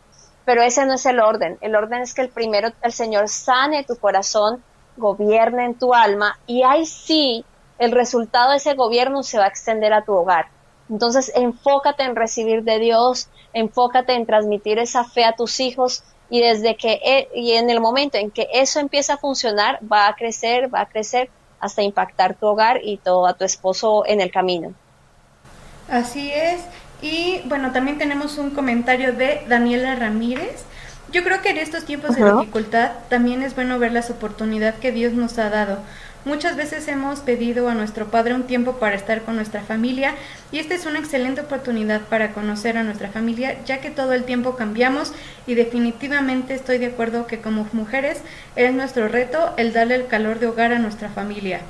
Pero 0.44 0.62
ese 0.62 0.84
no 0.84 0.94
es 0.94 1.06
el 1.06 1.20
orden. 1.20 1.58
El 1.60 1.76
orden 1.76 2.02
es 2.02 2.12
que 2.12 2.22
el 2.22 2.30
primero 2.30 2.70
el 2.82 2.92
Señor 2.92 3.28
sane 3.28 3.84
tu 3.84 3.96
corazón, 3.96 4.64
gobierne 4.96 5.64
en 5.64 5.78
tu 5.78 5.94
alma 5.94 6.40
y 6.44 6.64
ahí 6.64 6.84
sí 6.84 7.44
el 7.78 7.92
resultado 7.92 8.50
de 8.50 8.56
ese 8.56 8.74
gobierno 8.74 9.22
se 9.22 9.38
va 9.38 9.44
a 9.44 9.48
extender 9.48 9.92
a 9.92 10.04
tu 10.04 10.12
hogar. 10.12 10.48
Entonces, 10.90 11.32
enfócate 11.34 12.02
en 12.02 12.16
recibir 12.16 12.62
de 12.62 12.78
Dios, 12.78 13.28
enfócate 13.52 14.14
en 14.14 14.26
transmitir 14.26 14.78
esa 14.78 15.04
fe 15.04 15.24
a 15.24 15.34
tus 15.34 15.60
hijos 15.60 16.02
y 16.30 16.40
desde 16.40 16.76
que 16.76 17.00
e, 17.04 17.28
y 17.34 17.52
en 17.52 17.70
el 17.70 17.80
momento 17.80 18.18
en 18.18 18.30
que 18.30 18.48
eso 18.52 18.80
empieza 18.80 19.14
a 19.14 19.18
funcionar, 19.18 19.78
va 19.90 20.08
a 20.08 20.14
crecer, 20.14 20.72
va 20.72 20.82
a 20.82 20.86
crecer 20.86 21.30
hasta 21.60 21.82
impactar 21.82 22.34
tu 22.34 22.46
hogar 22.46 22.80
y 22.82 22.98
todo 22.98 23.26
a 23.26 23.34
tu 23.34 23.44
esposo 23.44 24.04
en 24.06 24.20
el 24.20 24.30
camino. 24.30 24.72
Así 25.90 26.30
es. 26.30 26.60
Y 27.00 27.40
bueno, 27.46 27.72
también 27.72 27.98
tenemos 27.98 28.38
un 28.38 28.50
comentario 28.50 29.12
de 29.12 29.44
Daniela 29.48 29.94
Ramírez. 29.94 30.64
Yo 31.10 31.24
creo 31.24 31.40
que 31.40 31.50
en 31.50 31.58
estos 31.58 31.84
tiempos 31.84 32.16
de 32.16 32.32
dificultad 32.32 32.90
también 33.08 33.42
es 33.42 33.54
bueno 33.54 33.78
ver 33.78 33.92
las 33.92 34.10
oportunidades 34.10 34.78
que 34.78 34.92
Dios 34.92 35.14
nos 35.14 35.38
ha 35.38 35.48
dado. 35.48 35.78
Muchas 36.28 36.56
veces 36.56 36.86
hemos 36.88 37.20
pedido 37.20 37.70
a 37.70 37.74
nuestro 37.74 38.10
Padre 38.10 38.34
un 38.34 38.42
tiempo 38.42 38.74
para 38.74 38.94
estar 38.94 39.22
con 39.22 39.36
nuestra 39.36 39.62
familia 39.62 40.14
y 40.52 40.58
esta 40.58 40.74
es 40.74 40.84
una 40.84 40.98
excelente 40.98 41.40
oportunidad 41.40 42.02
para 42.02 42.34
conocer 42.34 42.76
a 42.76 42.82
nuestra 42.82 43.08
familia 43.08 43.64
ya 43.64 43.80
que 43.80 43.90
todo 43.90 44.12
el 44.12 44.24
tiempo 44.24 44.54
cambiamos 44.54 45.14
y 45.46 45.54
definitivamente 45.54 46.52
estoy 46.52 46.76
de 46.76 46.88
acuerdo 46.88 47.26
que 47.26 47.40
como 47.40 47.66
mujeres 47.72 48.22
es 48.56 48.74
nuestro 48.74 49.08
reto 49.08 49.54
el 49.56 49.72
darle 49.72 49.94
el 49.94 50.06
calor 50.06 50.38
de 50.38 50.48
hogar 50.48 50.74
a 50.74 50.78
nuestra 50.78 51.08
familia. 51.08 51.62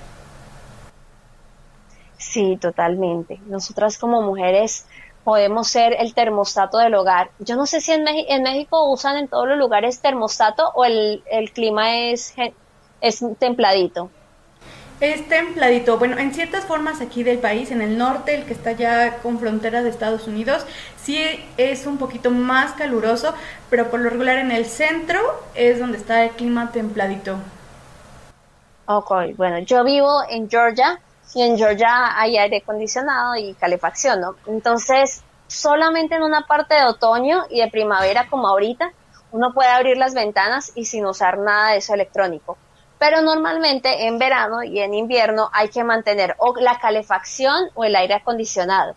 Sí, 2.16 2.58
totalmente. 2.60 3.38
Nosotras 3.46 3.96
como 3.96 4.22
mujeres 4.22 4.86
podemos 5.22 5.68
ser 5.68 5.94
el 6.00 6.14
termostato 6.14 6.78
del 6.78 6.96
hogar. 6.96 7.30
Yo 7.38 7.54
no 7.54 7.64
sé 7.64 7.80
si 7.80 7.92
en, 7.92 8.02
México 8.42 8.90
usan 8.90 9.18
en 9.18 9.28
todos 9.28 9.46
los 9.46 9.56
lugares 9.56 10.00
termostato 10.00 10.72
o 10.74 10.84
el, 10.84 11.22
el 11.30 11.52
clima 11.52 11.94
es, 11.94 12.34
es 13.00 13.24
templadito. 13.38 14.10
Es 15.00 15.28
templadito. 15.28 15.96
Bueno, 15.96 16.18
en 16.18 16.34
ciertas 16.34 16.64
formas 16.64 17.00
aquí 17.00 17.22
del 17.22 17.38
país, 17.38 17.70
en 17.70 17.82
el 17.82 17.96
norte, 17.96 18.34
el 18.34 18.46
que 18.46 18.52
está 18.52 18.72
ya 18.72 19.18
con 19.18 19.38
fronteras 19.38 19.84
de 19.84 19.90
Estados 19.90 20.26
Unidos, 20.26 20.66
sí 21.00 21.24
es 21.56 21.86
un 21.86 21.98
poquito 21.98 22.32
más 22.32 22.72
caluroso, 22.72 23.32
pero 23.70 23.90
por 23.90 24.00
lo 24.00 24.10
regular 24.10 24.38
en 24.38 24.50
el 24.50 24.66
centro 24.66 25.20
es 25.54 25.78
donde 25.78 25.98
está 25.98 26.24
el 26.24 26.30
clima 26.30 26.72
templadito. 26.72 27.36
Ok, 28.86 29.36
bueno, 29.36 29.60
yo 29.60 29.84
vivo 29.84 30.22
en 30.28 30.50
Georgia 30.50 31.00
y 31.32 31.42
en 31.42 31.56
Georgia 31.56 32.18
hay 32.18 32.36
aire 32.36 32.56
acondicionado 32.56 33.36
y 33.36 33.54
calefacción, 33.54 34.20
¿no? 34.20 34.34
Entonces, 34.48 35.22
solamente 35.46 36.16
en 36.16 36.24
una 36.24 36.40
parte 36.40 36.74
de 36.74 36.86
otoño 36.86 37.44
y 37.50 37.60
de 37.60 37.68
primavera 37.68 38.26
como 38.28 38.48
ahorita, 38.48 38.90
uno 39.30 39.52
puede 39.54 39.68
abrir 39.68 39.96
las 39.96 40.14
ventanas 40.14 40.72
y 40.74 40.86
sin 40.86 41.06
usar 41.06 41.38
nada 41.38 41.70
de 41.70 41.76
eso 41.76 41.94
electrónico 41.94 42.58
pero 42.98 43.22
normalmente 43.22 44.06
en 44.06 44.18
verano 44.18 44.62
y 44.62 44.80
en 44.80 44.94
invierno 44.94 45.50
hay 45.52 45.68
que 45.68 45.84
mantener 45.84 46.34
o 46.38 46.54
la 46.56 46.78
calefacción 46.78 47.70
o 47.74 47.84
el 47.84 47.94
aire 47.94 48.14
acondicionado. 48.14 48.96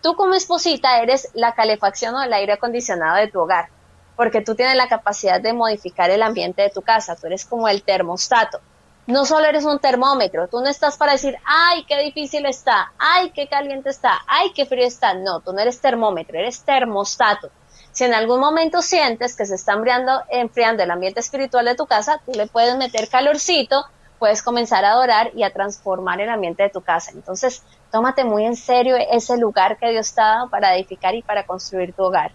Tú 0.00 0.14
como 0.14 0.34
esposita 0.34 1.00
eres 1.00 1.28
la 1.34 1.52
calefacción 1.52 2.14
o 2.14 2.22
el 2.22 2.32
aire 2.32 2.54
acondicionado 2.54 3.16
de 3.16 3.28
tu 3.28 3.40
hogar, 3.40 3.68
porque 4.16 4.40
tú 4.40 4.54
tienes 4.54 4.76
la 4.76 4.88
capacidad 4.88 5.40
de 5.40 5.52
modificar 5.52 6.10
el 6.10 6.22
ambiente 6.22 6.62
de 6.62 6.70
tu 6.70 6.82
casa, 6.82 7.16
tú 7.16 7.26
eres 7.26 7.44
como 7.44 7.68
el 7.68 7.82
termostato. 7.82 8.60
No 9.06 9.24
solo 9.24 9.46
eres 9.46 9.64
un 9.64 9.80
termómetro, 9.80 10.48
tú 10.48 10.60
no 10.60 10.68
estás 10.68 10.96
para 10.96 11.12
decir, 11.12 11.36
ay, 11.44 11.84
qué 11.84 11.98
difícil 11.98 12.46
está, 12.46 12.92
ay, 12.98 13.30
qué 13.30 13.48
caliente 13.48 13.90
está, 13.90 14.20
ay, 14.28 14.52
qué 14.54 14.64
frío 14.64 14.86
está. 14.86 15.14
No, 15.14 15.40
tú 15.40 15.52
no 15.52 15.60
eres 15.60 15.80
termómetro, 15.80 16.38
eres 16.38 16.62
termostato 16.62 17.50
si 17.92 18.04
en 18.04 18.14
algún 18.14 18.40
momento 18.40 18.82
sientes 18.82 19.36
que 19.36 19.46
se 19.46 19.54
está 19.54 19.74
enfriando, 19.74 20.22
enfriando 20.30 20.82
el 20.82 20.90
ambiente 20.90 21.20
espiritual 21.20 21.66
de 21.66 21.74
tu 21.74 21.86
casa, 21.86 22.20
tú 22.24 22.32
le 22.34 22.46
puedes 22.46 22.76
meter 22.76 23.08
calorcito, 23.08 23.84
puedes 24.18 24.42
comenzar 24.42 24.84
a 24.84 24.92
adorar 24.92 25.30
y 25.34 25.42
a 25.42 25.52
transformar 25.52 26.20
el 26.20 26.30
ambiente 26.30 26.62
de 26.62 26.70
tu 26.70 26.80
casa. 26.80 27.10
Entonces, 27.12 27.62
tómate 27.90 28.24
muy 28.24 28.46
en 28.46 28.56
serio 28.56 28.96
ese 28.96 29.36
lugar 29.36 29.76
que 29.78 29.90
Dios 29.90 30.14
te 30.14 30.20
ha 30.20 30.26
dado 30.26 30.48
para 30.48 30.74
edificar 30.74 31.14
y 31.14 31.22
para 31.22 31.44
construir 31.44 31.92
tu 31.92 32.04
hogar. 32.04 32.32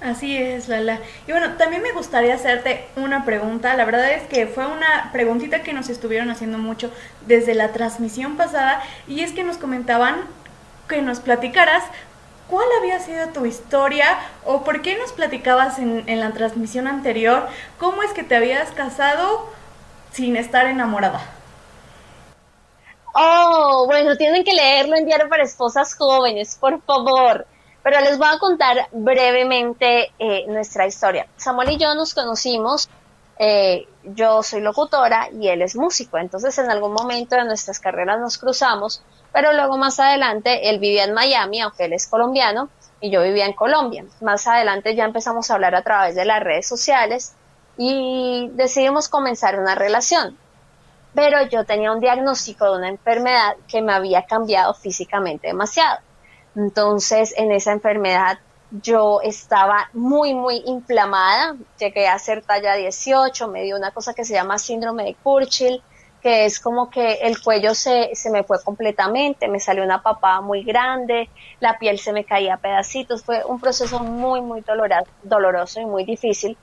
Así 0.00 0.36
es, 0.36 0.68
Lala. 0.68 0.98
Y 1.26 1.32
bueno, 1.32 1.56
también 1.56 1.82
me 1.82 1.92
gustaría 1.92 2.34
hacerte 2.34 2.86
una 2.96 3.24
pregunta. 3.24 3.74
La 3.76 3.84
verdad 3.84 4.12
es 4.12 4.22
que 4.28 4.46
fue 4.46 4.66
una 4.66 5.10
preguntita 5.12 5.62
que 5.62 5.74
nos 5.74 5.90
estuvieron 5.90 6.30
haciendo 6.30 6.56
mucho 6.56 6.90
desde 7.26 7.54
la 7.54 7.72
transmisión 7.72 8.36
pasada 8.36 8.82
y 9.06 9.20
es 9.20 9.32
que 9.32 9.44
nos 9.44 9.58
comentaban 9.58 10.22
que 10.88 11.02
nos 11.02 11.20
platicaras 11.20 11.84
cuál 12.50 12.66
había 12.78 12.98
sido 12.98 13.28
tu 13.28 13.46
historia 13.46 14.18
o 14.44 14.62
por 14.64 14.82
qué 14.82 14.98
nos 14.98 15.12
platicabas 15.12 15.78
en, 15.78 16.04
en 16.08 16.20
la 16.20 16.32
transmisión 16.32 16.88
anterior 16.88 17.46
cómo 17.78 18.02
es 18.02 18.12
que 18.12 18.24
te 18.24 18.36
habías 18.36 18.70
casado 18.72 19.46
sin 20.12 20.36
estar 20.36 20.66
enamorada. 20.66 21.20
Oh, 23.14 23.84
bueno, 23.86 24.16
tienen 24.16 24.44
que 24.44 24.52
leerlo 24.52 24.96
en 24.96 25.04
Diario 25.04 25.28
para 25.28 25.42
Esposas 25.42 25.94
Jóvenes, 25.94 26.56
por 26.60 26.80
favor. 26.82 27.46
Pero 27.82 28.00
les 28.00 28.18
voy 28.18 28.28
a 28.28 28.38
contar 28.38 28.88
brevemente 28.92 30.12
eh, 30.18 30.44
nuestra 30.48 30.86
historia. 30.86 31.26
Samuel 31.36 31.70
y 31.70 31.78
yo 31.78 31.94
nos 31.94 32.14
conocimos, 32.14 32.88
eh, 33.38 33.88
yo 34.04 34.42
soy 34.42 34.60
locutora 34.60 35.30
y 35.32 35.48
él 35.48 35.62
es 35.62 35.76
músico, 35.76 36.18
entonces 36.18 36.56
en 36.58 36.70
algún 36.70 36.92
momento 36.92 37.36
de 37.36 37.44
nuestras 37.44 37.80
carreras 37.80 38.20
nos 38.20 38.36
cruzamos, 38.36 39.02
pero 39.32 39.52
luego 39.52 39.76
más 39.76 40.00
adelante 40.00 40.70
él 40.70 40.78
vivía 40.78 41.04
en 41.04 41.12
Miami, 41.12 41.60
aunque 41.60 41.84
él 41.84 41.92
es 41.92 42.06
colombiano, 42.06 42.68
y 43.00 43.10
yo 43.10 43.22
vivía 43.22 43.46
en 43.46 43.52
Colombia. 43.52 44.04
Más 44.20 44.46
adelante 44.46 44.94
ya 44.94 45.04
empezamos 45.04 45.50
a 45.50 45.54
hablar 45.54 45.74
a 45.74 45.82
través 45.82 46.14
de 46.14 46.24
las 46.24 46.40
redes 46.42 46.68
sociales 46.68 47.34
y 47.76 48.50
decidimos 48.52 49.08
comenzar 49.08 49.58
una 49.58 49.74
relación. 49.74 50.36
Pero 51.14 51.42
yo 51.46 51.64
tenía 51.64 51.92
un 51.92 52.00
diagnóstico 52.00 52.66
de 52.66 52.78
una 52.78 52.88
enfermedad 52.88 53.56
que 53.66 53.82
me 53.82 53.92
había 53.92 54.26
cambiado 54.26 54.74
físicamente 54.74 55.48
demasiado. 55.48 55.98
Entonces, 56.54 57.34
en 57.36 57.52
esa 57.52 57.72
enfermedad 57.72 58.38
yo 58.70 59.20
estaba 59.22 59.88
muy, 59.92 60.34
muy 60.34 60.62
inflamada, 60.66 61.56
llegué 61.78 62.06
a 62.06 62.18
ser 62.18 62.42
talla 62.42 62.74
18, 62.74 63.48
me 63.48 63.62
dio 63.62 63.76
una 63.76 63.90
cosa 63.90 64.14
que 64.14 64.24
se 64.24 64.34
llama 64.34 64.58
síndrome 64.58 65.04
de 65.04 65.16
Churchill, 65.24 65.82
que 66.20 66.44
es 66.44 66.60
como 66.60 66.90
que 66.90 67.14
el 67.22 67.40
cuello 67.40 67.74
se, 67.74 68.14
se 68.14 68.30
me 68.30 68.44
fue 68.44 68.62
completamente, 68.62 69.48
me 69.48 69.60
salió 69.60 69.82
una 69.82 70.02
papada 70.02 70.40
muy 70.40 70.62
grande, 70.62 71.30
la 71.60 71.78
piel 71.78 71.98
se 71.98 72.12
me 72.12 72.24
caía 72.24 72.54
a 72.54 72.58
pedacitos, 72.58 73.24
fue 73.24 73.44
un 73.44 73.60
proceso 73.60 74.00
muy, 74.00 74.40
muy 74.40 74.62
doloroso 75.22 75.80
y 75.80 75.86
muy 75.86 76.04
difícil. 76.04 76.56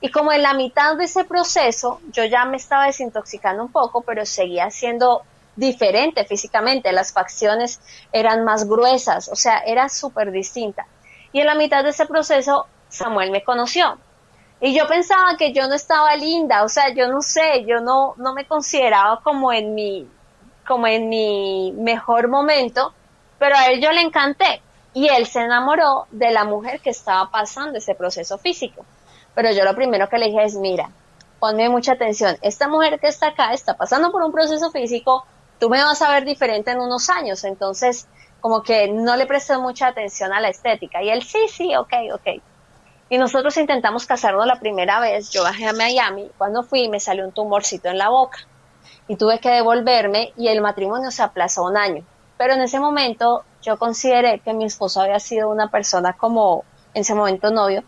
Y 0.00 0.10
como 0.10 0.32
en 0.32 0.42
la 0.42 0.54
mitad 0.54 0.96
de 0.96 1.04
ese 1.04 1.24
proceso, 1.24 2.00
yo 2.12 2.24
ya 2.24 2.44
me 2.44 2.56
estaba 2.56 2.86
desintoxicando 2.86 3.62
un 3.62 3.72
poco, 3.72 4.02
pero 4.02 4.24
seguía 4.24 4.70
siendo 4.70 5.22
diferente 5.56 6.24
físicamente, 6.24 6.92
las 6.92 7.12
facciones 7.12 7.80
eran 8.12 8.44
más 8.44 8.68
gruesas, 8.68 9.28
o 9.28 9.34
sea, 9.34 9.58
era 9.58 9.88
súper 9.88 10.30
distinta. 10.30 10.86
Y 11.32 11.40
en 11.40 11.46
la 11.46 11.56
mitad 11.56 11.82
de 11.82 11.90
ese 11.90 12.06
proceso, 12.06 12.66
Samuel 12.88 13.32
me 13.32 13.42
conoció. 13.42 13.98
Y 14.60 14.76
yo 14.76 14.86
pensaba 14.88 15.36
que 15.36 15.52
yo 15.52 15.68
no 15.68 15.74
estaba 15.74 16.16
linda, 16.16 16.64
o 16.64 16.68
sea, 16.68 16.92
yo 16.92 17.08
no 17.08 17.22
sé, 17.22 17.64
yo 17.64 17.80
no, 17.80 18.14
no 18.16 18.34
me 18.34 18.46
consideraba 18.46 19.20
como 19.22 19.52
en 19.52 19.74
mi, 19.74 20.08
como 20.66 20.86
en 20.86 21.08
mi 21.08 21.72
mejor 21.76 22.28
momento, 22.28 22.92
pero 23.38 23.56
a 23.56 23.66
él 23.66 23.80
yo 23.80 23.92
le 23.92 24.00
encanté. 24.00 24.62
Y 24.94 25.08
él 25.08 25.26
se 25.26 25.40
enamoró 25.40 26.06
de 26.10 26.30
la 26.30 26.44
mujer 26.44 26.80
que 26.80 26.90
estaba 26.90 27.30
pasando 27.30 27.78
ese 27.78 27.94
proceso 27.94 28.36
físico. 28.38 28.84
Pero 29.34 29.52
yo 29.52 29.64
lo 29.64 29.76
primero 29.76 30.08
que 30.08 30.18
le 30.18 30.26
dije 30.26 30.44
es, 30.44 30.56
mira, 30.56 30.90
ponme 31.38 31.68
mucha 31.68 31.92
atención, 31.92 32.36
esta 32.42 32.66
mujer 32.66 32.98
que 32.98 33.06
está 33.06 33.28
acá 33.28 33.52
está 33.52 33.76
pasando 33.76 34.10
por 34.10 34.22
un 34.22 34.32
proceso 34.32 34.70
físico 34.72 35.24
tú 35.58 35.68
me 35.68 35.82
vas 35.82 36.00
a 36.02 36.12
ver 36.12 36.24
diferente 36.24 36.70
en 36.70 36.80
unos 36.80 37.10
años, 37.10 37.44
entonces 37.44 38.06
como 38.40 38.62
que 38.62 38.88
no 38.88 39.16
le 39.16 39.26
presté 39.26 39.58
mucha 39.58 39.88
atención 39.88 40.32
a 40.32 40.40
la 40.40 40.48
estética. 40.48 41.02
Y 41.02 41.10
él, 41.10 41.22
sí, 41.22 41.48
sí, 41.48 41.74
ok, 41.74 41.92
ok. 42.14 42.42
Y 43.10 43.16
nosotros 43.16 43.56
intentamos 43.56 44.06
casarnos 44.06 44.46
la 44.46 44.60
primera 44.60 45.00
vez, 45.00 45.30
yo 45.30 45.42
bajé 45.42 45.66
a 45.66 45.72
Miami, 45.72 46.30
cuando 46.36 46.62
fui 46.62 46.88
me 46.88 47.00
salió 47.00 47.24
un 47.24 47.32
tumorcito 47.32 47.88
en 47.88 47.98
la 47.98 48.10
boca 48.10 48.38
y 49.08 49.16
tuve 49.16 49.40
que 49.40 49.48
devolverme 49.48 50.32
y 50.36 50.48
el 50.48 50.60
matrimonio 50.60 51.10
se 51.10 51.22
aplazó 51.22 51.64
un 51.64 51.76
año. 51.76 52.04
Pero 52.36 52.52
en 52.54 52.60
ese 52.60 52.78
momento 52.78 53.44
yo 53.62 53.78
consideré 53.78 54.40
que 54.40 54.52
mi 54.52 54.66
esposo 54.66 55.00
había 55.00 55.18
sido 55.20 55.50
una 55.50 55.70
persona 55.70 56.12
como, 56.12 56.64
en 56.92 57.00
ese 57.00 57.14
momento 57.14 57.50
novio, 57.50 57.82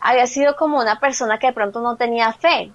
había 0.00 0.26
sido 0.26 0.56
como 0.56 0.78
una 0.78 1.00
persona 1.00 1.38
que 1.38 1.48
de 1.48 1.52
pronto 1.52 1.80
no 1.80 1.96
tenía 1.96 2.32
fe, 2.32 2.70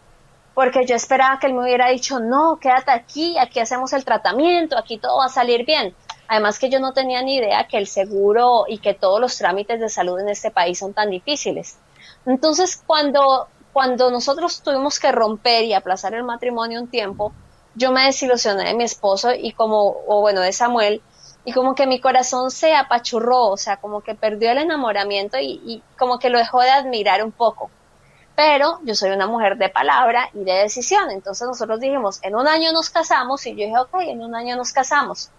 porque 0.53 0.86
yo 0.86 0.95
esperaba 0.95 1.39
que 1.39 1.47
él 1.47 1.53
me 1.53 1.64
hubiera 1.64 1.88
dicho, 1.88 2.20
no, 2.20 2.57
quédate 2.57 2.91
aquí, 2.91 3.38
aquí 3.39 3.59
hacemos 3.59 3.93
el 3.93 4.05
tratamiento, 4.05 4.78
aquí 4.78 4.97
todo 4.97 5.18
va 5.18 5.26
a 5.26 5.30
salir 5.30 5.66
bien. 5.66 5.95
Además 6.34 6.58
que 6.58 6.72
yo 6.72 6.80
no 6.80 6.94
tenía 6.94 7.22
ni 7.22 7.36
idea 7.36 7.68
que 7.68 7.78
el 7.78 7.86
seguro 7.86 8.66
y 8.68 8.80
que 8.80 8.96
todos 8.96 9.22
los 9.22 9.38
trámites 9.38 9.80
de 9.80 9.88
salud 9.88 10.20
en 10.20 10.30
este 10.30 10.50
país 10.50 10.80
son 10.80 10.92
tan 10.92 11.12
difíciles. 11.12 11.78
Entonces, 12.26 12.82
cuando, 12.88 13.50
cuando 13.72 14.10
nosotros 14.10 14.64
tuvimos 14.64 15.00
que 15.00 15.12
romper 15.12 15.66
y 15.66 15.76
aplazar 15.76 16.16
el 16.16 16.24
matrimonio 16.24 16.82
un 16.82 16.88
tiempo, 16.88 17.34
yo 17.76 17.92
me 17.92 18.06
desilusioné 18.06 18.64
de 18.64 18.74
mi 18.74 18.84
esposo 18.84 19.32
y 19.32 19.52
como, 19.52 19.96
o 20.08 20.22
bueno, 20.22 20.42
de 20.42 20.52
Samuel, 20.54 21.04
y 21.46 21.54
como 21.54 21.76
que 21.76 21.86
mi 21.86 22.02
corazón 22.02 22.50
se 22.50 22.74
apachurró, 22.74 23.50
o 23.50 23.58
sea, 23.58 23.78
como 23.78 24.02
que 24.02 24.16
perdió 24.16 24.50
el 24.50 24.58
enamoramiento 24.58 25.38
y, 25.38 25.62
y 25.64 25.84
como 26.00 26.18
que 26.18 26.32
lo 26.32 26.40
dejó 26.40 26.62
de 26.62 26.72
admirar 26.72 27.24
un 27.24 27.32
poco 27.32 27.70
pero 28.36 28.80
yo 28.84 28.96
soy 28.96 29.12
una 29.12 29.28
mujer 29.28 29.58
de 29.58 29.70
palabra 29.70 30.28
y 30.34 30.44
de 30.44 30.54
decisión. 30.54 31.12
Entonces 31.12 31.48
nosotros 31.48 31.80
dijimos, 31.80 32.18
en 32.24 32.36
un 32.36 32.48
año 32.48 32.72
nos 32.72 32.90
casamos 32.90 33.46
y 33.46 33.52
yo 33.52 33.66
dije, 33.68 33.78
ok, 33.78 33.94
en 34.08 34.24
un 34.24 34.34
año 34.34 34.56
nos 34.56 34.74
casamos. 34.74 35.30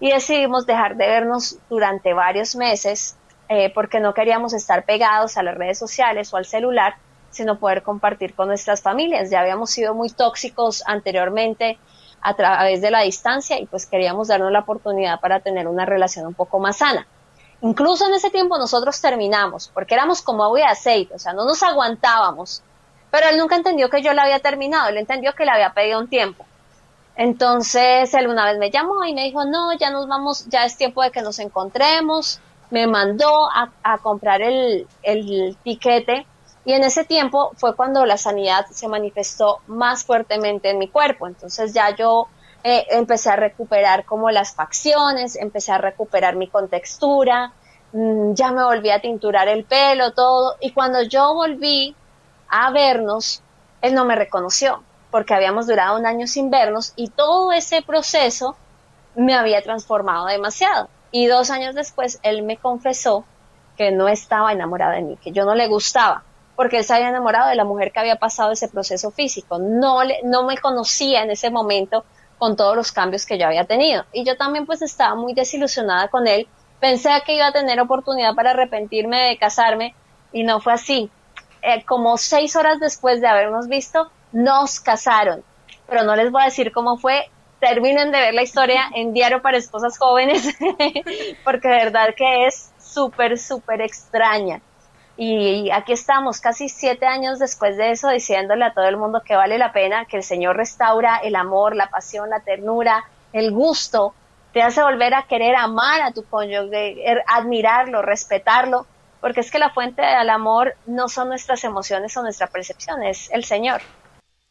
Y 0.00 0.10
decidimos 0.10 0.66
dejar 0.66 0.96
de 0.96 1.06
vernos 1.06 1.58
durante 1.68 2.14
varios 2.14 2.56
meses 2.56 3.16
eh, 3.48 3.70
porque 3.74 4.00
no 4.00 4.14
queríamos 4.14 4.54
estar 4.54 4.84
pegados 4.84 5.36
a 5.36 5.42
las 5.42 5.56
redes 5.56 5.78
sociales 5.78 6.32
o 6.32 6.36
al 6.36 6.46
celular, 6.46 6.94
sino 7.30 7.58
poder 7.58 7.82
compartir 7.82 8.34
con 8.34 8.48
nuestras 8.48 8.82
familias. 8.82 9.30
Ya 9.30 9.40
habíamos 9.40 9.70
sido 9.70 9.94
muy 9.94 10.08
tóxicos 10.08 10.82
anteriormente 10.86 11.78
a 12.22 12.34
través 12.34 12.80
de 12.80 12.90
la 12.90 13.00
distancia 13.00 13.58
y 13.58 13.66
pues 13.66 13.86
queríamos 13.86 14.28
darnos 14.28 14.52
la 14.52 14.60
oportunidad 14.60 15.20
para 15.20 15.40
tener 15.40 15.68
una 15.68 15.84
relación 15.84 16.26
un 16.26 16.34
poco 16.34 16.58
más 16.58 16.78
sana. 16.78 17.06
Incluso 17.62 18.06
en 18.06 18.14
ese 18.14 18.30
tiempo 18.30 18.56
nosotros 18.56 19.00
terminamos, 19.00 19.70
porque 19.74 19.94
éramos 19.94 20.22
como 20.22 20.44
agua 20.44 20.60
y 20.60 20.62
aceite, 20.62 21.14
o 21.14 21.18
sea, 21.18 21.32
no 21.32 21.44
nos 21.44 21.62
aguantábamos. 21.62 22.62
Pero 23.10 23.28
él 23.28 23.36
nunca 23.36 23.56
entendió 23.56 23.90
que 23.90 24.02
yo 24.02 24.12
la 24.12 24.22
había 24.22 24.38
terminado, 24.38 24.88
él 24.88 24.96
entendió 24.96 25.34
que 25.34 25.44
le 25.44 25.50
había 25.50 25.74
pedido 25.74 25.98
un 25.98 26.08
tiempo. 26.08 26.46
Entonces 27.20 28.14
él 28.14 28.28
una 28.28 28.46
vez 28.46 28.56
me 28.56 28.70
llamó 28.70 29.04
y 29.04 29.12
me 29.12 29.24
dijo, 29.24 29.44
no, 29.44 29.74
ya 29.74 29.90
nos 29.90 30.08
vamos, 30.08 30.46
ya 30.48 30.64
es 30.64 30.78
tiempo 30.78 31.02
de 31.02 31.10
que 31.10 31.20
nos 31.20 31.38
encontremos. 31.38 32.40
Me 32.70 32.86
mandó 32.86 33.46
a, 33.52 33.98
comprar 33.98 34.40
el, 34.40 34.86
el 35.02 35.54
tiquete 35.62 36.26
y 36.64 36.72
en 36.72 36.82
ese 36.82 37.04
tiempo 37.04 37.52
fue 37.56 37.76
cuando 37.76 38.06
la 38.06 38.16
sanidad 38.16 38.64
se 38.70 38.88
manifestó 38.88 39.58
más 39.66 40.06
fuertemente 40.06 40.70
en 40.70 40.78
mi 40.78 40.88
cuerpo. 40.88 41.26
Entonces 41.26 41.74
ya 41.74 41.94
yo 41.94 42.28
eh, 42.64 42.86
empecé 42.88 43.28
a 43.28 43.36
recuperar 43.36 44.06
como 44.06 44.30
las 44.30 44.54
facciones, 44.54 45.36
empecé 45.36 45.72
a 45.72 45.78
recuperar 45.78 46.36
mi 46.36 46.48
contextura, 46.48 47.52
mm, 47.92 48.32
ya 48.32 48.50
me 48.50 48.64
volví 48.64 48.88
a 48.88 49.02
tinturar 49.02 49.46
el 49.48 49.64
pelo, 49.64 50.12
todo. 50.12 50.56
Y 50.58 50.72
cuando 50.72 51.02
yo 51.02 51.34
volví 51.34 51.94
a 52.48 52.70
vernos, 52.70 53.42
él 53.82 53.92
no 53.92 54.06
me 54.06 54.16
reconoció, 54.16 54.82
porque 55.10 55.34
habíamos 55.34 55.66
durado 55.66 55.98
un 55.98 56.06
año 56.06 56.26
sin 56.26 56.50
vernos 56.50 56.92
y 56.96 57.08
todo 57.08 57.52
ese 57.52 57.82
proceso 57.82 58.56
me 59.14 59.34
había 59.34 59.62
transformado 59.62 60.26
demasiado. 60.26 60.88
Y 61.12 61.26
dos 61.26 61.50
años 61.50 61.74
después, 61.74 62.20
él 62.22 62.42
me 62.42 62.56
confesó 62.56 63.24
que 63.76 63.90
no 63.90 64.08
estaba 64.08 64.52
enamorado 64.52 64.92
de 64.92 65.02
mí, 65.02 65.16
que 65.16 65.32
yo 65.32 65.44
no 65.44 65.54
le 65.54 65.66
gustaba, 65.66 66.22
porque 66.54 66.78
él 66.78 66.84
se 66.84 66.94
había 66.94 67.08
enamorado 67.08 67.48
de 67.48 67.56
la 67.56 67.64
mujer 67.64 67.90
que 67.92 68.00
había 68.00 68.16
pasado 68.16 68.52
ese 68.52 68.68
proceso 68.68 69.10
físico. 69.10 69.58
No, 69.58 70.04
le, 70.04 70.20
no 70.22 70.44
me 70.44 70.58
conocía 70.58 71.22
en 71.22 71.30
ese 71.30 71.50
momento 71.50 72.04
con 72.38 72.56
todos 72.56 72.76
los 72.76 72.92
cambios 72.92 73.26
que 73.26 73.38
yo 73.38 73.46
había 73.46 73.64
tenido. 73.64 74.04
Y 74.12 74.24
yo 74.24 74.36
también 74.36 74.66
pues 74.66 74.82
estaba 74.82 75.14
muy 75.14 75.34
desilusionada 75.34 76.08
con 76.08 76.26
él. 76.26 76.48
Pensé 76.78 77.10
que 77.26 77.34
iba 77.34 77.48
a 77.48 77.52
tener 77.52 77.80
oportunidad 77.80 78.34
para 78.34 78.50
arrepentirme 78.50 79.28
de 79.28 79.38
casarme 79.38 79.94
y 80.32 80.42
no 80.44 80.60
fue 80.60 80.72
así. 80.72 81.10
Eh, 81.62 81.84
como 81.84 82.16
seis 82.16 82.56
horas 82.56 82.80
después 82.80 83.20
de 83.20 83.28
habernos 83.28 83.68
visto, 83.68 84.10
nos 84.32 84.80
casaron. 84.80 85.42
Pero 85.88 86.04
no 86.04 86.14
les 86.16 86.30
voy 86.30 86.42
a 86.42 86.46
decir 86.46 86.72
cómo 86.72 86.96
fue. 86.96 87.30
Terminen 87.58 88.10
de 88.10 88.18
ver 88.18 88.34
la 88.34 88.42
historia 88.42 88.90
en 88.94 89.12
Diario 89.12 89.42
para 89.42 89.58
Esposas 89.58 89.98
Jóvenes, 89.98 90.56
porque 91.44 91.68
de 91.68 91.84
verdad 91.84 92.14
que 92.16 92.46
es 92.46 92.72
súper, 92.78 93.38
súper 93.38 93.82
extraña. 93.82 94.60
Y 95.16 95.70
aquí 95.70 95.92
estamos, 95.92 96.40
casi 96.40 96.70
siete 96.70 97.04
años 97.04 97.38
después 97.38 97.76
de 97.76 97.90
eso, 97.90 98.08
diciéndole 98.08 98.64
a 98.64 98.72
todo 98.72 98.86
el 98.86 98.96
mundo 98.96 99.20
que 99.22 99.36
vale 99.36 99.58
la 99.58 99.72
pena, 99.72 100.06
que 100.06 100.16
el 100.16 100.22
Señor 100.22 100.56
restaura 100.56 101.18
el 101.18 101.36
amor, 101.36 101.76
la 101.76 101.90
pasión, 101.90 102.30
la 102.30 102.40
ternura, 102.40 103.04
el 103.34 103.52
gusto, 103.52 104.14
te 104.54 104.62
hace 104.62 104.82
volver 104.82 105.12
a 105.14 105.24
querer 105.24 105.56
amar 105.56 106.00
a 106.00 106.12
tu 106.12 106.24
cónyuge, 106.24 107.08
er, 107.08 107.22
admirarlo, 107.26 108.00
respetarlo, 108.00 108.86
porque 109.20 109.40
es 109.40 109.50
que 109.50 109.58
la 109.58 109.70
fuente 109.70 110.00
del 110.00 110.30
amor 110.30 110.74
no 110.86 111.08
son 111.08 111.28
nuestras 111.28 111.62
emociones 111.64 112.16
o 112.16 112.22
nuestra 112.22 112.46
percepción, 112.46 113.02
es 113.02 113.30
el 113.30 113.44
Señor. 113.44 113.82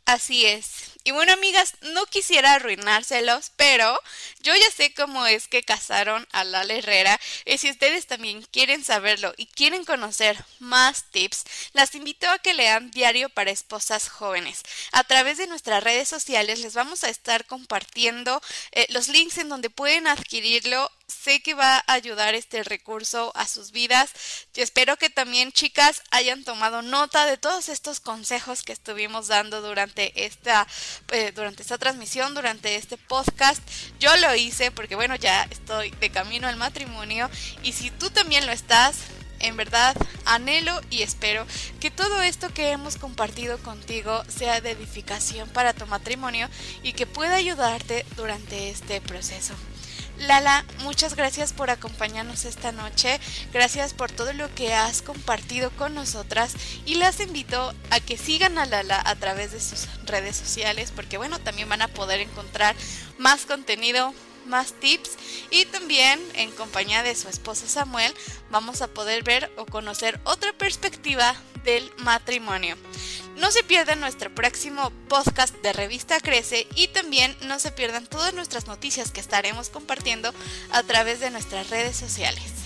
Así 0.10 0.48
es. 0.48 0.66
Y 1.04 1.12
bueno, 1.12 1.34
amigas, 1.34 1.76
no 1.82 2.08
quisiera 2.08 2.54
arruinárselos, 2.54 3.52
pero 3.56 4.02
yo 4.42 4.56
ya 4.56 4.72
sé 4.72 4.92
cómo 4.92 5.28
es 5.28 5.48
que 5.48 5.62
casaron 5.62 6.28
a 6.32 6.44
Lala 6.44 6.74
Herrera. 6.74 7.20
Y 7.46 7.60
si 7.60 7.70
ustedes 7.70 8.08
también 8.08 8.42
quieren 8.52 8.84
saberlo 8.84 9.36
y 9.38 9.46
quieren 9.46 9.86
conocer 9.86 10.44
más 10.58 11.04
tips, 11.12 11.44
las 11.74 11.94
invito 11.94 12.28
a 12.28 12.40
que 12.40 12.56
lean 12.56 12.90
Diario 12.90 13.30
para 13.30 13.52
Esposas 13.52 14.10
Jóvenes. 14.10 14.64
A 14.92 15.04
través 15.04 15.38
de 15.38 15.46
nuestras 15.46 15.84
redes 15.84 16.10
sociales 16.10 16.58
les 16.62 16.74
vamos 16.74 17.04
a 17.04 17.10
estar 17.10 17.46
compartiendo 17.46 18.42
eh, 18.72 18.88
los 18.90 19.10
links 19.10 19.38
en 19.38 19.50
donde 19.50 19.70
pueden 19.70 20.08
adquirirlo 20.08 20.92
sé 21.10 21.42
que 21.42 21.54
va 21.54 21.78
a 21.78 21.94
ayudar 21.94 22.36
este 22.36 22.64
recurso 22.64 23.32
a 23.36 23.48
sus 23.48 23.72
vidas. 23.72 24.12
y 24.56 24.62
espero 24.62 24.98
que 24.98 25.10
también 25.10 25.52
chicas 25.52 26.02
hayan 26.12 26.44
tomado 26.44 26.82
nota 26.82 27.26
de 27.26 27.38
todos 27.38 27.70
estos 27.70 28.00
consejos 28.00 28.64
que 28.64 28.74
estuvimos 28.74 29.28
dando 29.28 29.62
durante 29.62 30.26
esta 30.26 30.68
eh, 31.12 31.32
durante 31.34 31.64
esta 31.64 31.78
transmisión, 31.78 32.34
durante 32.36 32.76
este 32.76 32.98
podcast. 32.98 33.62
Yo 34.00 34.16
lo 34.18 34.36
hice 34.36 34.72
porque 34.72 34.96
bueno, 34.96 35.16
ya 35.16 35.44
estoy 35.50 35.92
de 35.92 36.10
camino 36.10 36.48
al 36.48 36.58
matrimonio 36.58 37.30
y 37.64 37.74
si 37.74 37.92
tú 37.92 38.10
también 38.10 38.46
lo 38.46 38.52
estás, 38.52 38.98
en 39.40 39.58
verdad 39.58 39.96
anhelo 40.26 40.80
y 40.90 41.02
espero 41.02 41.46
que 41.80 41.92
todo 41.92 42.22
esto 42.22 42.54
que 42.54 42.72
hemos 42.72 42.98
compartido 42.98 43.58
contigo 43.60 44.24
sea 44.28 44.62
de 44.62 44.72
edificación 44.72 45.50
para 45.50 45.74
tu 45.74 45.86
matrimonio 45.88 46.50
y 46.84 46.94
que 46.94 47.08
pueda 47.08 47.36
ayudarte 47.36 48.06
durante 48.16 48.70
este 48.70 49.02
proceso. 49.02 49.56
Lala, 50.20 50.66
muchas 50.80 51.16
gracias 51.16 51.54
por 51.54 51.70
acompañarnos 51.70 52.44
esta 52.44 52.74
noche, 52.74 53.20
gracias 53.54 53.94
por 53.94 54.12
todo 54.12 54.34
lo 54.34 54.54
que 54.54 54.74
has 54.74 55.02
compartido 55.02 55.72
con 55.72 55.96
nosotras. 55.96 56.56
Y 56.86 56.96
las 56.96 57.22
invito 57.22 57.74
a 57.90 58.00
que 58.02 58.18
sigan 58.18 58.58
a 58.58 58.66
Lala 58.66 59.02
a 59.06 59.16
través 59.16 59.54
de 59.54 59.62
sus 59.62 59.88
redes 60.06 60.36
sociales 60.36 60.92
porque 60.94 61.18
bueno, 61.18 61.40
también 61.40 61.70
van 61.70 61.82
a 61.82 61.88
poder 61.88 62.20
encontrar 62.20 62.76
más 63.18 63.46
contenido, 63.46 64.14
más 64.50 64.74
tips 64.74 65.12
y 65.52 65.66
también 65.66 66.20
en 66.34 66.52
compañía 66.52 67.04
de 67.04 67.16
su 67.16 67.30
esposo 67.30 67.68
Samuel 67.68 68.14
vamos 68.50 68.82
a 68.82 68.88
poder 68.88 69.24
ver 69.24 69.52
o 69.56 69.66
conocer 69.66 70.20
otra 70.26 70.52
perspectiva 70.54 71.36
del 71.64 71.90
matrimonio. 72.00 72.76
No 73.38 73.52
se 73.52 73.64
pierdan 73.64 74.02
nuestro 74.02 74.34
próximo 74.36 74.92
podcast 75.08 75.56
de 75.62 75.72
Revista 75.72 76.20
Crece 76.20 76.68
y 76.76 76.90
también 76.90 77.36
no 77.44 77.60
se 77.60 77.72
pierdan 77.72 78.06
todas 78.06 78.34
nuestras 78.34 78.68
noticias 78.68 79.12
que 79.12 79.22
estaremos 79.22 79.70
compartiendo 79.70 80.34
a 80.72 80.84
través 80.84 81.22
de 81.22 81.30
nuestras 81.30 81.70
redes 81.70 81.96
sociales. 81.96 82.60